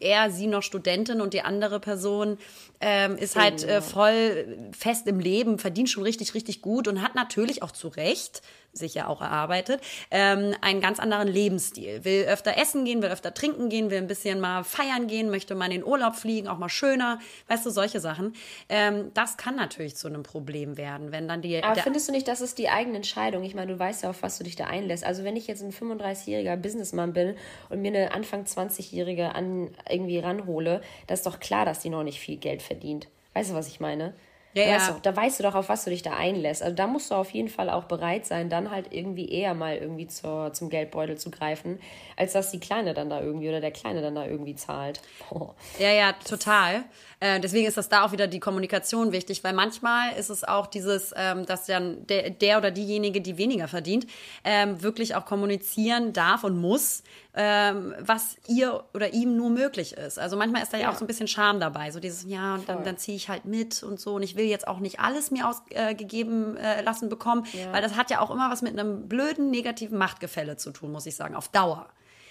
er, 0.00 0.30
sie 0.30 0.46
noch 0.46 0.62
Studentin 0.62 1.20
und 1.20 1.34
die 1.34 1.42
andere 1.42 1.80
Person 1.80 2.38
ähm, 2.80 3.16
ist 3.16 3.36
halt 3.36 3.64
äh, 3.64 3.82
voll 3.82 4.70
fest 4.72 5.06
im 5.06 5.20
Leben, 5.20 5.58
verdient 5.58 5.90
schon 5.90 6.02
richtig, 6.02 6.34
richtig 6.34 6.62
gut 6.62 6.88
und 6.88 7.02
hat 7.02 7.14
natürlich 7.14 7.62
auch 7.62 7.72
zu 7.72 7.88
Recht 7.88 8.42
sich 8.72 8.94
ja 8.94 9.06
auch 9.06 9.20
erarbeitet 9.20 9.64
arbeitet, 9.64 9.80
ähm, 10.10 10.54
einen 10.60 10.80
ganz 10.84 11.00
anderen 11.00 11.28
Lebensstil. 11.28 12.04
Will 12.04 12.26
öfter 12.26 12.58
essen 12.58 12.84
gehen, 12.84 13.00
will 13.00 13.08
öfter 13.08 13.32
trinken 13.32 13.70
gehen, 13.70 13.90
will 13.90 13.96
ein 13.96 14.06
bisschen 14.06 14.38
mal 14.38 14.64
feiern 14.64 15.06
gehen, 15.06 15.30
möchte 15.30 15.54
mal 15.54 15.64
in 15.64 15.70
den 15.70 15.84
Urlaub 15.84 16.14
fliegen, 16.14 16.46
auch 16.46 16.58
mal 16.58 16.68
schöner, 16.68 17.20
weißt 17.48 17.64
du, 17.64 17.70
solche 17.70 18.00
Sachen. 18.00 18.34
Ähm, 18.68 19.10
das 19.14 19.38
kann 19.38 19.56
natürlich 19.56 19.96
zu 19.96 20.08
einem 20.08 20.24
Problem 20.24 20.76
werden, 20.76 21.10
wenn 21.10 21.26
dann 21.26 21.40
die. 21.40 21.64
Aber 21.64 21.80
findest 21.80 22.08
du 22.08 22.12
nicht, 22.12 22.28
das 22.28 22.42
ist 22.42 22.58
die 22.58 22.68
eigene 22.68 22.96
Entscheidung? 22.96 23.44
Ich 23.44 23.54
meine, 23.54 23.72
du 23.72 23.78
weißt 23.78 24.02
ja, 24.02 24.10
auf 24.10 24.22
was 24.22 24.36
du 24.36 24.44
dich 24.44 24.56
da 24.56 24.66
einlässt. 24.66 25.04
Also 25.04 25.24
wenn 25.24 25.36
ich 25.36 25.46
jetzt 25.46 25.62
ein 25.62 25.72
35-jähriger 25.72 26.56
Businessman 26.58 27.14
bin 27.14 27.34
und 27.70 27.80
mir 27.80 27.88
eine 27.88 28.12
Anfang 28.12 28.44
20-jährige 28.44 29.34
an 29.34 29.70
irgendwie 29.88 30.18
ranhole, 30.18 30.82
das 31.06 31.20
ist 31.20 31.26
doch 31.26 31.40
klar, 31.40 31.64
dass 31.64 31.80
die 31.80 31.88
noch 31.88 32.02
nicht 32.02 32.20
viel 32.20 32.36
Geld 32.36 32.60
verdient. 32.60 33.08
Weißt 33.32 33.52
du, 33.52 33.54
was 33.54 33.68
ich 33.68 33.80
meine? 33.80 34.12
Ja, 34.54 34.62
ja. 34.64 34.76
Weißt 34.76 34.90
du, 34.90 34.94
da 35.02 35.16
weißt 35.16 35.38
du 35.40 35.42
doch, 35.42 35.54
auf 35.56 35.68
was 35.68 35.84
du 35.84 35.90
dich 35.90 36.02
da 36.02 36.14
einlässt. 36.16 36.62
Also 36.62 36.74
da 36.76 36.86
musst 36.86 37.10
du 37.10 37.16
auf 37.16 37.30
jeden 37.30 37.48
Fall 37.48 37.68
auch 37.68 37.84
bereit 37.84 38.24
sein, 38.24 38.48
dann 38.48 38.70
halt 38.70 38.92
irgendwie 38.92 39.28
eher 39.28 39.52
mal 39.52 39.76
irgendwie 39.76 40.06
zur, 40.06 40.52
zum 40.52 40.70
Geldbeutel 40.70 41.18
zu 41.18 41.30
greifen, 41.30 41.80
als 42.16 42.32
dass 42.32 42.52
die 42.52 42.60
Kleine 42.60 42.94
dann 42.94 43.10
da 43.10 43.20
irgendwie 43.20 43.48
oder 43.48 43.60
der 43.60 43.72
Kleine 43.72 44.00
dann 44.00 44.14
da 44.14 44.24
irgendwie 44.26 44.54
zahlt. 44.54 45.00
Oh. 45.30 45.50
Ja, 45.78 45.90
ja, 45.90 46.12
total. 46.12 46.84
Äh, 47.24 47.40
deswegen 47.40 47.66
ist 47.66 47.78
das 47.78 47.88
da 47.88 48.04
auch 48.04 48.12
wieder 48.12 48.26
die 48.26 48.38
Kommunikation 48.38 49.12
wichtig, 49.12 49.42
weil 49.44 49.54
manchmal 49.54 50.12
ist 50.18 50.28
es 50.28 50.44
auch 50.44 50.66
dieses, 50.66 51.14
ähm, 51.16 51.46
dass 51.46 51.64
dann 51.64 52.06
der, 52.06 52.28
der 52.28 52.58
oder 52.58 52.70
diejenige, 52.70 53.22
die 53.22 53.38
weniger 53.38 53.66
verdient, 53.66 54.06
ähm, 54.44 54.82
wirklich 54.82 55.14
auch 55.14 55.24
kommunizieren 55.24 56.12
darf 56.12 56.44
und 56.44 56.60
muss, 56.60 57.02
ähm, 57.34 57.94
was 57.98 58.36
ihr 58.46 58.84
oder 58.92 59.14
ihm 59.14 59.38
nur 59.38 59.48
möglich 59.48 59.94
ist. 59.94 60.18
Also 60.18 60.36
manchmal 60.36 60.62
ist 60.62 60.74
da 60.74 60.76
ja, 60.76 60.82
ja 60.82 60.90
auch 60.90 60.96
so 60.96 61.04
ein 61.04 61.06
bisschen 61.06 61.26
Scham 61.26 61.60
dabei, 61.60 61.90
so 61.92 61.98
dieses, 61.98 62.26
ja, 62.28 62.56
und 62.56 62.68
dann, 62.68 62.84
dann 62.84 62.98
ziehe 62.98 63.16
ich 63.16 63.30
halt 63.30 63.46
mit 63.46 63.82
und 63.82 63.98
so 63.98 64.16
und 64.16 64.22
ich 64.22 64.36
will 64.36 64.44
jetzt 64.44 64.68
auch 64.68 64.78
nicht 64.78 65.00
alles 65.00 65.30
mir 65.30 65.48
ausgegeben 65.48 66.58
äh, 66.58 66.82
lassen 66.82 67.08
bekommen, 67.08 67.46
ja. 67.54 67.72
weil 67.72 67.80
das 67.80 67.96
hat 67.96 68.10
ja 68.10 68.20
auch 68.20 68.30
immer 68.30 68.50
was 68.50 68.60
mit 68.60 68.78
einem 68.78 69.08
blöden 69.08 69.50
negativen 69.50 69.96
Machtgefälle 69.96 70.58
zu 70.58 70.72
tun, 70.72 70.92
muss 70.92 71.06
ich 71.06 71.16
sagen, 71.16 71.34
auf 71.34 71.48
Dauer. 71.48 71.88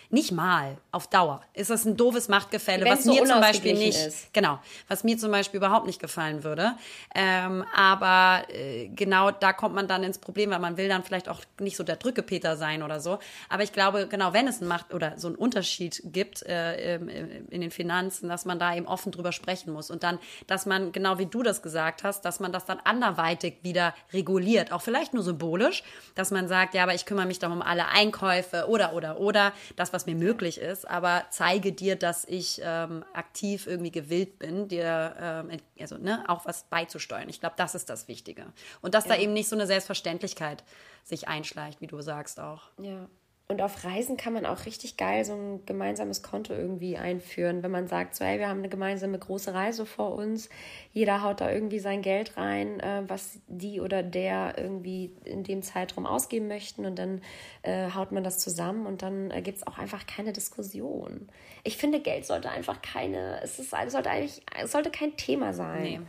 Nicht 0.10 0.32
mal, 0.32 0.78
auf 0.91 1.08
Dauer. 1.08 1.41
Ist 1.54 1.70
das 1.70 1.86
ein 1.86 1.97
doofes 1.97 2.28
Machtgefälle, 2.28 2.86
Wenn's 2.86 2.99
was 2.99 3.06
mir 3.06 3.26
so 3.26 3.34
zum 3.34 3.41
Beispiel 3.41 3.74
nicht, 3.74 3.97
ist. 3.97 4.34
genau, 4.34 4.60
was 4.88 5.04
mir 5.04 5.18
zum 5.18 5.32
Beispiel 5.32 5.58
überhaupt 5.58 5.88
nicht 5.88 5.99
gefallen 5.99 6.43
würde. 6.43 6.76
Ähm, 7.16 7.66
aber 7.76 8.43
äh, 8.49 8.89
genau 8.89 9.32
da 9.32 9.54
kommt 9.54 9.76
man 9.76 9.88
dann 9.88 10.04
ins 10.04 10.20
Problem, 10.20 10.51
weil 10.51 10.60
man 10.60 10.78
will 10.78 10.88
dann 10.88 11.04
vielleicht 11.04 11.30
auch 11.30 11.41
nicht 11.60 11.78
so 11.78 11.84
der 11.84 11.95
Drückepeter 11.95 12.58
sein 12.58 12.84
oder 12.84 12.99
so. 12.99 13.20
Aber 13.49 13.64
ich 13.64 13.72
glaube, 13.72 14.08
genau, 14.08 14.34
wenn 14.34 14.47
es 14.47 14.62
ein 14.62 14.68
Macht 14.68 14.93
oder 14.93 15.18
so 15.18 15.28
einen 15.28 15.36
Unterschied 15.36 16.01
gibt 16.06 16.43
äh, 16.43 16.95
in 16.95 17.62
den 17.62 17.72
Finanzen, 17.72 18.30
dass 18.30 18.45
man 18.45 18.60
da 18.60 18.76
eben 18.76 18.88
offen 18.88 19.12
drüber 19.12 19.32
sprechen 19.32 19.74
muss 19.74 19.89
und 19.89 20.04
dann, 20.04 20.20
dass 20.47 20.66
man 20.66 20.91
genau 20.91 21.18
wie 21.18 21.26
du 21.26 21.43
das 21.43 21.62
gesagt 21.62 22.04
hast, 22.04 22.22
dass 22.26 22.39
man 22.39 22.51
das 22.51 22.66
dann 22.66 22.80
anderweitig 22.84 23.56
wieder 23.64 23.93
reguliert, 24.12 24.72
auch 24.72 24.82
vielleicht 24.82 25.14
nur 25.14 25.24
symbolisch, 25.24 25.84
dass 26.16 26.32
man 26.32 26.47
sagt, 26.47 26.74
ja, 26.74 26.84
aber 26.84 26.93
ich 26.93 27.06
kümmere 27.06 27.26
mich 27.26 27.39
dann 27.39 27.51
um 27.51 27.62
alle 27.62 27.88
Einkäufe 27.88 28.68
oder 28.68 28.93
oder 28.93 29.20
oder 29.20 29.54
das 29.76 29.93
was 29.93 30.03
was 30.04 30.06
mir 30.06 30.16
möglich 30.16 30.60
ist, 30.60 30.89
aber 30.89 31.26
zeige 31.30 31.72
dir, 31.72 31.95
dass 31.95 32.26
ich 32.26 32.62
ähm, 32.64 33.06
aktiv 33.14 33.68
irgendwie 33.68 33.91
gewillt 33.91 34.38
bin, 34.38 34.68
dir 34.68 35.16
ähm, 35.20 35.58
also, 35.80 35.97
ne, 35.97 36.26
auch 36.28 36.45
was 36.45 36.64
beizusteuern. 36.64 37.30
Ich 37.30 37.39
glaube, 37.39 37.56
das 37.58 37.74
ist 37.74 37.89
das 37.89 38.08
Wichtige. 38.08 38.45
Und 38.82 38.95
dass 38.95 39.06
ja. 39.06 39.16
da 39.16 39.22
eben 39.22 39.34
nicht 39.34 39.47
so 39.47 39.56
eine 39.56 39.66
Selbstverständlichkeit 39.66 40.64
sich 41.04 41.28
einschleicht, 41.28 41.80
wie 41.80 41.88
du 41.88 42.01
sagst 42.01 42.39
auch. 42.39 42.64
Ja. 42.80 43.08
Und 43.50 43.62
auf 43.62 43.84
Reisen 43.84 44.16
kann 44.16 44.32
man 44.32 44.46
auch 44.46 44.66
richtig 44.66 44.96
geil 44.96 45.26
so 45.26 45.34
ein 45.34 45.66
gemeinsames 45.66 46.24
Konto 46.24 46.54
irgendwie 46.54 46.98
einführen, 46.98 47.62
wenn 47.62 47.72
man 47.72 47.88
sagt, 47.88 48.16
so, 48.16 48.24
hey, 48.24 48.39
wir 48.39 48.48
haben 48.48 48.60
eine 48.60 48.70
gemeinsame 48.70 49.20
große 49.20 49.54
Reise 49.54 49.86
vor 49.86 50.16
uns, 50.16 50.50
jeder 50.94 51.22
haut 51.22 51.41
da 51.41 51.52
irgendwie 51.52 51.80
sein 51.80 52.02
Geld 52.02 52.38
rein, 52.38 52.80
äh, 52.80 53.04
was 53.08 53.41
die 53.48 53.82
oder 53.82 54.02
der 54.02 54.56
irgendwie 54.58 55.12
in 55.26 55.44
dem 55.44 55.62
Zeitraum 55.62 56.06
ausgeben 56.06 56.48
möchten 56.48 56.86
und 56.86 56.98
dann 56.98 57.22
äh, 57.64 57.91
haut 57.91 58.14
man 58.14 58.24
das 58.24 58.39
zusammen 58.39 58.86
und 58.86 59.02
dann 59.02 59.30
äh, 59.30 59.41
gibt 59.41 59.58
es 59.58 59.68
auch 59.68 59.78
einfach 59.78 60.08
keine 60.08 60.32
Diskussion. 60.32 61.28
Ich 61.66 61.76
finde, 61.76 62.00
Geld 62.00 62.26
sollte 62.26 62.50
einfach 62.50 62.82
keine, 62.82 63.41
es 63.44 63.60
ist, 63.60 63.72
sollte 63.88 64.10
eigentlich, 64.10 64.41
es 64.64 64.72
sollte 64.72 64.89
kein 64.89 65.18
Thema 65.18 65.54
sein. 65.54 65.84
Nee. 65.84 66.00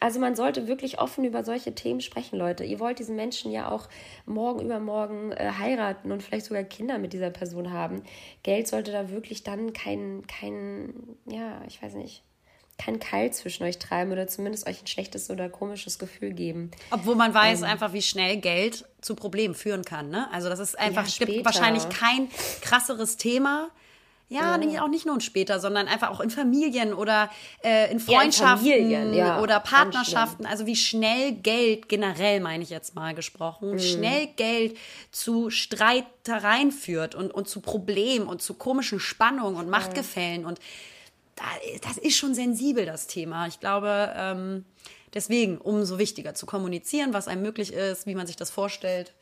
Also 0.00 0.20
man 0.20 0.36
sollte 0.36 0.66
wirklich 0.66 0.98
offen 1.00 1.24
über 1.24 1.42
solche 1.44 1.74
Themen 1.74 2.00
sprechen, 2.00 2.38
Leute. 2.38 2.64
Ihr 2.64 2.80
wollt 2.80 2.98
diesen 2.98 3.16
Menschen 3.16 3.50
ja 3.50 3.70
auch 3.70 3.88
morgen 4.26 4.60
übermorgen 4.60 5.32
äh, 5.32 5.52
heiraten 5.58 6.12
und 6.12 6.22
vielleicht 6.22 6.46
sogar 6.46 6.64
Kinder 6.64 6.98
mit 6.98 7.12
dieser 7.12 7.30
Person 7.30 7.72
haben. 7.72 8.02
Geld 8.42 8.68
sollte 8.68 8.92
da 8.92 9.10
wirklich 9.10 9.42
dann 9.42 9.72
kein, 9.72 10.26
kein, 10.26 10.92
ja, 11.26 11.62
ich 11.66 11.82
weiß 11.82 11.94
nicht, 11.94 12.22
kein 12.78 13.00
Keil 13.00 13.32
zwischen 13.32 13.64
euch 13.64 13.78
treiben 13.78 14.12
oder 14.12 14.26
zumindest 14.26 14.66
euch 14.66 14.82
ein 14.82 14.86
schlechtes 14.86 15.30
oder 15.30 15.48
komisches 15.48 15.98
Gefühl 15.98 16.32
geben. 16.32 16.70
Obwohl 16.90 17.14
man 17.14 17.32
weiß 17.32 17.60
ähm, 17.60 17.64
einfach, 17.64 17.92
wie 17.92 18.02
schnell 18.02 18.36
Geld 18.36 18.84
zu 19.00 19.14
Problemen 19.14 19.54
führen 19.54 19.82
kann. 19.84 20.10
Ne? 20.10 20.30
Also 20.32 20.48
das 20.48 20.58
ist 20.58 20.78
einfach, 20.78 21.06
ja, 21.06 21.26
gibt 21.26 21.44
wahrscheinlich 21.44 21.88
kein 21.88 22.28
krasseres 22.60 23.16
Thema, 23.16 23.70
ja, 24.28 24.60
ja. 24.60 24.82
auch 24.82 24.88
nicht 24.88 25.06
nur 25.06 25.20
später, 25.20 25.60
sondern 25.60 25.86
einfach 25.86 26.10
auch 26.10 26.20
in 26.20 26.30
Familien 26.30 26.94
oder 26.94 27.30
äh, 27.62 27.92
in 27.92 28.00
Freundschaften 28.00 28.66
ja, 28.66 28.74
in 28.74 28.82
Familien, 28.82 29.14
ja. 29.14 29.40
oder 29.40 29.60
Partnerschaften. 29.60 30.46
Also 30.46 30.66
wie 30.66 30.74
schnell 30.74 31.32
Geld, 31.32 31.88
generell 31.88 32.40
meine 32.40 32.64
ich 32.64 32.70
jetzt 32.70 32.96
mal 32.96 33.14
gesprochen, 33.14 33.72
mhm. 33.72 33.78
schnell 33.78 34.26
Geld 34.34 34.76
zu 35.12 35.50
Streitereien 35.50 36.72
führt 36.72 37.14
und, 37.14 37.32
und 37.32 37.48
zu 37.48 37.60
Problemen 37.60 38.26
und 38.26 38.42
zu 38.42 38.54
komischen 38.54 38.98
Spannungen 38.98 39.56
und 39.56 39.68
Machtgefällen. 39.68 40.44
Und 40.44 40.58
da, 41.36 41.44
das 41.82 41.96
ist 41.96 42.16
schon 42.16 42.34
sensibel, 42.34 42.84
das 42.84 43.06
Thema. 43.06 43.46
Ich 43.46 43.60
glaube, 43.60 44.12
ähm, 44.16 44.64
deswegen 45.14 45.58
umso 45.58 45.98
wichtiger 45.98 46.34
zu 46.34 46.46
kommunizieren, 46.46 47.12
was 47.12 47.28
einem 47.28 47.42
möglich 47.42 47.72
ist, 47.72 48.06
wie 48.06 48.16
man 48.16 48.26
sich 48.26 48.36
das 48.36 48.50
vorstellt. 48.50 49.12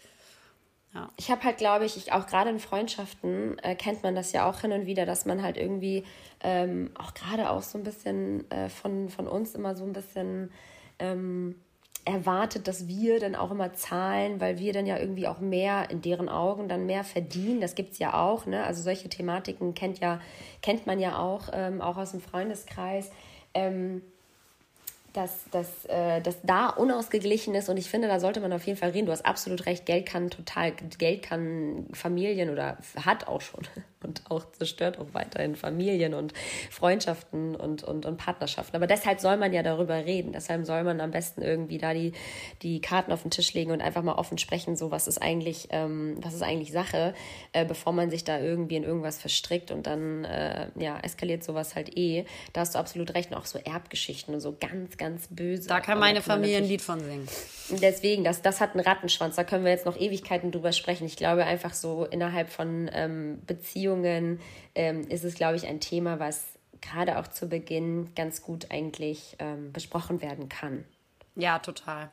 Ja. 0.95 1.11
Ich 1.16 1.30
habe 1.30 1.42
halt, 1.42 1.59
glaube 1.59 1.84
ich, 1.84 1.97
ich, 1.97 2.12
auch 2.12 2.26
gerade 2.26 2.51
in 2.51 2.61
Freundschaften 2.61 3.59
äh, 3.59 3.74
kennt 3.74 4.03
man 4.05 4.14
das 4.14 4.32
ja 4.32 4.49
auch 4.49 4.61
hin 4.61 4.72
und 4.72 4.86
wieder, 4.86 5.07
dass 5.07 5.26
man 5.26 5.42
halt 5.42 5.57
irgendwie 5.57 6.05
ähm, 6.40 6.90
auch 6.95 7.14
gerade 7.14 7.51
auch 7.51 7.62
so 7.62 7.78
ein 7.78 7.84
bisschen 7.84 8.49
äh, 8.51 8.68
von, 8.68 9.09
von 9.09 9.26
uns 9.26 9.55
immer 9.55 9.74
so 9.74 9.84
ein 9.84 9.92
bisschen 9.92 10.53
ähm, 11.01 11.57
erwartet, 12.05 12.68
dass 12.68 12.86
wir 12.86 13.18
dann 13.18 13.34
auch 13.34 13.51
immer 13.51 13.72
zahlen, 13.72 14.40
weil 14.40 14.59
wir 14.59 14.72
dann 14.72 14.86
ja 14.86 14.99
irgendwie 14.99 15.26
auch 15.26 15.40
mehr 15.40 15.90
in 15.90 16.01
deren 16.01 16.28
Augen 16.28 16.68
dann 16.68 16.86
mehr 16.86 17.03
verdienen. 17.03 17.61
Das 17.61 17.74
gibt 17.74 17.92
es 17.95 17.99
ja 17.99 18.14
auch, 18.14 18.47
ne? 18.47 18.62
Also 18.64 18.82
solche 18.82 19.09
Thematiken 19.09 19.74
kennt 19.74 19.99
ja, 20.01 20.20
kennt 20.62 20.86
man 20.86 21.01
ja 21.01 21.18
auch, 21.18 21.49
ähm, 21.53 21.80
auch 21.80 21.97
aus 21.97 22.12
dem 22.12 22.20
Freundeskreis. 22.20 23.11
Ähm, 23.55 24.03
dass, 25.15 25.49
dass, 25.53 25.85
äh, 25.87 26.21
dass 26.21 26.43
da 26.43 26.69
unausgeglichen 26.69 27.55
ist 27.55 27.69
und 27.69 27.77
ich 27.77 27.89
finde, 27.89 28.09
da 28.09 28.19
sollte 28.19 28.41
man 28.41 28.53
auf 28.53 28.67
jeden 28.67 28.77
Fall 28.77 28.91
reden. 28.91 29.07
Du 29.07 29.12
hast 29.12 29.25
absolut 29.25 29.65
recht, 29.65 29.87
Geld 29.87 30.07
kann 30.07 30.29
total, 30.29 30.73
Geld 30.99 31.23
kann 31.23 31.87
Familien 31.93 32.51
oder 32.51 32.79
hat 32.97 33.29
auch 33.29 33.41
schon 33.41 33.61
und 34.03 34.23
auch 34.29 34.45
zerstört 34.51 34.99
auch 34.99 35.07
weiterhin 35.12 35.55
Familien 35.55 36.15
und 36.15 36.35
Freundschaften 36.71 37.55
und, 37.55 37.85
und, 37.85 38.07
und 38.07 38.17
Partnerschaften. 38.17 38.77
Aber 38.77 38.89
deshalb 38.89 39.21
soll 39.21 39.37
man 39.37 39.53
ja 39.53 39.62
darüber 39.62 40.05
reden. 40.05 40.33
Deshalb 40.33 40.67
soll 40.67 40.83
man 40.83 41.01
am 41.01 41.12
besten 41.12 41.43
irgendwie 41.43 41.79
da 41.79 41.95
die, 41.95 42.12
die 42.62 42.81
Karten 42.81 43.12
auf 43.12 43.23
den 43.23 43.31
Tisch 43.31 43.55
legen 43.55 43.71
und 43.71 43.81
einfach 43.81 44.03
mal 44.03 44.17
offen 44.17 44.37
sprechen, 44.37 44.77
so 44.77 44.91
was 44.91 45.07
ist 45.07 45.23
eigentlich, 45.23 45.69
ähm, 45.71 46.17
was 46.21 46.35
ist 46.35 46.43
eigentlich 46.43 46.73
Sache, 46.73 47.15
äh, 47.53 47.65
bevor 47.65 47.93
man 47.93 48.11
sich 48.11 48.25
da 48.25 48.41
irgendwie 48.41 48.77
in 48.77 48.85
irgendwas 48.85 49.19
verstrickt 49.19 49.71
und 49.71 49.87
dann 49.87 50.25
äh, 50.25 50.67
ja, 50.77 50.99
eskaliert 50.99 51.45
sowas 51.45 51.77
halt 51.77 51.97
eh. 51.97 52.25
Da 52.53 52.62
hast 52.62 52.75
du 52.75 52.81
absolut 52.81 53.15
recht, 53.15 53.31
und 53.31 53.37
auch 53.37 53.47
so 53.47 53.61
Erbgeschichten 53.61 54.35
und 54.35 54.41
so 54.41 54.57
ganz, 54.59 54.97
ganz 54.97 55.04
ganz 55.05 55.29
böse. 55.29 55.69
Da 55.69 55.81
kann 55.81 55.99
meine 55.99 56.23
Familie 56.23 56.59
ein 56.59 56.65
Lied 56.65 56.81
von 56.81 56.99
singen. 56.99 57.29
Deswegen, 57.69 58.25
das, 58.25 58.41
das 58.41 58.61
hat 58.61 58.73
einen 58.73 58.81
Rattenschwanz. 58.81 59.37
Da 59.37 59.45
können 59.45 59.65
wir 59.65 59.71
jetzt 59.71 59.85
noch 59.85 59.99
Ewigkeiten 59.99 60.51
drüber 60.51 60.73
sprechen. 60.73 61.07
Ich 61.07 61.17
glaube 61.17 61.45
einfach 61.45 61.75
so 61.75 62.07
innerhalb 62.07 62.49
von 62.49 62.91
ähm, 62.93 63.43
Beziehungen 63.47 64.41
ähm, 64.75 65.07
ist 65.09 65.25
es, 65.25 65.35
glaube 65.35 65.57
ich, 65.57 65.67
ein 65.67 65.81
Thema, 65.81 66.19
was 66.21 66.45
gerade 66.81 67.19
auch 67.19 67.27
zu 67.27 67.49
Beginn 67.49 68.15
ganz 68.15 68.41
gut 68.41 68.71
eigentlich 68.71 69.37
ähm, 69.39 69.73
besprochen 69.73 70.23
werden 70.23 70.49
kann. 70.49 70.85
Ja, 71.37 71.59
total. 71.59 72.11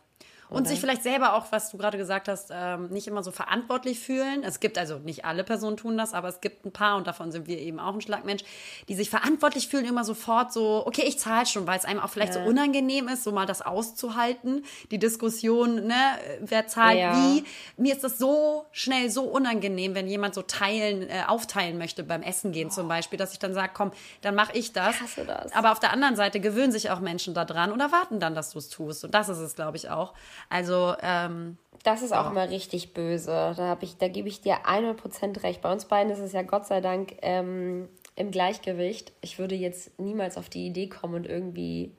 Und 0.52 0.68
sich 0.68 0.82
vielleicht 0.82 1.02
selber 1.02 1.34
auch, 1.36 1.45
was 1.52 1.72
du 1.72 1.78
gerade 1.78 1.97
gesagt 1.97 2.28
hast, 2.28 2.49
ähm, 2.54 2.89
nicht 2.89 3.08
immer 3.08 3.24
so 3.24 3.32
verantwortlich 3.32 3.99
fühlen. 3.99 4.43
Es 4.43 4.60
gibt 4.60 4.78
also 4.78 4.97
nicht 4.99 5.24
alle 5.24 5.45
Personen 5.45 5.78
tun 5.78 5.97
das, 5.97 6.14
aber 6.14 6.28
es 6.28 6.41
gibt 6.41 6.66
ein 6.66 6.74
paar 6.74 6.97
und 6.97 7.08
davon 7.08 7.32
sind 7.32 7.47
wir 7.47 7.58
eben 7.58 7.80
auch 7.80 7.93
ein 7.93 8.02
Schlagmensch, 8.02 8.43
die 8.89 8.95
sich 8.95 9.10
verantwortlich 9.10 9.70
fühlen, 9.70 9.86
immer 9.86 10.04
sofort 10.04 10.52
so, 10.52 10.86
okay, 10.86 11.04
ich 11.06 11.18
zahle 11.20 11.45
schon, 11.45 11.68
weil 11.68 11.80
es 11.80 11.86
einem 11.86 12.02
auch 12.02 12.10
vielleicht 12.10 12.36
ja. 12.36 12.43
so 12.43 12.49
unangenehm 12.49 13.08
ist, 13.08 13.24
so 13.24 13.32
mal 13.32 13.45
das 13.45 13.62
auszuhalten, 13.62 14.66
die 14.91 14.99
Diskussion, 14.99 15.88
ne, 15.88 16.18
wer 16.41 16.68
zahlt 16.68 16.99
ja. 16.99 17.16
wie. 17.16 17.45
Mir 17.78 17.93
ist 17.93 18.04
das 18.04 18.18
so 18.18 18.66
schnell 18.74 19.10
so 19.10 19.24
unangenehm, 19.24 19.95
wenn 19.95 20.08
jemand 20.08 20.36
so 20.36 20.41
teilen, 20.41 21.10
äh, 21.10 21.24
aufteilen 21.28 21.78
möchte 21.78 22.04
beim 22.04 22.24
Essen 22.24 22.52
gehen 22.52 22.68
oh. 22.68 22.74
zum 22.74 22.89
Beispiel, 22.89 23.18
dass 23.18 23.32
ich 23.32 23.39
dann 23.39 23.54
sage, 23.54 23.72
komm, 23.74 23.91
dann 24.20 24.36
mache 24.36 24.52
ich 24.58 24.74
das. 24.74 24.95
Ich 24.95 25.02
hasse 25.02 25.26
das. 25.26 25.54
Aber 25.54 25.72
auf 25.72 25.80
der 25.80 25.93
anderen 25.93 26.18
Seite 26.18 26.41
gewöhnen 26.41 26.74
sich 26.74 26.89
auch 26.89 26.99
Menschen 26.99 27.34
daran 27.34 27.72
und 27.72 27.80
erwarten 27.80 28.20
dann, 28.20 28.36
dass 28.36 28.52
du 28.52 28.60
es 28.60 28.68
tust. 28.68 29.06
Und 29.06 29.14
das 29.14 29.30
ist 29.30 29.38
es, 29.38 29.56
glaube 29.56 29.78
ich, 29.78 29.89
auch. 29.89 30.14
Also 30.50 30.94
ähm, 31.02 31.58
das 31.84 32.02
ist 32.04 32.12
auch 32.12 32.26
ja. 32.26 32.32
immer 32.32 32.50
richtig 32.50 32.94
böse. 32.94 33.54
Da 33.56 33.68
habe 33.68 33.86
ich, 33.86 33.98
da 33.98 34.08
gebe 34.08 34.28
ich 34.28 34.42
dir 34.42 34.66
100% 34.66 35.44
recht. 35.44 35.62
Bei 35.62 35.72
uns 35.72 35.86
beiden 35.86 36.12
ist 36.12 36.20
es 36.20 36.34
ja 36.34 36.44
Gott 36.44 36.66
sei 36.68 36.82
Dank 36.82 37.16
ähm, 37.22 37.89
im 38.16 38.32
Gleichgewicht. 38.32 39.14
Ich 39.22 39.39
würde 39.39 39.56
jetzt 39.56 40.00
niemals 40.00 40.38
auf 40.38 40.50
die 40.50 40.68
Idee 40.68 40.88
kommen 40.88 41.16
und 41.16 41.28
irgendwie 41.28 41.96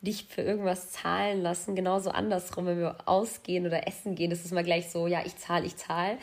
dich 0.00 0.24
für 0.24 0.42
irgendwas 0.42 0.90
zahlen 0.90 1.42
lassen. 1.42 1.76
Genauso 1.76 2.10
andersrum, 2.10 2.66
wenn 2.66 2.78
wir 2.78 2.96
ausgehen 3.06 3.66
oder 3.66 3.86
essen 3.86 4.14
gehen, 4.14 4.30
das 4.30 4.44
ist 4.44 4.52
mal 4.52 4.64
gleich 4.64 4.90
so, 4.90 5.06
ja, 5.06 5.20
ich 5.24 5.36
zahle, 5.36 5.66
ich 5.66 5.76
zahle. 5.76 6.16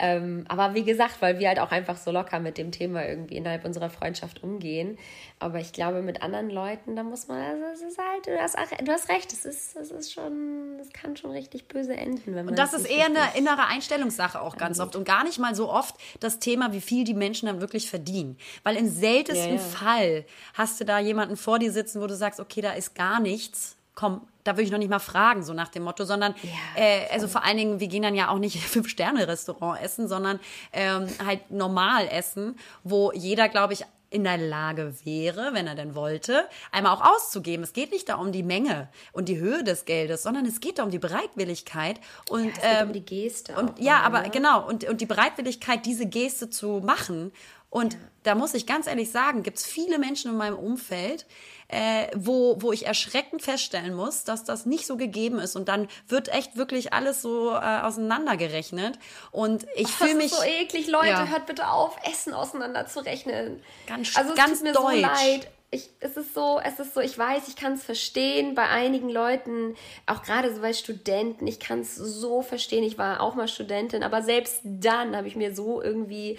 Ähm, 0.00 0.44
aber 0.48 0.74
wie 0.74 0.84
gesagt, 0.84 1.16
weil 1.20 1.38
wir 1.38 1.48
halt 1.48 1.58
auch 1.58 1.72
einfach 1.72 1.96
so 1.96 2.12
locker 2.12 2.38
mit 2.38 2.56
dem 2.56 2.70
Thema 2.70 3.04
irgendwie 3.04 3.36
innerhalb 3.36 3.64
unserer 3.64 3.90
Freundschaft 3.90 4.42
umgehen. 4.42 4.96
Aber 5.40 5.58
ich 5.58 5.72
glaube, 5.72 6.02
mit 6.02 6.22
anderen 6.22 6.50
Leuten, 6.50 6.94
da 6.94 7.02
muss 7.02 7.26
man, 7.26 7.40
also 7.40 7.64
es 7.74 7.82
ist 7.82 7.98
halt, 7.98 8.26
du 8.26 8.40
hast, 8.40 8.56
du 8.56 8.92
hast 8.92 9.08
recht, 9.08 9.32
es 9.32 9.44
ist, 9.44 9.76
es 9.76 9.90
ist 9.90 10.12
schon, 10.12 10.78
es 10.80 10.90
kann 10.90 11.16
schon 11.16 11.30
richtig 11.32 11.66
böse 11.66 11.96
enden. 11.96 12.34
Wenn 12.34 12.44
man 12.44 12.48
und 12.48 12.58
das 12.58 12.74
ist 12.74 12.88
eher 12.88 13.06
eine 13.06 13.36
innere 13.36 13.66
Einstellungssache 13.66 14.40
auch 14.40 14.56
ganz 14.56 14.78
oft 14.78 14.94
und 14.94 15.04
gar 15.04 15.24
nicht 15.24 15.38
mal 15.38 15.54
so 15.54 15.70
oft 15.70 15.96
das 16.20 16.38
Thema, 16.38 16.72
wie 16.72 16.80
viel 16.80 17.04
die 17.04 17.14
Menschen 17.14 17.46
dann 17.46 17.60
wirklich 17.60 17.90
verdienen. 17.90 18.36
Weil 18.62 18.76
im 18.76 18.88
seltensten 18.88 19.56
ja, 19.56 19.60
ja. 19.60 19.60
Fall 19.60 20.24
hast 20.54 20.80
du 20.80 20.84
da 20.84 21.00
jemanden 21.00 21.36
vor 21.36 21.58
dir 21.58 21.72
sitzen, 21.72 22.00
wo 22.00 22.06
du 22.06 22.14
sagst, 22.14 22.38
okay, 22.38 22.60
da 22.60 22.72
ist 22.72 22.94
gar 22.94 23.20
nichts 23.20 23.77
komm, 23.98 24.28
da 24.44 24.52
würde 24.52 24.62
ich 24.62 24.70
noch 24.70 24.78
nicht 24.78 24.90
mal 24.90 25.00
fragen, 25.00 25.42
so 25.42 25.52
nach 25.54 25.70
dem 25.70 25.82
Motto, 25.82 26.04
sondern 26.04 26.32
ja, 26.44 26.80
äh, 26.80 27.08
also 27.12 27.26
vor 27.26 27.44
allen 27.44 27.56
Dingen, 27.56 27.80
wir 27.80 27.88
gehen 27.88 28.04
dann 28.04 28.14
ja 28.14 28.28
auch 28.28 28.38
nicht 28.38 28.56
Fünf-Sterne-Restaurant 28.62 29.82
essen, 29.82 30.06
sondern 30.06 30.38
ähm, 30.72 31.08
halt 31.26 31.50
normal 31.50 32.06
essen, 32.08 32.56
wo 32.84 33.10
jeder, 33.10 33.48
glaube 33.48 33.72
ich, 33.72 33.84
in 34.10 34.22
der 34.22 34.38
Lage 34.38 34.94
wäre, 35.04 35.50
wenn 35.52 35.66
er 35.66 35.74
denn 35.74 35.96
wollte, 35.96 36.46
einmal 36.70 36.94
auch 36.94 37.02
auszugeben. 37.02 37.64
Es 37.64 37.72
geht 37.72 37.90
nicht 37.90 38.08
da 38.08 38.14
um 38.14 38.30
die 38.30 38.44
Menge 38.44 38.88
und 39.12 39.28
die 39.28 39.38
Höhe 39.38 39.64
des 39.64 39.84
Geldes, 39.84 40.22
sondern 40.22 40.46
es 40.46 40.60
geht 40.60 40.78
da 40.78 40.84
um 40.84 40.90
die 40.90 41.00
Bereitwilligkeit 41.00 42.00
und 42.30 42.44
ja, 42.44 42.50
es 42.50 42.54
geht 42.54 42.64
ähm, 42.64 42.86
um 42.86 42.92
die 42.92 43.04
Geste. 43.04 43.54
Und 43.56 43.80
ja, 43.80 44.00
aber 44.02 44.22
ne? 44.22 44.30
genau 44.30 44.66
und 44.66 44.84
und 44.84 45.00
die 45.00 45.06
Bereitwilligkeit, 45.06 45.84
diese 45.84 46.06
Geste 46.06 46.48
zu 46.48 46.80
machen. 46.84 47.32
Und 47.70 47.94
ja. 47.94 48.00
da 48.22 48.34
muss 48.34 48.54
ich 48.54 48.66
ganz 48.66 48.86
ehrlich 48.86 49.10
sagen, 49.10 49.42
gibt 49.42 49.58
es 49.58 49.66
viele 49.66 49.98
Menschen 49.98 50.30
in 50.30 50.36
meinem 50.36 50.56
Umfeld, 50.56 51.26
äh, 51.68 52.06
wo, 52.14 52.56
wo 52.62 52.72
ich 52.72 52.86
erschreckend 52.86 53.42
feststellen 53.42 53.94
muss, 53.94 54.24
dass 54.24 54.44
das 54.44 54.64
nicht 54.64 54.86
so 54.86 54.96
gegeben 54.96 55.38
ist. 55.38 55.54
Und 55.54 55.68
dann 55.68 55.86
wird 56.06 56.28
echt 56.28 56.56
wirklich 56.56 56.92
alles 56.92 57.20
so 57.20 57.52
äh, 57.52 57.80
auseinandergerechnet. 57.82 58.98
Und 59.32 59.66
ich 59.74 59.88
fühle 59.88 60.14
mich. 60.14 60.30
Das 60.30 60.40
ist 60.40 60.46
so 60.46 60.50
eklig, 60.50 60.88
Leute, 60.88 61.08
ja. 61.08 61.26
hört 61.26 61.46
bitte 61.46 61.68
auf, 61.68 61.96
Essen 62.10 62.32
auseinanderzurechnen. 62.32 63.62
Ganz, 63.86 64.16
also, 64.16 64.30
es 64.30 64.36
ganz 64.36 64.58
tut 64.58 64.62
mir 64.62 64.72
deutsch. 64.72 64.94
so 64.94 65.00
leid 65.00 65.48
ich, 65.70 65.90
es 66.00 66.16
ist 66.16 66.34
so, 66.34 66.60
es 66.64 66.78
ist 66.78 66.94
so, 66.94 67.00
ich 67.00 67.18
weiß, 67.18 67.48
ich 67.48 67.56
kann 67.56 67.74
es 67.74 67.84
verstehen 67.84 68.54
bei 68.54 68.68
einigen 68.68 69.10
Leuten, 69.10 69.76
auch 70.06 70.22
gerade 70.22 70.54
so 70.54 70.62
bei 70.62 70.72
Studenten, 70.72 71.46
ich 71.46 71.60
kann 71.60 71.80
es 71.80 71.94
so 71.94 72.40
verstehen, 72.40 72.84
ich 72.84 72.96
war 72.96 73.20
auch 73.20 73.34
mal 73.34 73.48
Studentin, 73.48 74.02
aber 74.02 74.22
selbst 74.22 74.60
dann 74.64 75.14
habe 75.14 75.28
ich 75.28 75.36
mir 75.36 75.54
so 75.54 75.82
irgendwie 75.82 76.38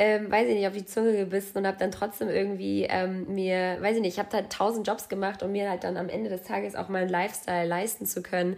ähm, 0.00 0.30
weiß 0.30 0.48
ich 0.48 0.54
nicht, 0.54 0.66
auf 0.68 0.74
die 0.74 0.86
Zunge 0.86 1.16
gebissen 1.16 1.58
und 1.58 1.66
habe 1.66 1.76
dann 1.76 1.90
trotzdem 1.90 2.28
irgendwie 2.28 2.84
ähm, 2.88 3.26
mir, 3.34 3.78
weiß 3.80 3.96
ich 3.96 4.02
nicht, 4.02 4.12
ich 4.12 4.18
habe 4.20 4.28
da 4.30 4.42
tausend 4.42 4.86
Jobs 4.86 5.08
gemacht, 5.08 5.42
um 5.42 5.50
mir 5.50 5.68
halt 5.68 5.82
dann 5.82 5.96
am 5.96 6.08
Ende 6.08 6.30
des 6.30 6.44
Tages 6.44 6.76
auch 6.76 6.88
meinen 6.88 7.08
Lifestyle 7.08 7.66
leisten 7.66 8.06
zu 8.06 8.22
können, 8.22 8.56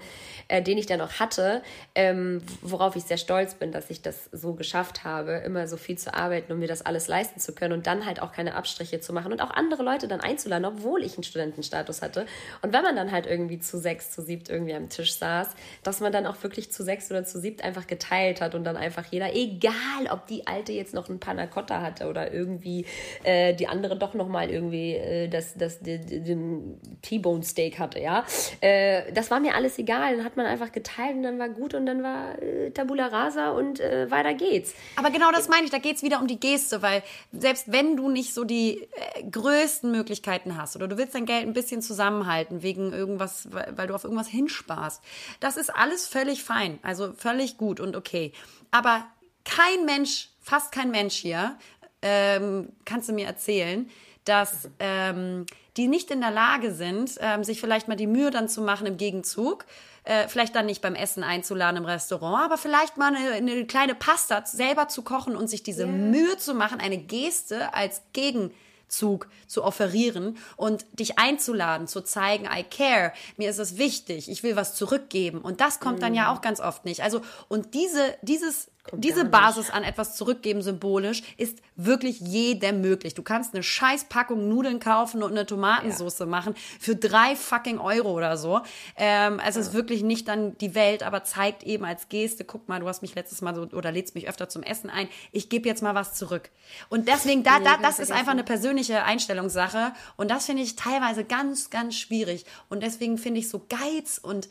äh, 0.49 0.61
den 0.61 0.77
ich 0.77 0.85
dann 0.85 1.01
auch 1.01 1.13
hatte, 1.13 1.63
ähm, 1.95 2.43
worauf 2.61 2.95
ich 2.95 3.05
sehr 3.05 3.17
stolz 3.17 3.55
bin, 3.55 3.73
dass 3.73 3.89
ich 3.89 4.03
das 4.03 4.29
so 4.33 4.53
geschafft 4.53 5.03
habe, 5.03 5.33
immer 5.39 5.67
so 5.67 5.79
viel 5.79 5.97
zu 5.97 6.13
arbeiten, 6.13 6.53
um 6.53 6.59
mir 6.59 6.69
das 6.69 6.83
alles 6.83 7.09
leisten 7.09 7.41
zu 7.41 7.55
können 7.55 7.73
und 7.73 7.87
dann 7.87 8.05
halt 8.05 8.21
auch 8.21 8.33
keine 8.33 8.55
Abstriche 8.55 9.01
zu 9.01 9.15
machen 9.15 9.33
und 9.33 9.41
auch 9.41 9.51
andere 9.51 9.83
Leute 9.83 10.09
dann 10.09 10.21
einzuladen, 10.21 10.67
obwohl 10.67 11.03
ich 11.03 11.15
einen 11.15 11.25
Studentenstatus 11.25 12.03
hatte. 12.03 12.27
Und 12.61 12.75
wenn 12.75 12.83
man 12.83 12.97
dann 12.97 13.13
halt 13.13 13.27
irgendwie 13.27 13.59
zu 13.59 13.79
sechs, 13.79 14.11
zu 14.11 14.21
siebt 14.21 14.51
irgendwie 14.51 14.75
am 14.75 14.91
Tisch 14.91 15.15
saß, 15.15 15.49
dass 15.83 16.01
man 16.01 16.13
dann 16.13 16.27
auch 16.27 16.43
wirklich 16.43 16.71
zu 16.71 16.85
sechs 16.85 17.11
oder 17.11 17.25
zu 17.25 17.41
siebt 17.41 17.65
einfach 17.65 17.87
geteilt 17.87 18.43
hat 18.43 18.55
und 18.55 18.65
dann 18.65 18.77
einfach 18.77 19.07
jeder, 19.11 19.35
egal 19.35 19.71
ob 20.11 20.27
die 20.27 20.47
Alte 20.47 20.73
jetzt 20.73 20.93
noch 20.93 21.09
ein 21.09 21.19
paar 21.19 21.30
Panna 21.31 21.47
Cotta 21.47 21.81
hatte 21.81 22.09
oder 22.09 22.33
irgendwie 22.33 22.85
äh, 23.23 23.55
die 23.55 23.69
andere 23.69 23.97
doch 23.97 24.15
nochmal 24.15 24.51
irgendwie 24.51 24.95
äh, 24.95 25.29
das, 25.29 25.55
das, 25.55 25.79
den 25.79 26.81
T-Bone 27.03 27.45
Steak 27.45 27.79
hatte, 27.79 28.01
ja. 28.01 28.25
Äh, 28.61 29.13
das 29.13 29.31
war 29.31 29.39
mir 29.39 29.55
alles 29.55 29.79
egal. 29.79 30.17
Dann 30.17 30.25
hat 30.25 30.37
man 30.37 30.47
einfach 30.47 30.73
geteilt 30.73 31.15
und 31.15 31.23
dann 31.23 31.39
war 31.39 31.49
gut 31.49 31.75
und 31.75 31.87
dann 31.87 32.03
war 32.03 32.43
äh, 32.43 32.71
Tabula 32.73 33.07
Rasa 33.07 33.51
und 33.51 33.79
äh, 33.79 34.11
weiter 34.11 34.35
geht's. 34.35 34.75
Aber 34.97 35.11
genau 35.11 35.31
das 35.31 35.49
meine 35.49 35.65
ich, 35.65 35.71
da 35.71 35.79
geht 35.79 35.97
es 35.97 36.03
wieder 36.03 36.21
um 36.21 36.27
die 36.27 36.41
Geste, 36.41 36.83
weil 36.83 37.05
selbst 37.31 37.71
wenn 37.71 37.97
du 37.97 38.09
nicht 38.09 38.35
so 38.35 38.43
die 38.43 38.81
äh, 38.81 39.23
größten 39.31 39.93
Möglichkeiten 39.93 40.57
hast 40.57 40.75
oder 40.75 40.89
du 40.89 40.99
willst 40.99 41.15
dein 41.15 41.27
Geld 41.27 41.47
ein 41.47 41.53
bisschen 41.53 41.81
zusammenhalten 41.81 42.65
wegen 42.65 42.93
irgendwas, 42.93 43.49
weil 43.53 43.87
du 43.87 43.95
auf 43.95 44.03
irgendwas 44.03 44.27
hinsparst, 44.27 45.01
das 45.39 45.57
ist 45.57 45.71
alles 45.71 46.09
völlig 46.09 46.43
fein, 46.43 46.81
also 46.83 47.13
völlig 47.13 47.57
gut 47.57 47.79
und 47.79 47.95
okay. 47.95 48.33
Aber 48.73 49.07
kein 49.45 49.85
Mensch 49.85 50.30
fast 50.41 50.73
kein 50.73 50.91
Mensch 50.91 51.15
hier, 51.15 51.57
ähm, 52.03 52.71
kannst 52.85 53.09
du 53.09 53.13
mir 53.13 53.27
erzählen, 53.27 53.89
dass 54.25 54.69
ähm, 54.79 55.47
die 55.77 55.89
nicht 55.89 56.11
in 56.11 56.21
der 56.21 56.31
Lage 56.31 56.73
sind, 56.73 57.13
ähm, 57.21 57.45
sich 57.45 57.61
vielleicht 57.61 57.89
mal 57.89 57.97
die 57.97 58.07
Mühe 58.07 58.31
dann 58.31 58.49
zu 58.49 58.63
machen 58.63 58.87
im 58.87 58.97
Gegenzug, 58.97 59.65
äh, 60.05 60.29
vielleicht 60.29 60.55
dann 60.55 60.67
nicht 60.67 60.83
beim 60.83 60.95
Essen 60.95 61.23
einzuladen 61.23 61.77
im 61.79 61.85
Restaurant, 61.85 62.45
aber 62.45 62.59
vielleicht 62.59 62.97
mal 62.97 63.15
eine, 63.15 63.33
eine 63.33 63.67
kleine 63.67 63.95
Pasta 63.95 64.45
selber 64.45 64.89
zu 64.89 65.03
kochen 65.03 65.37
und 65.37 65.49
sich 65.49 65.63
diese 65.63 65.85
yeah. 65.85 65.93
Mühe 65.93 66.37
zu 66.37 66.55
machen, 66.55 66.81
eine 66.81 66.99
Geste 66.99 67.75
als 67.75 68.03
Gegen 68.13 68.51
Zug 68.91 69.29
zu 69.47 69.65
offerieren 69.65 70.37
und 70.57 70.85
dich 70.99 71.19
einzuladen, 71.19 71.87
zu 71.87 72.03
zeigen, 72.03 72.47
I 72.47 72.65
care, 72.65 73.13
mir 73.37 73.49
ist 73.49 73.59
es 73.59 73.79
wichtig, 73.79 74.29
ich 74.29 74.43
will 74.43 74.57
was 74.57 74.75
zurückgeben. 74.75 75.41
Und 75.41 75.61
das 75.61 75.81
kommt 75.81 76.03
dann 76.03 76.15
ja 76.15 76.25
mhm. 76.25 76.37
auch 76.37 76.41
ganz 76.41 76.61
oft 76.61 76.85
nicht. 76.85 77.03
Also, 77.03 77.23
und 77.49 77.75
diese, 77.75 78.17
dieses 78.23 78.71
Diese 78.97 79.25
Basis 79.25 79.71
an 79.71 79.85
etwas 79.85 80.17
zurückgeben 80.17 80.63
symbolisch 80.63 81.23
ist 81.37 81.59
wirklich 81.77 82.21
jedem 82.21 82.81
möglich. 82.81 83.15
Du 83.15 83.23
kannst 83.23 83.55
eine 83.55 83.63
scheiß 83.63 84.05
Packung 84.05 84.49
Nudeln 84.49 84.81
kaufen 84.81 85.23
und 85.23 85.33
eine 85.33 85.47
Tomatensauce 85.47 86.21
ja. 86.21 86.27
machen 86.27 86.55
für 86.79 86.97
drei 86.97 87.37
fucking 87.37 87.79
Euro 87.79 88.13
oder 88.13 88.37
so. 88.37 88.61
Ähm, 88.97 89.41
also 89.41 89.59
ja. 89.59 89.63
es 89.63 89.69
ist 89.69 89.73
wirklich 89.73 90.03
nicht 90.03 90.29
dann 90.29 90.57
die 90.59 90.75
Welt, 90.75 91.03
aber 91.03 91.25
zeigt 91.25 91.63
eben 91.63 91.85
als 91.85 92.09
Geste, 92.09 92.45
guck 92.45 92.69
mal, 92.69 92.81
du 92.81 92.89
hast 92.89 93.03
mich 93.03 93.15
letztes 93.15 93.41
Mal 93.43 93.55
so 93.55 93.63
oder 93.63 93.93
lädst 93.93 94.15
mich 94.15 94.29
öfter 94.29 94.49
zum 94.49 94.63
Essen 94.63 94.91
ein. 94.91 95.09
Ich 95.33 95.49
gebe 95.49 95.69
jetzt 95.69 95.83
mal 95.83 95.95
was 95.95 96.15
zurück. 96.15 96.51
Und 96.89 97.09
deswegen, 97.09 97.43
da, 97.43 97.61
da, 97.61 97.77
das 97.77 97.99
ist 97.99 98.13
einfach 98.13 98.33
eine 98.33 98.45
persönliche 98.45 99.05
Einstellungssache. 99.05 99.93
Und 100.17 100.31
das 100.31 100.47
finde 100.47 100.63
ich 100.63 100.77
teilweise 100.77 101.25
ganz, 101.25 101.71
ganz 101.71 101.97
schwierig. 101.97 102.45
Und 102.69 102.83
deswegen 102.83 103.19
finde 103.19 103.41
ich 103.41 103.49
so 103.49 103.67
Geiz 103.69 104.19
und 104.19 104.49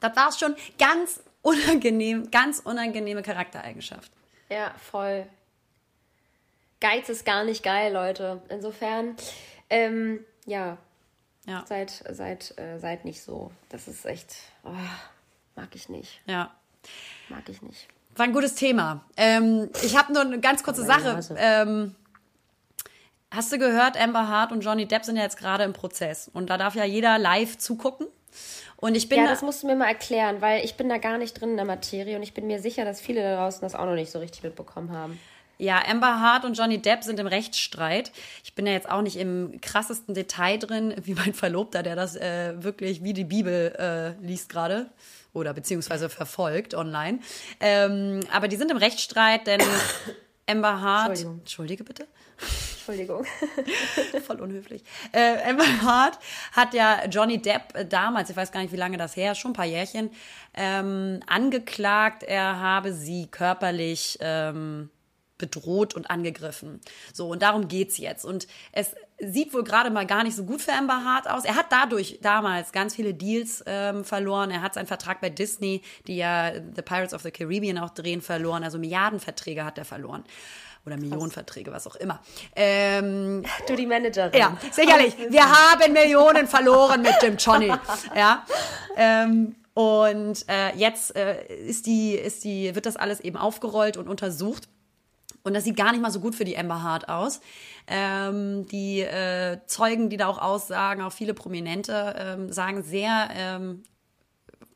das 0.00 0.16
war 0.16 0.28
es 0.30 0.38
schon 0.38 0.54
ganz 0.78 1.20
unangenehm, 1.42 2.30
ganz 2.30 2.60
unangenehme 2.60 3.22
Charaktereigenschaft. 3.22 4.10
Ja, 4.48 4.74
voll. 4.90 5.26
Geiz 6.80 7.08
ist 7.08 7.24
gar 7.24 7.44
nicht 7.44 7.62
geil, 7.62 7.92
Leute. 7.92 8.42
Insofern, 8.48 9.16
ähm, 9.68 10.24
ja, 10.46 10.78
ja. 11.46 11.64
Seid, 11.66 12.04
seid, 12.10 12.56
äh, 12.58 12.78
seid 12.78 13.04
nicht 13.04 13.22
so. 13.22 13.50
Das 13.70 13.88
ist 13.88 14.04
echt, 14.06 14.36
oh, 14.64 14.70
mag 15.56 15.74
ich 15.74 15.88
nicht. 15.88 16.20
Ja. 16.26 16.54
Mag 17.28 17.48
ich 17.48 17.62
nicht. 17.62 17.88
War 18.16 18.26
ein 18.26 18.32
gutes 18.32 18.54
Thema. 18.54 19.04
Ähm, 19.16 19.70
ich 19.82 19.96
habe 19.96 20.12
nur 20.12 20.22
eine 20.22 20.40
ganz 20.40 20.62
kurze 20.62 20.84
Sache. 20.84 21.18
Ähm, 21.36 21.94
hast 23.30 23.52
du 23.52 23.58
gehört, 23.58 24.00
Amber 24.00 24.28
Hart 24.28 24.52
und 24.52 24.62
Johnny 24.62 24.86
Depp 24.86 25.04
sind 25.04 25.16
ja 25.16 25.22
jetzt 25.22 25.38
gerade 25.38 25.64
im 25.64 25.72
Prozess. 25.72 26.28
Und 26.32 26.50
da 26.50 26.58
darf 26.58 26.74
ja 26.74 26.84
jeder 26.84 27.18
live 27.18 27.58
zugucken. 27.58 28.06
Und 28.80 28.94
ich 28.94 29.08
bin 29.08 29.18
ja, 29.18 29.26
das 29.26 29.42
musst 29.42 29.62
du 29.62 29.66
mir 29.66 29.76
mal 29.76 29.88
erklären, 29.88 30.40
weil 30.40 30.64
ich 30.64 30.74
bin 30.74 30.88
da 30.88 30.98
gar 30.98 31.18
nicht 31.18 31.38
drin 31.38 31.50
in 31.50 31.56
der 31.56 31.66
Materie 31.66 32.16
und 32.16 32.22
ich 32.22 32.34
bin 32.34 32.46
mir 32.46 32.60
sicher, 32.60 32.84
dass 32.84 33.00
viele 33.00 33.22
da 33.22 33.36
draußen 33.36 33.60
das 33.60 33.74
auch 33.74 33.84
noch 33.84 33.94
nicht 33.94 34.10
so 34.10 34.18
richtig 34.18 34.42
mitbekommen 34.42 34.92
haben. 34.92 35.20
Ja, 35.58 35.82
Amber 35.86 36.20
Hart 36.20 36.46
und 36.46 36.56
Johnny 36.56 36.78
Depp 36.78 37.04
sind 37.04 37.20
im 37.20 37.26
Rechtsstreit. 37.26 38.12
Ich 38.42 38.54
bin 38.54 38.66
ja 38.66 38.72
jetzt 38.72 38.90
auch 38.90 39.02
nicht 39.02 39.16
im 39.16 39.60
krassesten 39.60 40.14
Detail 40.14 40.56
drin, 40.56 40.94
wie 41.02 41.12
mein 41.12 41.34
Verlobter, 41.34 41.82
der 41.82 41.96
das 41.96 42.16
äh, 42.16 42.54
wirklich 42.62 43.04
wie 43.04 43.12
die 43.12 43.24
Bibel 43.24 43.74
äh, 43.78 44.26
liest 44.26 44.48
gerade 44.48 44.86
oder 45.34 45.52
beziehungsweise 45.52 46.08
verfolgt 46.08 46.74
online. 46.74 47.18
Ähm, 47.60 48.20
aber 48.32 48.48
die 48.48 48.56
sind 48.56 48.70
im 48.70 48.78
Rechtsstreit, 48.78 49.46
denn 49.46 49.60
Amber 50.50 50.80
Hart. 50.80 51.20
Entschuldige 51.20 51.84
bitte. 51.84 52.06
Entschuldigung. 52.40 53.24
Voll 54.26 54.40
unhöflich. 54.40 54.82
Äh, 55.12 55.48
Amber 55.48 55.82
Hart 55.82 56.18
hat 56.52 56.74
ja 56.74 57.06
Johnny 57.08 57.40
Depp 57.40 57.74
äh, 57.74 57.84
damals, 57.86 58.30
ich 58.30 58.36
weiß 58.36 58.50
gar 58.50 58.60
nicht, 58.60 58.72
wie 58.72 58.76
lange 58.76 58.96
das 58.96 59.16
her 59.16 59.32
ist, 59.32 59.38
schon 59.38 59.52
ein 59.52 59.54
paar 59.54 59.66
Jährchen, 59.66 60.10
ähm, 60.54 61.20
angeklagt, 61.26 62.22
er 62.22 62.58
habe 62.58 62.92
sie 62.92 63.26
körperlich 63.26 64.18
ähm, 64.20 64.90
bedroht 65.40 65.94
und 65.94 66.10
angegriffen. 66.10 66.80
So, 67.12 67.28
und 67.28 67.42
darum 67.42 67.66
geht's 67.66 67.98
jetzt. 67.98 68.24
Und 68.24 68.46
es 68.72 68.94
sieht 69.18 69.52
wohl 69.52 69.64
gerade 69.64 69.90
mal 69.90 70.06
gar 70.06 70.22
nicht 70.22 70.36
so 70.36 70.44
gut 70.44 70.62
für 70.62 70.72
Amber 70.72 71.04
Hart 71.04 71.28
aus. 71.28 71.44
Er 71.44 71.56
hat 71.56 71.66
dadurch 71.70 72.20
damals 72.22 72.72
ganz 72.72 72.94
viele 72.94 73.12
Deals 73.12 73.64
ähm, 73.66 74.04
verloren. 74.04 74.50
Er 74.50 74.62
hat 74.62 74.74
seinen 74.74 74.86
Vertrag 74.86 75.20
bei 75.20 75.30
Disney, 75.30 75.82
die 76.06 76.16
ja 76.16 76.52
The 76.54 76.82
Pirates 76.82 77.14
of 77.14 77.22
the 77.22 77.30
Caribbean 77.30 77.78
auch 77.78 77.90
drehen, 77.90 78.22
verloren. 78.22 78.62
Also 78.62 78.78
Milliardenverträge 78.78 79.64
hat 79.64 79.78
er 79.78 79.84
verloren 79.84 80.24
oder 80.86 80.96
Millionenverträge, 80.96 81.72
was 81.72 81.86
auch 81.86 81.96
immer. 81.96 82.20
Ähm, 82.56 83.44
du 83.66 83.76
die 83.76 83.86
Managerin. 83.86 84.38
Ja, 84.38 84.56
sicherlich. 84.70 85.14
Wir 85.28 85.44
haben 85.44 85.92
Millionen 85.92 86.46
verloren 86.46 87.02
mit 87.02 87.20
dem 87.22 87.36
Johnny. 87.36 87.72
Ja. 88.14 88.44
Ähm, 88.96 89.56
und 89.74 90.44
äh, 90.48 90.74
jetzt 90.76 91.14
äh, 91.16 91.44
ist 91.46 91.86
die, 91.86 92.14
ist 92.14 92.44
die, 92.44 92.74
wird 92.74 92.86
das 92.86 92.96
alles 92.96 93.20
eben 93.20 93.36
aufgerollt 93.36 93.96
und 93.96 94.08
untersucht. 94.08 94.68
Und 95.42 95.54
das 95.54 95.64
sieht 95.64 95.76
gar 95.76 95.92
nicht 95.92 96.02
mal 96.02 96.10
so 96.10 96.20
gut 96.20 96.34
für 96.34 96.44
die 96.44 96.56
Amber 96.56 96.82
Hart 96.82 97.08
aus. 97.08 97.40
Ähm, 97.86 98.66
die 98.66 99.00
äh, 99.00 99.58
Zeugen, 99.66 100.10
die 100.10 100.16
da 100.16 100.26
auch 100.26 100.38
aussagen, 100.38 101.02
auch 101.02 101.12
viele 101.12 101.34
Prominente, 101.34 102.14
ähm, 102.18 102.52
sagen 102.52 102.82
sehr 102.82 103.28
ähm, 103.32 103.82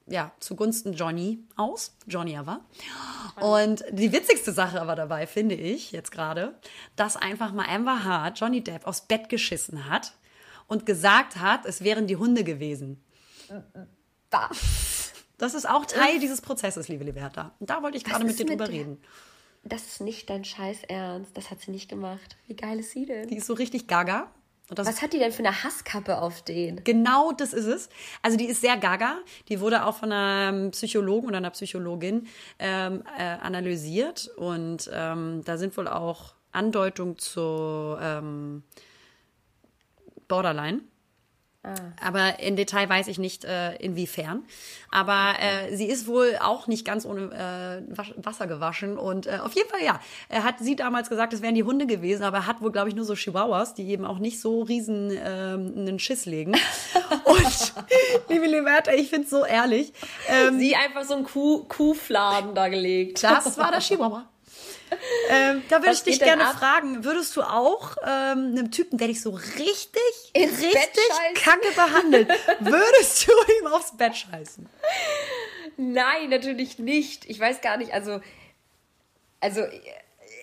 ja, 0.06 0.32
zugunsten 0.40 0.92
Johnny 0.92 1.38
aus. 1.56 1.96
Johnny 2.06 2.36
aber. 2.36 2.60
Und 3.40 3.84
die 3.90 4.12
witzigste 4.12 4.52
Sache 4.52 4.80
aber 4.80 4.94
dabei, 4.94 5.26
finde 5.26 5.54
ich 5.54 5.92
jetzt 5.92 6.12
gerade, 6.12 6.54
dass 6.96 7.16
einfach 7.16 7.52
mal 7.52 7.66
Amber 7.68 8.04
Hart 8.04 8.38
Johnny 8.38 8.62
Depp 8.62 8.86
aufs 8.86 9.02
Bett 9.02 9.28
geschissen 9.28 9.88
hat 9.88 10.12
und 10.66 10.86
gesagt 10.86 11.36
hat, 11.36 11.64
es 11.66 11.82
wären 11.82 12.06
die 12.06 12.16
Hunde 12.16 12.44
gewesen. 12.44 13.02
Das 15.38 15.54
ist 15.54 15.68
auch 15.68 15.84
Teil 15.86 16.20
dieses 16.20 16.40
Prozesses, 16.40 16.88
liebe 16.88 17.04
Liberta. 17.04 17.54
Und 17.58 17.70
da 17.70 17.82
wollte 17.82 17.96
ich 17.96 18.04
gerade 18.04 18.24
mit 18.24 18.38
dir 18.38 18.46
drüber 18.46 18.68
reden. 18.68 18.98
Das 19.64 19.86
ist 19.86 20.00
nicht 20.00 20.28
dein 20.28 20.44
Scheiß 20.44 20.84
Ernst. 20.88 21.36
Das 21.36 21.50
hat 21.50 21.60
sie 21.60 21.70
nicht 21.70 21.88
gemacht. 21.88 22.36
Wie 22.46 22.54
geil 22.54 22.80
ist 22.80 22.90
sie 22.90 23.06
denn? 23.06 23.28
Die 23.28 23.36
ist 23.36 23.46
so 23.46 23.54
richtig 23.54 23.86
gaga. 23.86 24.30
Was 24.70 25.02
hat 25.02 25.12
die 25.12 25.18
denn 25.18 25.32
für 25.32 25.40
eine 25.44 25.62
Hasskappe 25.62 26.22
auf 26.22 26.42
den? 26.42 26.82
Genau 26.84 27.32
das 27.32 27.52
ist 27.52 27.66
es. 27.66 27.88
Also 28.22 28.38
die 28.38 28.46
ist 28.46 28.62
sehr 28.62 28.78
gaga. 28.78 29.18
Die 29.48 29.60
wurde 29.60 29.84
auch 29.84 29.96
von 29.96 30.10
einem 30.10 30.70
Psychologen 30.70 31.28
oder 31.28 31.36
einer 31.36 31.50
Psychologin 31.50 32.26
ähm, 32.58 33.02
äh, 33.18 33.22
analysiert. 33.22 34.30
Und 34.36 34.90
ähm, 34.92 35.42
da 35.44 35.58
sind 35.58 35.76
wohl 35.76 35.86
auch 35.86 36.34
Andeutungen 36.52 37.18
zu 37.18 37.96
ähm, 38.00 38.62
Borderline. 40.28 40.80
Ah. 41.64 41.74
Aber 42.06 42.40
in 42.40 42.56
Detail 42.56 42.88
weiß 42.90 43.08
ich 43.08 43.18
nicht, 43.18 43.44
äh, 43.44 43.74
inwiefern. 43.76 44.42
Aber 44.90 45.34
äh, 45.40 45.74
sie 45.74 45.86
ist 45.86 46.06
wohl 46.06 46.38
auch 46.40 46.66
nicht 46.66 46.84
ganz 46.84 47.06
ohne 47.06 47.32
äh, 47.88 48.22
Wasser 48.22 48.46
gewaschen. 48.46 48.98
Und 48.98 49.26
äh, 49.26 49.38
auf 49.42 49.54
jeden 49.54 49.70
Fall, 49.70 49.82
ja, 49.82 49.98
er 50.28 50.44
hat 50.44 50.58
sie 50.60 50.76
damals 50.76 51.08
gesagt, 51.08 51.32
es 51.32 51.40
wären 51.40 51.54
die 51.54 51.64
Hunde 51.64 51.86
gewesen, 51.86 52.22
aber 52.22 52.38
er 52.38 52.46
hat 52.46 52.60
wohl, 52.60 52.70
glaube 52.70 52.90
ich, 52.90 52.94
nur 52.94 53.06
so 53.06 53.14
Chihuahuas, 53.14 53.72
die 53.72 53.88
eben 53.88 54.04
auch 54.04 54.18
nicht 54.18 54.40
so 54.40 54.62
riesen 54.62 55.10
ähm, 55.10 55.72
einen 55.74 55.98
Schiss 55.98 56.26
legen. 56.26 56.52
Und 57.24 57.74
liebe 58.28 58.46
Liberta, 58.46 58.92
ich 58.92 59.08
finde 59.08 59.24
es 59.24 59.30
so 59.30 59.46
ehrlich. 59.46 59.94
Ähm, 60.28 60.58
sie 60.58 60.76
einfach 60.76 61.04
so 61.04 61.14
einen 61.14 61.24
Kuh 61.24 61.64
Kuhfladen 61.64 62.54
da 62.54 62.68
gelegt. 62.68 63.22
Das 63.22 63.56
war 63.56 63.70
der 63.70 63.80
Chihuahua. 63.80 64.26
Ähm, 65.30 65.62
da 65.68 65.80
würde 65.80 65.92
ich 65.92 66.02
dich 66.02 66.20
gerne 66.20 66.46
ab? 66.48 66.58
fragen, 66.58 67.04
würdest 67.04 67.36
du 67.36 67.42
auch 67.42 67.96
ähm, 68.02 68.52
einem 68.52 68.70
Typen, 68.70 68.98
der 68.98 69.08
dich 69.08 69.20
so 69.20 69.30
richtig, 69.30 70.02
Ins 70.32 70.60
richtig 70.60 71.08
kacke 71.34 71.72
behandelt, 71.74 72.28
würdest 72.60 73.26
du 73.26 73.32
ihm 73.60 73.66
aufs 73.68 73.96
Bett 73.96 74.16
scheißen? 74.16 74.68
Nein, 75.76 76.30
natürlich 76.30 76.78
nicht. 76.78 77.28
Ich 77.28 77.40
weiß 77.40 77.60
gar 77.60 77.76
nicht, 77.76 77.92
also, 77.92 78.20
also, 79.40 79.62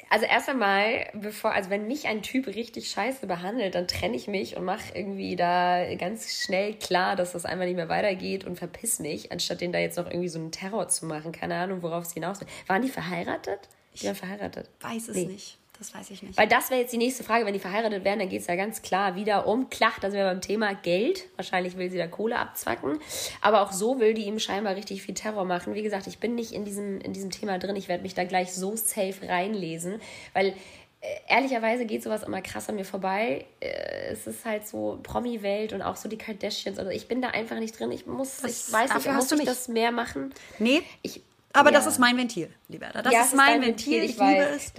also 0.09 0.25
erst 0.25 0.49
einmal, 0.49 1.09
bevor, 1.13 1.53
also 1.53 1.69
wenn 1.69 1.87
mich 1.87 2.07
ein 2.07 2.21
Typ 2.21 2.47
richtig 2.47 2.89
scheiße 2.89 3.27
behandelt, 3.27 3.75
dann 3.75 3.87
trenne 3.87 4.17
ich 4.17 4.27
mich 4.27 4.57
und 4.57 4.65
mache 4.65 4.93
irgendwie 4.93 5.37
da 5.37 5.95
ganz 5.95 6.43
schnell 6.43 6.73
klar, 6.73 7.15
dass 7.15 7.31
das 7.31 7.45
einfach 7.45 7.63
nicht 7.65 7.77
mehr 7.77 7.87
weitergeht 7.87 8.43
und 8.43 8.57
verpiss 8.57 8.99
mich, 8.99 9.31
anstatt 9.31 9.61
den 9.61 9.71
da 9.71 9.79
jetzt 9.79 9.97
noch 9.97 10.07
irgendwie 10.07 10.27
so 10.27 10.39
einen 10.39 10.51
Terror 10.51 10.89
zu 10.89 11.05
machen. 11.05 11.31
Keine 11.31 11.55
Ahnung, 11.55 11.81
worauf 11.81 12.03
es 12.03 12.13
hinaus 12.13 12.41
will. 12.41 12.47
Waren 12.67 12.81
die 12.81 12.89
verheiratet? 12.89 13.69
Die 13.99 14.05
waren 14.05 14.15
verheiratet. 14.15 14.69
Weiß 14.81 15.09
es 15.09 15.15
nee. 15.15 15.25
nicht. 15.25 15.57
Das 15.81 15.95
weiß 15.95 16.11
ich 16.11 16.21
nicht. 16.21 16.37
Weil 16.37 16.47
das 16.47 16.69
wäre 16.69 16.79
jetzt 16.79 16.93
die 16.93 16.99
nächste 16.99 17.23
Frage. 17.23 17.43
Wenn 17.43 17.53
die 17.53 17.59
verheiratet 17.59 18.03
wären, 18.03 18.19
dann 18.19 18.29
geht 18.29 18.41
es 18.41 18.47
ja 18.47 18.55
ganz 18.55 18.83
klar 18.83 19.15
wieder 19.15 19.47
um. 19.47 19.67
Klar, 19.71 19.91
da 19.99 20.11
sind 20.11 20.19
wir 20.19 20.25
beim 20.25 20.39
Thema 20.39 20.75
Geld. 20.75 21.23
Wahrscheinlich 21.37 21.75
will 21.75 21.89
sie 21.89 21.97
da 21.97 22.05
Kohle 22.05 22.37
abzwacken. 22.37 22.99
Aber 23.41 23.61
auch 23.61 23.71
so 23.71 23.99
will 23.99 24.13
die 24.13 24.25
ihm 24.25 24.37
scheinbar 24.37 24.75
richtig 24.75 25.01
viel 25.01 25.15
Terror 25.15 25.43
machen. 25.43 25.73
Wie 25.73 25.81
gesagt, 25.81 26.05
ich 26.05 26.19
bin 26.19 26.35
nicht 26.35 26.51
in 26.51 26.65
diesem, 26.65 27.01
in 27.01 27.13
diesem 27.13 27.31
Thema 27.31 27.57
drin. 27.57 27.75
Ich 27.75 27.87
werde 27.87 28.03
mich 28.03 28.13
da 28.13 28.25
gleich 28.25 28.53
so 28.53 28.75
safe 28.75 29.27
reinlesen. 29.27 29.99
Weil 30.33 30.53
äh, 31.01 31.07
ehrlicherweise 31.27 31.87
geht 31.87 32.03
sowas 32.03 32.21
immer 32.21 32.43
krass 32.43 32.69
an 32.69 32.75
mir 32.75 32.85
vorbei. 32.85 33.45
Äh, 33.59 34.11
es 34.11 34.27
ist 34.27 34.45
halt 34.45 34.67
so 34.67 34.99
Promi-Welt 35.01 35.73
und 35.73 35.81
auch 35.81 35.95
so 35.95 36.07
die 36.07 36.17
Kardashians. 36.17 36.77
Also 36.77 36.91
ich 36.91 37.07
bin 37.07 37.23
da 37.23 37.29
einfach 37.29 37.57
nicht 37.57 37.79
drin. 37.79 37.91
Ich 37.91 38.05
muss, 38.05 38.37
das, 38.37 38.67
ich 38.67 38.71
weiß 38.71 38.93
nicht, 38.93 39.11
muss 39.11 39.31
ich 39.31 39.45
das 39.45 39.67
mehr 39.67 39.91
machen? 39.91 40.31
Nee. 40.59 40.83
Ich, 41.01 41.21
aber 41.53 41.71
ja. 41.71 41.77
das 41.77 41.87
ist 41.87 41.99
mein 41.99 42.17
Ventil, 42.17 42.49
Liberta. 42.67 43.01
Das 43.01 43.13
ja, 43.13 43.21
ist 43.21 43.35
mein 43.35 43.61
Ventil. 43.61 44.01
Ventil. 44.01 44.03
Ich, 44.03 44.11
ich 44.11 44.19
liebe 44.19 44.43
es. 44.55 44.73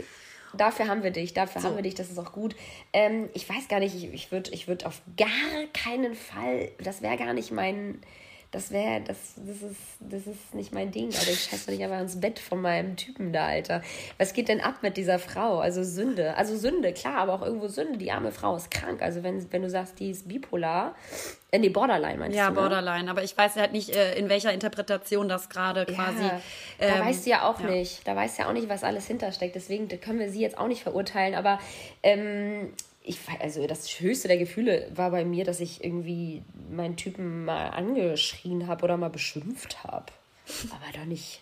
Dafür 0.55 0.89
haben 0.89 1.03
wir 1.03 1.11
dich, 1.11 1.33
dafür 1.33 1.63
so. 1.63 1.69
haben 1.69 1.77
wir 1.77 1.83
dich, 1.83 1.95
das 1.95 2.11
ist 2.11 2.19
auch 2.19 2.33
gut. 2.33 2.55
Ähm, 2.93 3.31
ich 3.33 3.49
weiß 3.49 3.69
gar 3.69 3.81
nicht, 3.81 3.95
ich, 3.95 4.13
ich 4.13 4.33
würde 4.33 4.51
ich 4.51 4.69
würd 4.69 4.85
auf 4.85 5.01
gar 5.17 5.29
keinen 5.73 6.15
Fall, 6.15 6.71
das 6.79 7.01
wäre 7.01 7.17
gar 7.17 7.33
nicht 7.33 7.53
mein, 7.53 8.03
das 8.53 8.71
wäre, 8.71 9.01
das, 9.01 9.17
das, 9.37 9.63
ist, 9.63 9.81
das 9.99 10.27
ist 10.27 10.55
nicht 10.55 10.75
mein 10.75 10.91
Ding, 10.93 11.07
Alter. 11.07 11.31
Ich 11.31 11.45
scheiße 11.45 11.71
nicht 11.71 11.83
einfach 11.83 12.01
ins 12.01 12.21
Bett 12.21 12.39
von 12.39 12.61
meinem 12.61 12.97
Typen 12.97 13.33
da, 13.33 13.47
Alter. 13.47 13.81
Was 14.19 14.35
geht 14.35 14.49
denn 14.49 14.61
ab 14.61 14.83
mit 14.83 14.99
dieser 14.99 15.19
Frau? 15.19 15.59
Also 15.59 15.83
Sünde. 15.83 16.37
Also 16.37 16.55
Sünde, 16.59 16.93
klar, 16.93 17.17
aber 17.17 17.33
auch 17.33 17.41
irgendwo 17.41 17.69
Sünde. 17.69 17.97
Die 17.97 18.13
arme 18.13 18.31
Frau 18.31 18.55
ist 18.55 18.71
krank. 18.71 19.01
Also 19.01 19.23
wenn, 19.23 19.51
wenn 19.53 19.63
du 19.63 19.71
sagst, 19.71 19.99
die 19.99 20.11
ist 20.11 20.29
bipolar, 20.29 20.95
äh, 21.51 21.59
nee, 21.59 21.71
Borderline 21.71 22.19
meinst 22.19 22.37
ja, 22.37 22.51
du? 22.51 22.55
Ja, 22.57 22.63
ne? 22.63 22.69
Borderline. 22.69 23.11
Aber 23.11 23.23
ich 23.23 23.37
weiß 23.37 23.57
halt 23.57 23.73
nicht, 23.73 23.89
äh, 23.89 24.19
in 24.19 24.29
welcher 24.29 24.53
Interpretation 24.53 25.31
das 25.31 25.49
gerade 25.49 25.87
quasi. 25.87 26.23
Ja, 26.23 26.41
da 26.79 26.87
ähm, 26.87 27.07
weißt 27.07 27.25
du 27.25 27.31
ja 27.31 27.49
auch 27.49 27.59
ja. 27.59 27.71
nicht. 27.71 28.07
Da 28.07 28.15
weißt 28.15 28.37
du 28.37 28.43
ja 28.43 28.49
auch 28.51 28.53
nicht, 28.53 28.69
was 28.69 28.85
alles 28.85 29.07
hintersteckt. 29.07 29.55
Deswegen 29.55 29.89
können 30.01 30.19
wir 30.19 30.31
sie 30.31 30.41
jetzt 30.41 30.59
auch 30.59 30.69
nicht 30.69 30.83
verurteilen. 30.83 31.35
Aber 31.35 31.59
ähm, 32.03 32.75
ich, 33.05 33.19
also 33.41 33.67
das 33.67 33.89
höchste 34.01 34.29
der 34.29 34.39
Gefühle 34.39 34.91
war 34.95 35.11
bei 35.11 35.25
mir, 35.25 35.45
dass 35.45 35.61
ich 35.61 35.83
irgendwie 35.83 36.43
meinen 36.71 36.97
Typen 36.97 37.45
mal 37.45 37.69
angeschrien 37.69 38.67
habe 38.67 38.85
oder 38.85 38.97
mal 38.97 39.11
beschimpft 39.11 39.85
habe. 39.85 40.07
Aber 40.71 40.99
doch 40.99 41.07
nicht. 41.07 41.41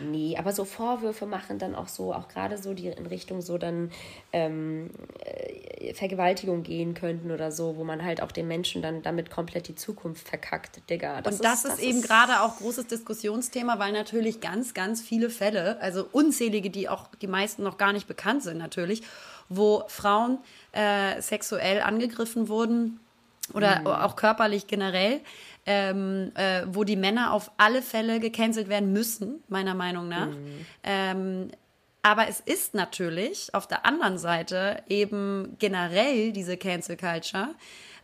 Nee, 0.00 0.36
aber 0.36 0.52
so 0.52 0.64
Vorwürfe 0.64 1.24
machen 1.24 1.58
dann 1.58 1.74
auch 1.76 1.86
so, 1.86 2.12
auch 2.12 2.26
gerade 2.26 2.58
so, 2.58 2.74
die 2.74 2.88
in 2.88 3.06
Richtung 3.06 3.40
so 3.40 3.58
dann 3.58 3.92
ähm, 4.32 4.90
äh, 5.20 5.94
Vergewaltigung 5.94 6.64
gehen 6.64 6.94
könnten 6.94 7.30
oder 7.30 7.52
so, 7.52 7.76
wo 7.76 7.84
man 7.84 8.04
halt 8.04 8.20
auch 8.20 8.32
den 8.32 8.48
Menschen 8.48 8.82
dann 8.82 9.02
damit 9.02 9.30
komplett 9.30 9.68
die 9.68 9.76
Zukunft 9.76 10.26
verkackt, 10.26 10.80
Digga. 10.90 11.20
Das 11.22 11.36
Und 11.36 11.44
das, 11.44 11.58
ist, 11.58 11.64
das 11.64 11.78
ist 11.78 11.84
eben 11.84 12.02
gerade 12.02 12.40
auch 12.40 12.56
großes 12.56 12.88
Diskussionsthema, 12.88 13.78
weil 13.78 13.92
natürlich 13.92 14.40
ganz, 14.40 14.74
ganz 14.74 15.00
viele 15.00 15.30
Fälle, 15.30 15.80
also 15.80 16.06
unzählige, 16.10 16.70
die 16.70 16.88
auch 16.88 17.08
die 17.22 17.28
meisten 17.28 17.62
noch 17.62 17.78
gar 17.78 17.92
nicht 17.92 18.08
bekannt 18.08 18.42
sind 18.42 18.58
natürlich, 18.58 19.02
wo 19.48 19.84
Frauen 19.88 20.38
äh, 20.72 21.20
sexuell 21.20 21.80
angegriffen 21.80 22.48
wurden 22.48 23.00
oder 23.52 23.80
mhm. 23.80 23.86
auch 23.88 24.16
körperlich 24.16 24.66
generell, 24.66 25.20
ähm, 25.66 26.32
äh, 26.34 26.62
wo 26.66 26.84
die 26.84 26.96
Männer 26.96 27.32
auf 27.32 27.50
alle 27.56 27.82
Fälle 27.82 28.20
gecancelt 28.20 28.68
werden 28.68 28.92
müssen, 28.92 29.42
meiner 29.48 29.74
Meinung 29.74 30.08
nach. 30.08 30.28
Mhm. 30.28 30.66
Ähm, 30.82 31.50
aber 32.02 32.28
es 32.28 32.40
ist 32.40 32.74
natürlich 32.74 33.54
auf 33.54 33.66
der 33.66 33.86
anderen 33.86 34.18
Seite 34.18 34.82
eben 34.88 35.56
generell 35.58 36.32
diese 36.32 36.56
Cancel 36.56 36.96
Culture 36.96 37.54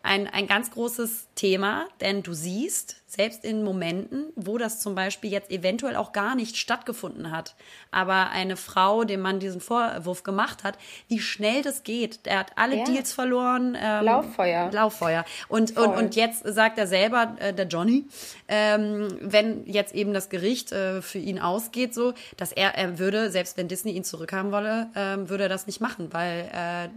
ein, 0.03 0.27
ein 0.27 0.47
ganz 0.47 0.71
großes 0.71 1.29
Thema, 1.41 1.89
denn 2.03 2.23
du 2.23 2.35
siehst, 2.35 3.01
selbst 3.07 3.45
in 3.45 3.65
Momenten, 3.65 4.27
wo 4.37 4.57
das 4.57 4.79
zum 4.79 4.95
Beispiel 4.95 5.33
jetzt 5.33 5.51
eventuell 5.51 5.97
auch 5.97 6.13
gar 6.13 6.35
nicht 6.35 6.57
stattgefunden 6.57 7.33
hat, 7.33 7.57
aber 7.91 8.31
eine 8.31 8.57
Frau, 8.57 9.05
dem 9.05 9.21
man 9.21 9.41
diesen 9.41 9.61
Vorwurf 9.61 10.23
gemacht 10.23 10.63
hat, 10.65 10.79
wie 11.09 11.19
schnell 11.19 11.63
das 11.63 11.83
geht. 11.83 12.21
Er 12.25 12.41
hat 12.41 12.53
alle 12.57 12.77
ja. 12.77 12.85
Deals 12.85 13.13
verloren. 13.13 13.77
Ähm, 13.81 14.05
Lauffeuer. 14.05 14.71
Lauffeuer. 14.71 15.25
Und, 15.49 15.77
und, 15.79 15.97
und 15.97 16.15
jetzt 16.15 16.45
sagt 16.47 16.79
er 16.79 16.87
selber, 16.87 17.37
äh, 17.41 17.55
der 17.55 17.67
Johnny, 17.67 18.05
ähm, 18.47 19.09
wenn 19.21 19.67
jetzt 19.67 19.95
eben 19.95 20.13
das 20.13 20.29
Gericht 20.29 20.71
äh, 20.71 21.03
für 21.03 21.19
ihn 21.19 21.41
ausgeht, 21.41 21.95
so, 21.95 22.13
dass 22.37 22.53
er, 22.53 22.77
er 22.77 22.99
würde, 22.99 23.31
selbst 23.31 23.57
wenn 23.57 23.67
Disney 23.67 23.93
ihn 23.93 24.05
zurückhaben 24.05 24.53
wolle, 24.53 24.89
ähm, 24.95 25.29
würde 25.31 25.45
er 25.45 25.49
das 25.49 25.67
nicht 25.67 25.81
machen, 25.81 26.13
weil 26.13 26.49
äh, 26.53 26.89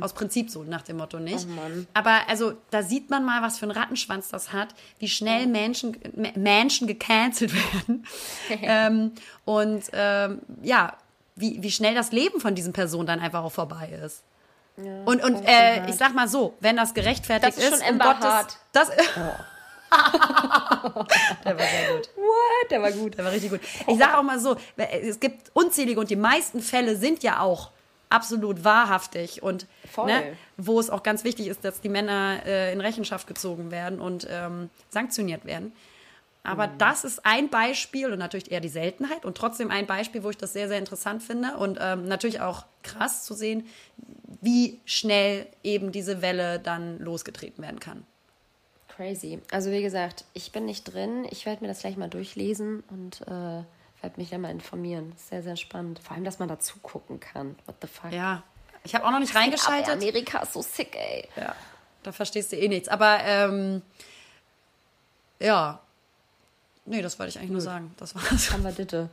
oh 0.00 0.04
aus 0.04 0.12
Prinzip 0.12 0.50
so 0.50 0.64
nach 0.64 0.82
dem 0.82 0.98
Motto 0.98 1.20
nicht. 1.20 1.46
Oh 1.48 1.84
Aber 1.94 2.28
also 2.28 2.54
da 2.70 2.82
sieht 2.82 3.08
man 3.08 3.24
mal, 3.24 3.40
was 3.40 3.58
für 3.58 3.64
einen 3.64 3.76
Rattenschwanz 3.84 4.28
das 4.28 4.52
hat, 4.52 4.68
wie 4.98 5.08
schnell 5.08 5.46
Menschen, 5.46 5.96
Menschen 6.34 6.86
gecancelt 6.86 7.52
werden. 7.74 8.06
ähm, 8.62 9.12
und 9.44 9.84
ähm, 9.92 10.40
ja, 10.62 10.96
wie, 11.36 11.62
wie 11.62 11.70
schnell 11.70 11.94
das 11.94 12.12
Leben 12.12 12.40
von 12.40 12.54
diesen 12.54 12.72
Personen 12.72 13.06
dann 13.06 13.20
einfach 13.20 13.42
auch 13.42 13.52
vorbei 13.52 13.88
ist. 14.04 14.22
Ja, 14.76 15.04
und 15.04 15.22
und 15.22 15.36
äh, 15.46 15.88
ich 15.88 15.94
sag 15.94 16.14
mal 16.14 16.26
so, 16.26 16.54
wenn 16.58 16.76
das 16.76 16.94
gerechtfertigt 16.94 17.56
ist, 17.56 17.58
das 17.58 17.74
ist 17.74 17.78
schon 17.78 17.88
Ember 17.88 18.10
um 18.10 18.20
Gottes, 18.20 18.58
das, 18.72 18.90
der 21.44 21.56
war 21.56 21.66
sehr 21.66 21.94
gut. 21.94 22.08
What? 22.16 22.70
Der 22.70 22.82
war 22.82 22.90
gut. 22.90 23.16
Der 23.16 23.24
war 23.24 23.30
richtig 23.30 23.50
gut. 23.50 23.60
Ich 23.86 23.98
sage 23.98 24.18
auch 24.18 24.24
mal 24.24 24.40
so, 24.40 24.56
es 24.76 25.20
gibt 25.20 25.52
unzählige 25.52 26.00
und 26.00 26.10
die 26.10 26.16
meisten 26.16 26.60
Fälle 26.60 26.96
sind 26.96 27.22
ja 27.22 27.38
auch 27.38 27.70
absolut 28.14 28.62
wahrhaftig 28.62 29.42
und 29.42 29.66
ne, 30.06 30.36
wo 30.56 30.78
es 30.78 30.88
auch 30.88 31.02
ganz 31.02 31.24
wichtig 31.24 31.48
ist, 31.48 31.64
dass 31.64 31.80
die 31.80 31.88
Männer 31.88 32.40
äh, 32.46 32.72
in 32.72 32.80
Rechenschaft 32.80 33.26
gezogen 33.26 33.72
werden 33.72 34.00
und 34.00 34.26
ähm, 34.30 34.70
sanktioniert 34.88 35.44
werden. 35.44 35.72
Aber 36.44 36.68
mhm. 36.68 36.78
das 36.78 37.04
ist 37.04 37.26
ein 37.26 37.48
Beispiel 37.48 38.12
und 38.12 38.18
natürlich 38.18 38.52
eher 38.52 38.60
die 38.60 38.68
Seltenheit 38.68 39.24
und 39.24 39.36
trotzdem 39.36 39.70
ein 39.70 39.86
Beispiel, 39.86 40.22
wo 40.22 40.30
ich 40.30 40.36
das 40.36 40.52
sehr, 40.52 40.68
sehr 40.68 40.78
interessant 40.78 41.22
finde 41.22 41.56
und 41.56 41.78
ähm, 41.80 42.06
natürlich 42.06 42.40
auch 42.40 42.66
krass 42.84 43.24
zu 43.24 43.34
sehen, 43.34 43.66
wie 44.40 44.78
schnell 44.84 45.46
eben 45.64 45.90
diese 45.90 46.22
Welle 46.22 46.60
dann 46.60 47.00
losgetreten 47.00 47.64
werden 47.64 47.80
kann. 47.80 48.06
Crazy. 48.88 49.40
Also 49.50 49.72
wie 49.72 49.82
gesagt, 49.82 50.24
ich 50.34 50.52
bin 50.52 50.66
nicht 50.66 50.84
drin. 50.84 51.26
Ich 51.30 51.46
werde 51.46 51.62
mir 51.62 51.68
das 51.68 51.80
gleich 51.80 51.96
mal 51.96 52.08
durchlesen 52.08 52.84
und 52.90 53.22
äh, 53.22 53.64
werde 54.04 54.20
mich 54.20 54.30
dann 54.30 54.42
mal 54.42 54.50
informieren. 54.50 55.14
Sehr, 55.16 55.42
sehr 55.42 55.56
spannend. 55.56 55.98
Vor 55.98 56.14
allem, 56.14 56.24
dass 56.24 56.38
man 56.38 56.48
dazu 56.48 56.78
gucken 56.82 57.20
kann. 57.20 57.56
What 57.66 57.76
the 57.80 57.88
fuck? 57.88 58.12
Ja. 58.12 58.42
Ich 58.84 58.94
habe 58.94 59.06
auch 59.06 59.10
noch 59.10 59.18
nicht 59.18 59.34
reingeschaltet. 59.34 59.88
Aber 59.88 59.94
Amerika 59.94 60.40
ist 60.40 60.52
so 60.52 60.60
sick, 60.60 60.94
ey. 60.94 61.26
Ja. 61.36 61.54
Da 62.02 62.12
verstehst 62.12 62.52
du 62.52 62.56
eh 62.56 62.68
nichts. 62.68 62.88
Aber 62.88 63.18
ähm, 63.24 63.82
ja. 65.40 65.80
Nee, 66.84 67.00
das 67.00 67.18
wollte 67.18 67.30
ich 67.30 67.38
eigentlich 67.38 67.50
nur 67.50 67.62
sagen. 67.62 67.94
Das 67.96 68.14
war's. 68.14 68.52
Haben 68.52 68.62
wir 68.62 68.72
bitte. 68.72 69.08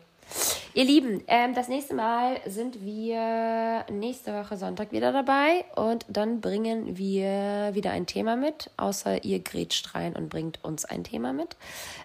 Ihr 0.73 0.85
Lieben, 0.85 1.23
ähm, 1.27 1.53
das 1.53 1.67
nächste 1.67 1.93
Mal 1.93 2.39
sind 2.45 2.83
wir 2.83 3.85
nächste 3.89 4.33
Woche 4.33 4.55
Sonntag 4.55 4.93
wieder 4.93 5.11
dabei 5.11 5.65
und 5.75 6.05
dann 6.07 6.39
bringen 6.39 6.97
wir 6.97 7.71
wieder 7.73 7.91
ein 7.91 8.05
Thema 8.05 8.37
mit, 8.37 8.69
außer 8.77 9.25
ihr 9.25 9.39
grätscht 9.39 9.93
rein 9.93 10.15
und 10.15 10.29
bringt 10.29 10.63
uns 10.63 10.85
ein 10.85 11.03
Thema 11.03 11.33
mit. 11.33 11.57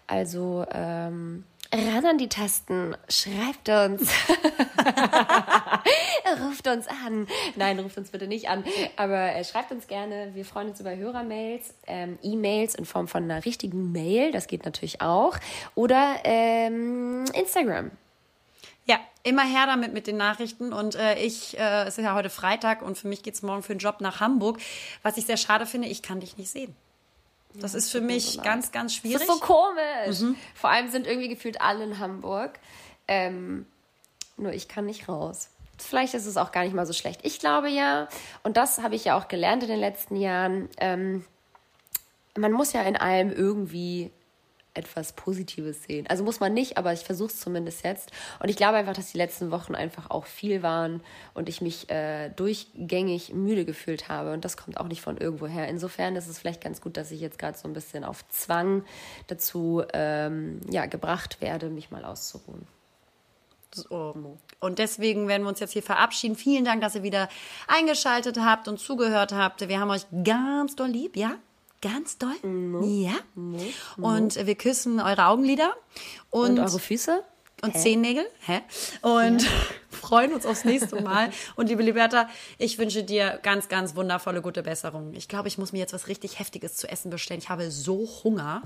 Also 0.08 0.66
ähm, 0.72 1.44
ran 1.78 2.06
an 2.06 2.18
die 2.18 2.28
Tasten, 2.28 2.96
schreibt 3.08 3.68
uns, 3.68 4.10
ruft 6.40 6.66
uns 6.68 6.86
an. 6.88 7.26
Nein, 7.56 7.78
ruft 7.78 7.98
uns 7.98 8.10
bitte 8.10 8.26
nicht 8.26 8.48
an, 8.48 8.64
aber 8.96 9.34
äh, 9.34 9.44
schreibt 9.44 9.72
uns 9.72 9.86
gerne. 9.86 10.30
Wir 10.34 10.44
freuen 10.44 10.68
uns 10.68 10.80
über 10.80 10.96
Hörermails, 10.96 11.74
ähm, 11.86 12.18
E-Mails 12.22 12.74
in 12.74 12.84
Form 12.84 13.08
von 13.08 13.24
einer 13.24 13.44
richtigen 13.44 13.92
Mail, 13.92 14.32
das 14.32 14.46
geht 14.46 14.64
natürlich 14.64 15.00
auch, 15.00 15.36
oder 15.74 16.16
ähm, 16.24 17.24
Instagram. 17.34 17.90
Ja, 18.86 19.00
immer 19.24 19.42
her 19.42 19.66
damit 19.66 19.92
mit 19.92 20.06
den 20.06 20.16
Nachrichten. 20.16 20.72
Und 20.72 20.94
äh, 20.94 21.18
ich, 21.18 21.58
äh, 21.58 21.82
es 21.82 21.98
ist 21.98 22.04
ja 22.04 22.14
heute 22.14 22.30
Freitag 22.30 22.82
und 22.82 22.96
für 22.96 23.08
mich 23.08 23.22
geht's 23.24 23.42
morgen 23.42 23.62
für 23.62 23.72
einen 23.72 23.80
Job 23.80 24.00
nach 24.00 24.20
Hamburg. 24.20 24.60
Was 25.02 25.16
ich 25.16 25.26
sehr 25.26 25.36
schade 25.36 25.66
finde, 25.66 25.88
ich 25.88 26.02
kann 26.02 26.20
dich 26.20 26.36
nicht 26.36 26.50
sehen. 26.50 26.74
Das 27.54 27.72
ja, 27.72 27.78
ist 27.78 27.90
für 27.90 28.00
mich 28.00 28.42
ganz, 28.42 28.70
ganz 28.72 28.94
schwierig. 28.94 29.26
Das 29.26 29.28
ist 29.28 29.40
so 29.40 29.40
komisch. 29.40 30.20
Mhm. 30.20 30.36
Vor 30.54 30.70
allem 30.70 30.90
sind 30.90 31.06
irgendwie 31.06 31.28
gefühlt 31.28 31.60
alle 31.60 31.84
in 31.84 31.98
Hamburg. 31.98 32.58
Ähm, 33.08 33.66
nur 34.36 34.52
ich 34.52 34.68
kann 34.68 34.86
nicht 34.86 35.08
raus. 35.08 35.48
Vielleicht 35.78 36.14
ist 36.14 36.26
es 36.26 36.36
auch 36.36 36.52
gar 36.52 36.64
nicht 36.64 36.74
mal 36.74 36.86
so 36.86 36.92
schlecht. 36.92 37.20
Ich 37.22 37.38
glaube 37.38 37.68
ja, 37.68 38.08
und 38.42 38.56
das 38.56 38.78
habe 38.78 38.94
ich 38.94 39.04
ja 39.04 39.18
auch 39.18 39.28
gelernt 39.28 39.62
in 39.62 39.68
den 39.68 39.80
letzten 39.80 40.16
Jahren, 40.16 40.68
ähm, 40.78 41.24
man 42.36 42.52
muss 42.52 42.72
ja 42.72 42.82
in 42.82 42.96
allem 42.96 43.32
irgendwie 43.32 44.10
etwas 44.76 45.12
Positives 45.12 45.84
sehen. 45.84 46.06
Also 46.08 46.24
muss 46.24 46.40
man 46.40 46.54
nicht, 46.54 46.78
aber 46.78 46.92
ich 46.92 47.00
versuche 47.00 47.28
es 47.28 47.40
zumindest 47.40 47.84
jetzt. 47.84 48.10
Und 48.40 48.48
ich 48.48 48.56
glaube 48.56 48.76
einfach, 48.76 48.94
dass 48.94 49.12
die 49.12 49.18
letzten 49.18 49.50
Wochen 49.50 49.74
einfach 49.74 50.10
auch 50.10 50.26
viel 50.26 50.62
waren 50.62 51.02
und 51.34 51.48
ich 51.48 51.60
mich 51.60 51.90
äh, 51.90 52.30
durchgängig 52.30 53.32
müde 53.32 53.64
gefühlt 53.64 54.08
habe. 54.08 54.32
Und 54.32 54.44
das 54.44 54.56
kommt 54.56 54.78
auch 54.78 54.88
nicht 54.88 55.00
von 55.00 55.16
irgendwoher. 55.16 55.68
Insofern 55.68 56.16
ist 56.16 56.28
es 56.28 56.38
vielleicht 56.38 56.62
ganz 56.62 56.80
gut, 56.80 56.96
dass 56.96 57.10
ich 57.10 57.20
jetzt 57.20 57.38
gerade 57.38 57.56
so 57.56 57.68
ein 57.68 57.72
bisschen 57.72 58.04
auf 58.04 58.26
Zwang 58.28 58.84
dazu 59.26 59.82
ähm, 59.92 60.60
ja, 60.70 60.86
gebracht 60.86 61.40
werde, 61.40 61.70
mich 61.70 61.90
mal 61.90 62.04
auszuruhen. 62.04 62.66
Und 64.60 64.78
deswegen 64.78 65.28
werden 65.28 65.42
wir 65.42 65.48
uns 65.48 65.60
jetzt 65.60 65.72
hier 65.72 65.82
verabschieden. 65.82 66.36
Vielen 66.36 66.64
Dank, 66.64 66.80
dass 66.80 66.94
ihr 66.94 67.02
wieder 67.02 67.28
eingeschaltet 67.68 68.38
habt 68.40 68.68
und 68.68 68.78
zugehört 68.78 69.32
habt. 69.32 69.68
Wir 69.68 69.80
haben 69.80 69.90
euch 69.90 70.06
ganz 70.24 70.76
doll 70.76 70.88
lieb, 70.88 71.16
ja? 71.16 71.38
Ganz 71.82 72.18
doll? 72.18 72.34
No. 72.42 72.82
Ja. 72.84 73.14
No. 73.34 73.58
Und 73.96 74.46
wir 74.46 74.54
küssen 74.54 75.00
eure 75.00 75.26
Augenlider. 75.26 75.74
Und, 76.30 76.50
und 76.50 76.60
eure 76.60 76.78
Füße? 76.78 77.22
Und 77.62 77.74
Hä? 77.74 77.78
Zehennägel. 77.78 78.26
Hä? 78.40 78.60
Und 79.02 79.42
ja. 79.42 79.50
freuen 79.90 80.32
uns 80.34 80.44
aufs 80.44 80.64
nächste 80.64 81.00
Mal. 81.00 81.30
Und 81.56 81.68
liebe 81.68 81.82
Liberta, 81.82 82.28
ich 82.58 82.78
wünsche 82.78 83.02
dir 83.02 83.40
ganz, 83.42 83.68
ganz 83.68 83.96
wundervolle, 83.96 84.42
gute 84.42 84.62
Besserung. 84.62 85.14
Ich 85.14 85.28
glaube, 85.28 85.48
ich 85.48 85.58
muss 85.58 85.72
mir 85.72 85.78
jetzt 85.78 85.94
was 85.94 86.08
richtig 86.08 86.38
Heftiges 86.38 86.76
zu 86.76 86.88
essen 86.88 87.10
bestellen. 87.10 87.40
Ich 87.40 87.48
habe 87.48 87.70
so 87.70 88.08
Hunger. 88.24 88.62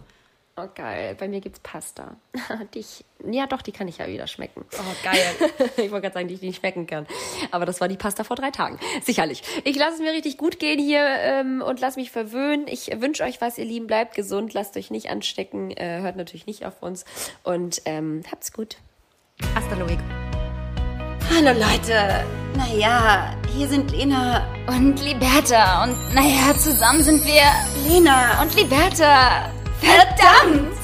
Oh, 0.56 0.66
geil. 0.74 1.16
Bei 1.18 1.28
mir 1.28 1.40
gibt 1.40 1.56
es 1.56 1.60
Pasta. 1.60 2.16
Die 2.74 2.80
ich, 2.80 3.04
ja, 3.24 3.46
doch, 3.46 3.62
die 3.62 3.72
kann 3.72 3.88
ich 3.88 3.98
ja 3.98 4.06
wieder 4.08 4.26
schmecken. 4.26 4.64
Oh, 4.72 5.04
geil. 5.04 5.24
ich 5.76 5.90
wollte 5.90 6.02
gerade 6.02 6.14
sagen, 6.14 6.28
die 6.28 6.34
ich 6.34 6.42
nicht 6.42 6.58
schmecken 6.58 6.86
kann. 6.86 7.06
Aber 7.50 7.66
das 7.66 7.80
war 7.80 7.88
die 7.88 7.96
Pasta 7.96 8.24
vor 8.24 8.36
drei 8.36 8.50
Tagen. 8.50 8.78
Sicherlich. 9.02 9.42
Ich 9.64 9.76
lasse 9.76 9.94
es 9.94 10.00
mir 10.00 10.12
richtig 10.12 10.36
gut 10.36 10.58
gehen 10.58 10.78
hier 10.78 11.04
ähm, 11.04 11.62
und 11.62 11.80
lasse 11.80 11.98
mich 11.98 12.10
verwöhnen. 12.10 12.66
Ich 12.68 12.90
wünsche 13.00 13.22
euch 13.24 13.40
was, 13.40 13.58
ihr 13.58 13.64
Lieben. 13.64 13.86
Bleibt 13.86 14.14
gesund. 14.14 14.52
Lasst 14.52 14.76
euch 14.76 14.90
nicht 14.90 15.10
anstecken. 15.10 15.70
Äh, 15.70 16.00
hört 16.00 16.16
natürlich 16.16 16.46
nicht 16.46 16.66
auf 16.66 16.82
uns. 16.82 17.04
Und 17.42 17.82
ähm, 17.84 18.22
habt's 18.30 18.52
gut. 18.52 18.76
Hasta 19.54 19.76
luego. 19.76 20.02
Hallo 21.30 21.58
Leute. 21.58 22.24
Naja, 22.56 23.34
hier 23.56 23.68
sind 23.68 23.92
Lena 23.92 24.46
und 24.66 25.00
Liberta. 25.00 25.84
Und 25.84 26.14
naja, 26.14 26.56
zusammen 26.58 27.02
sind 27.02 27.24
wir 27.24 27.42
Lena 27.88 28.42
und 28.42 28.54
Liberta. 28.56 29.50
Verdammt! 29.80 30.79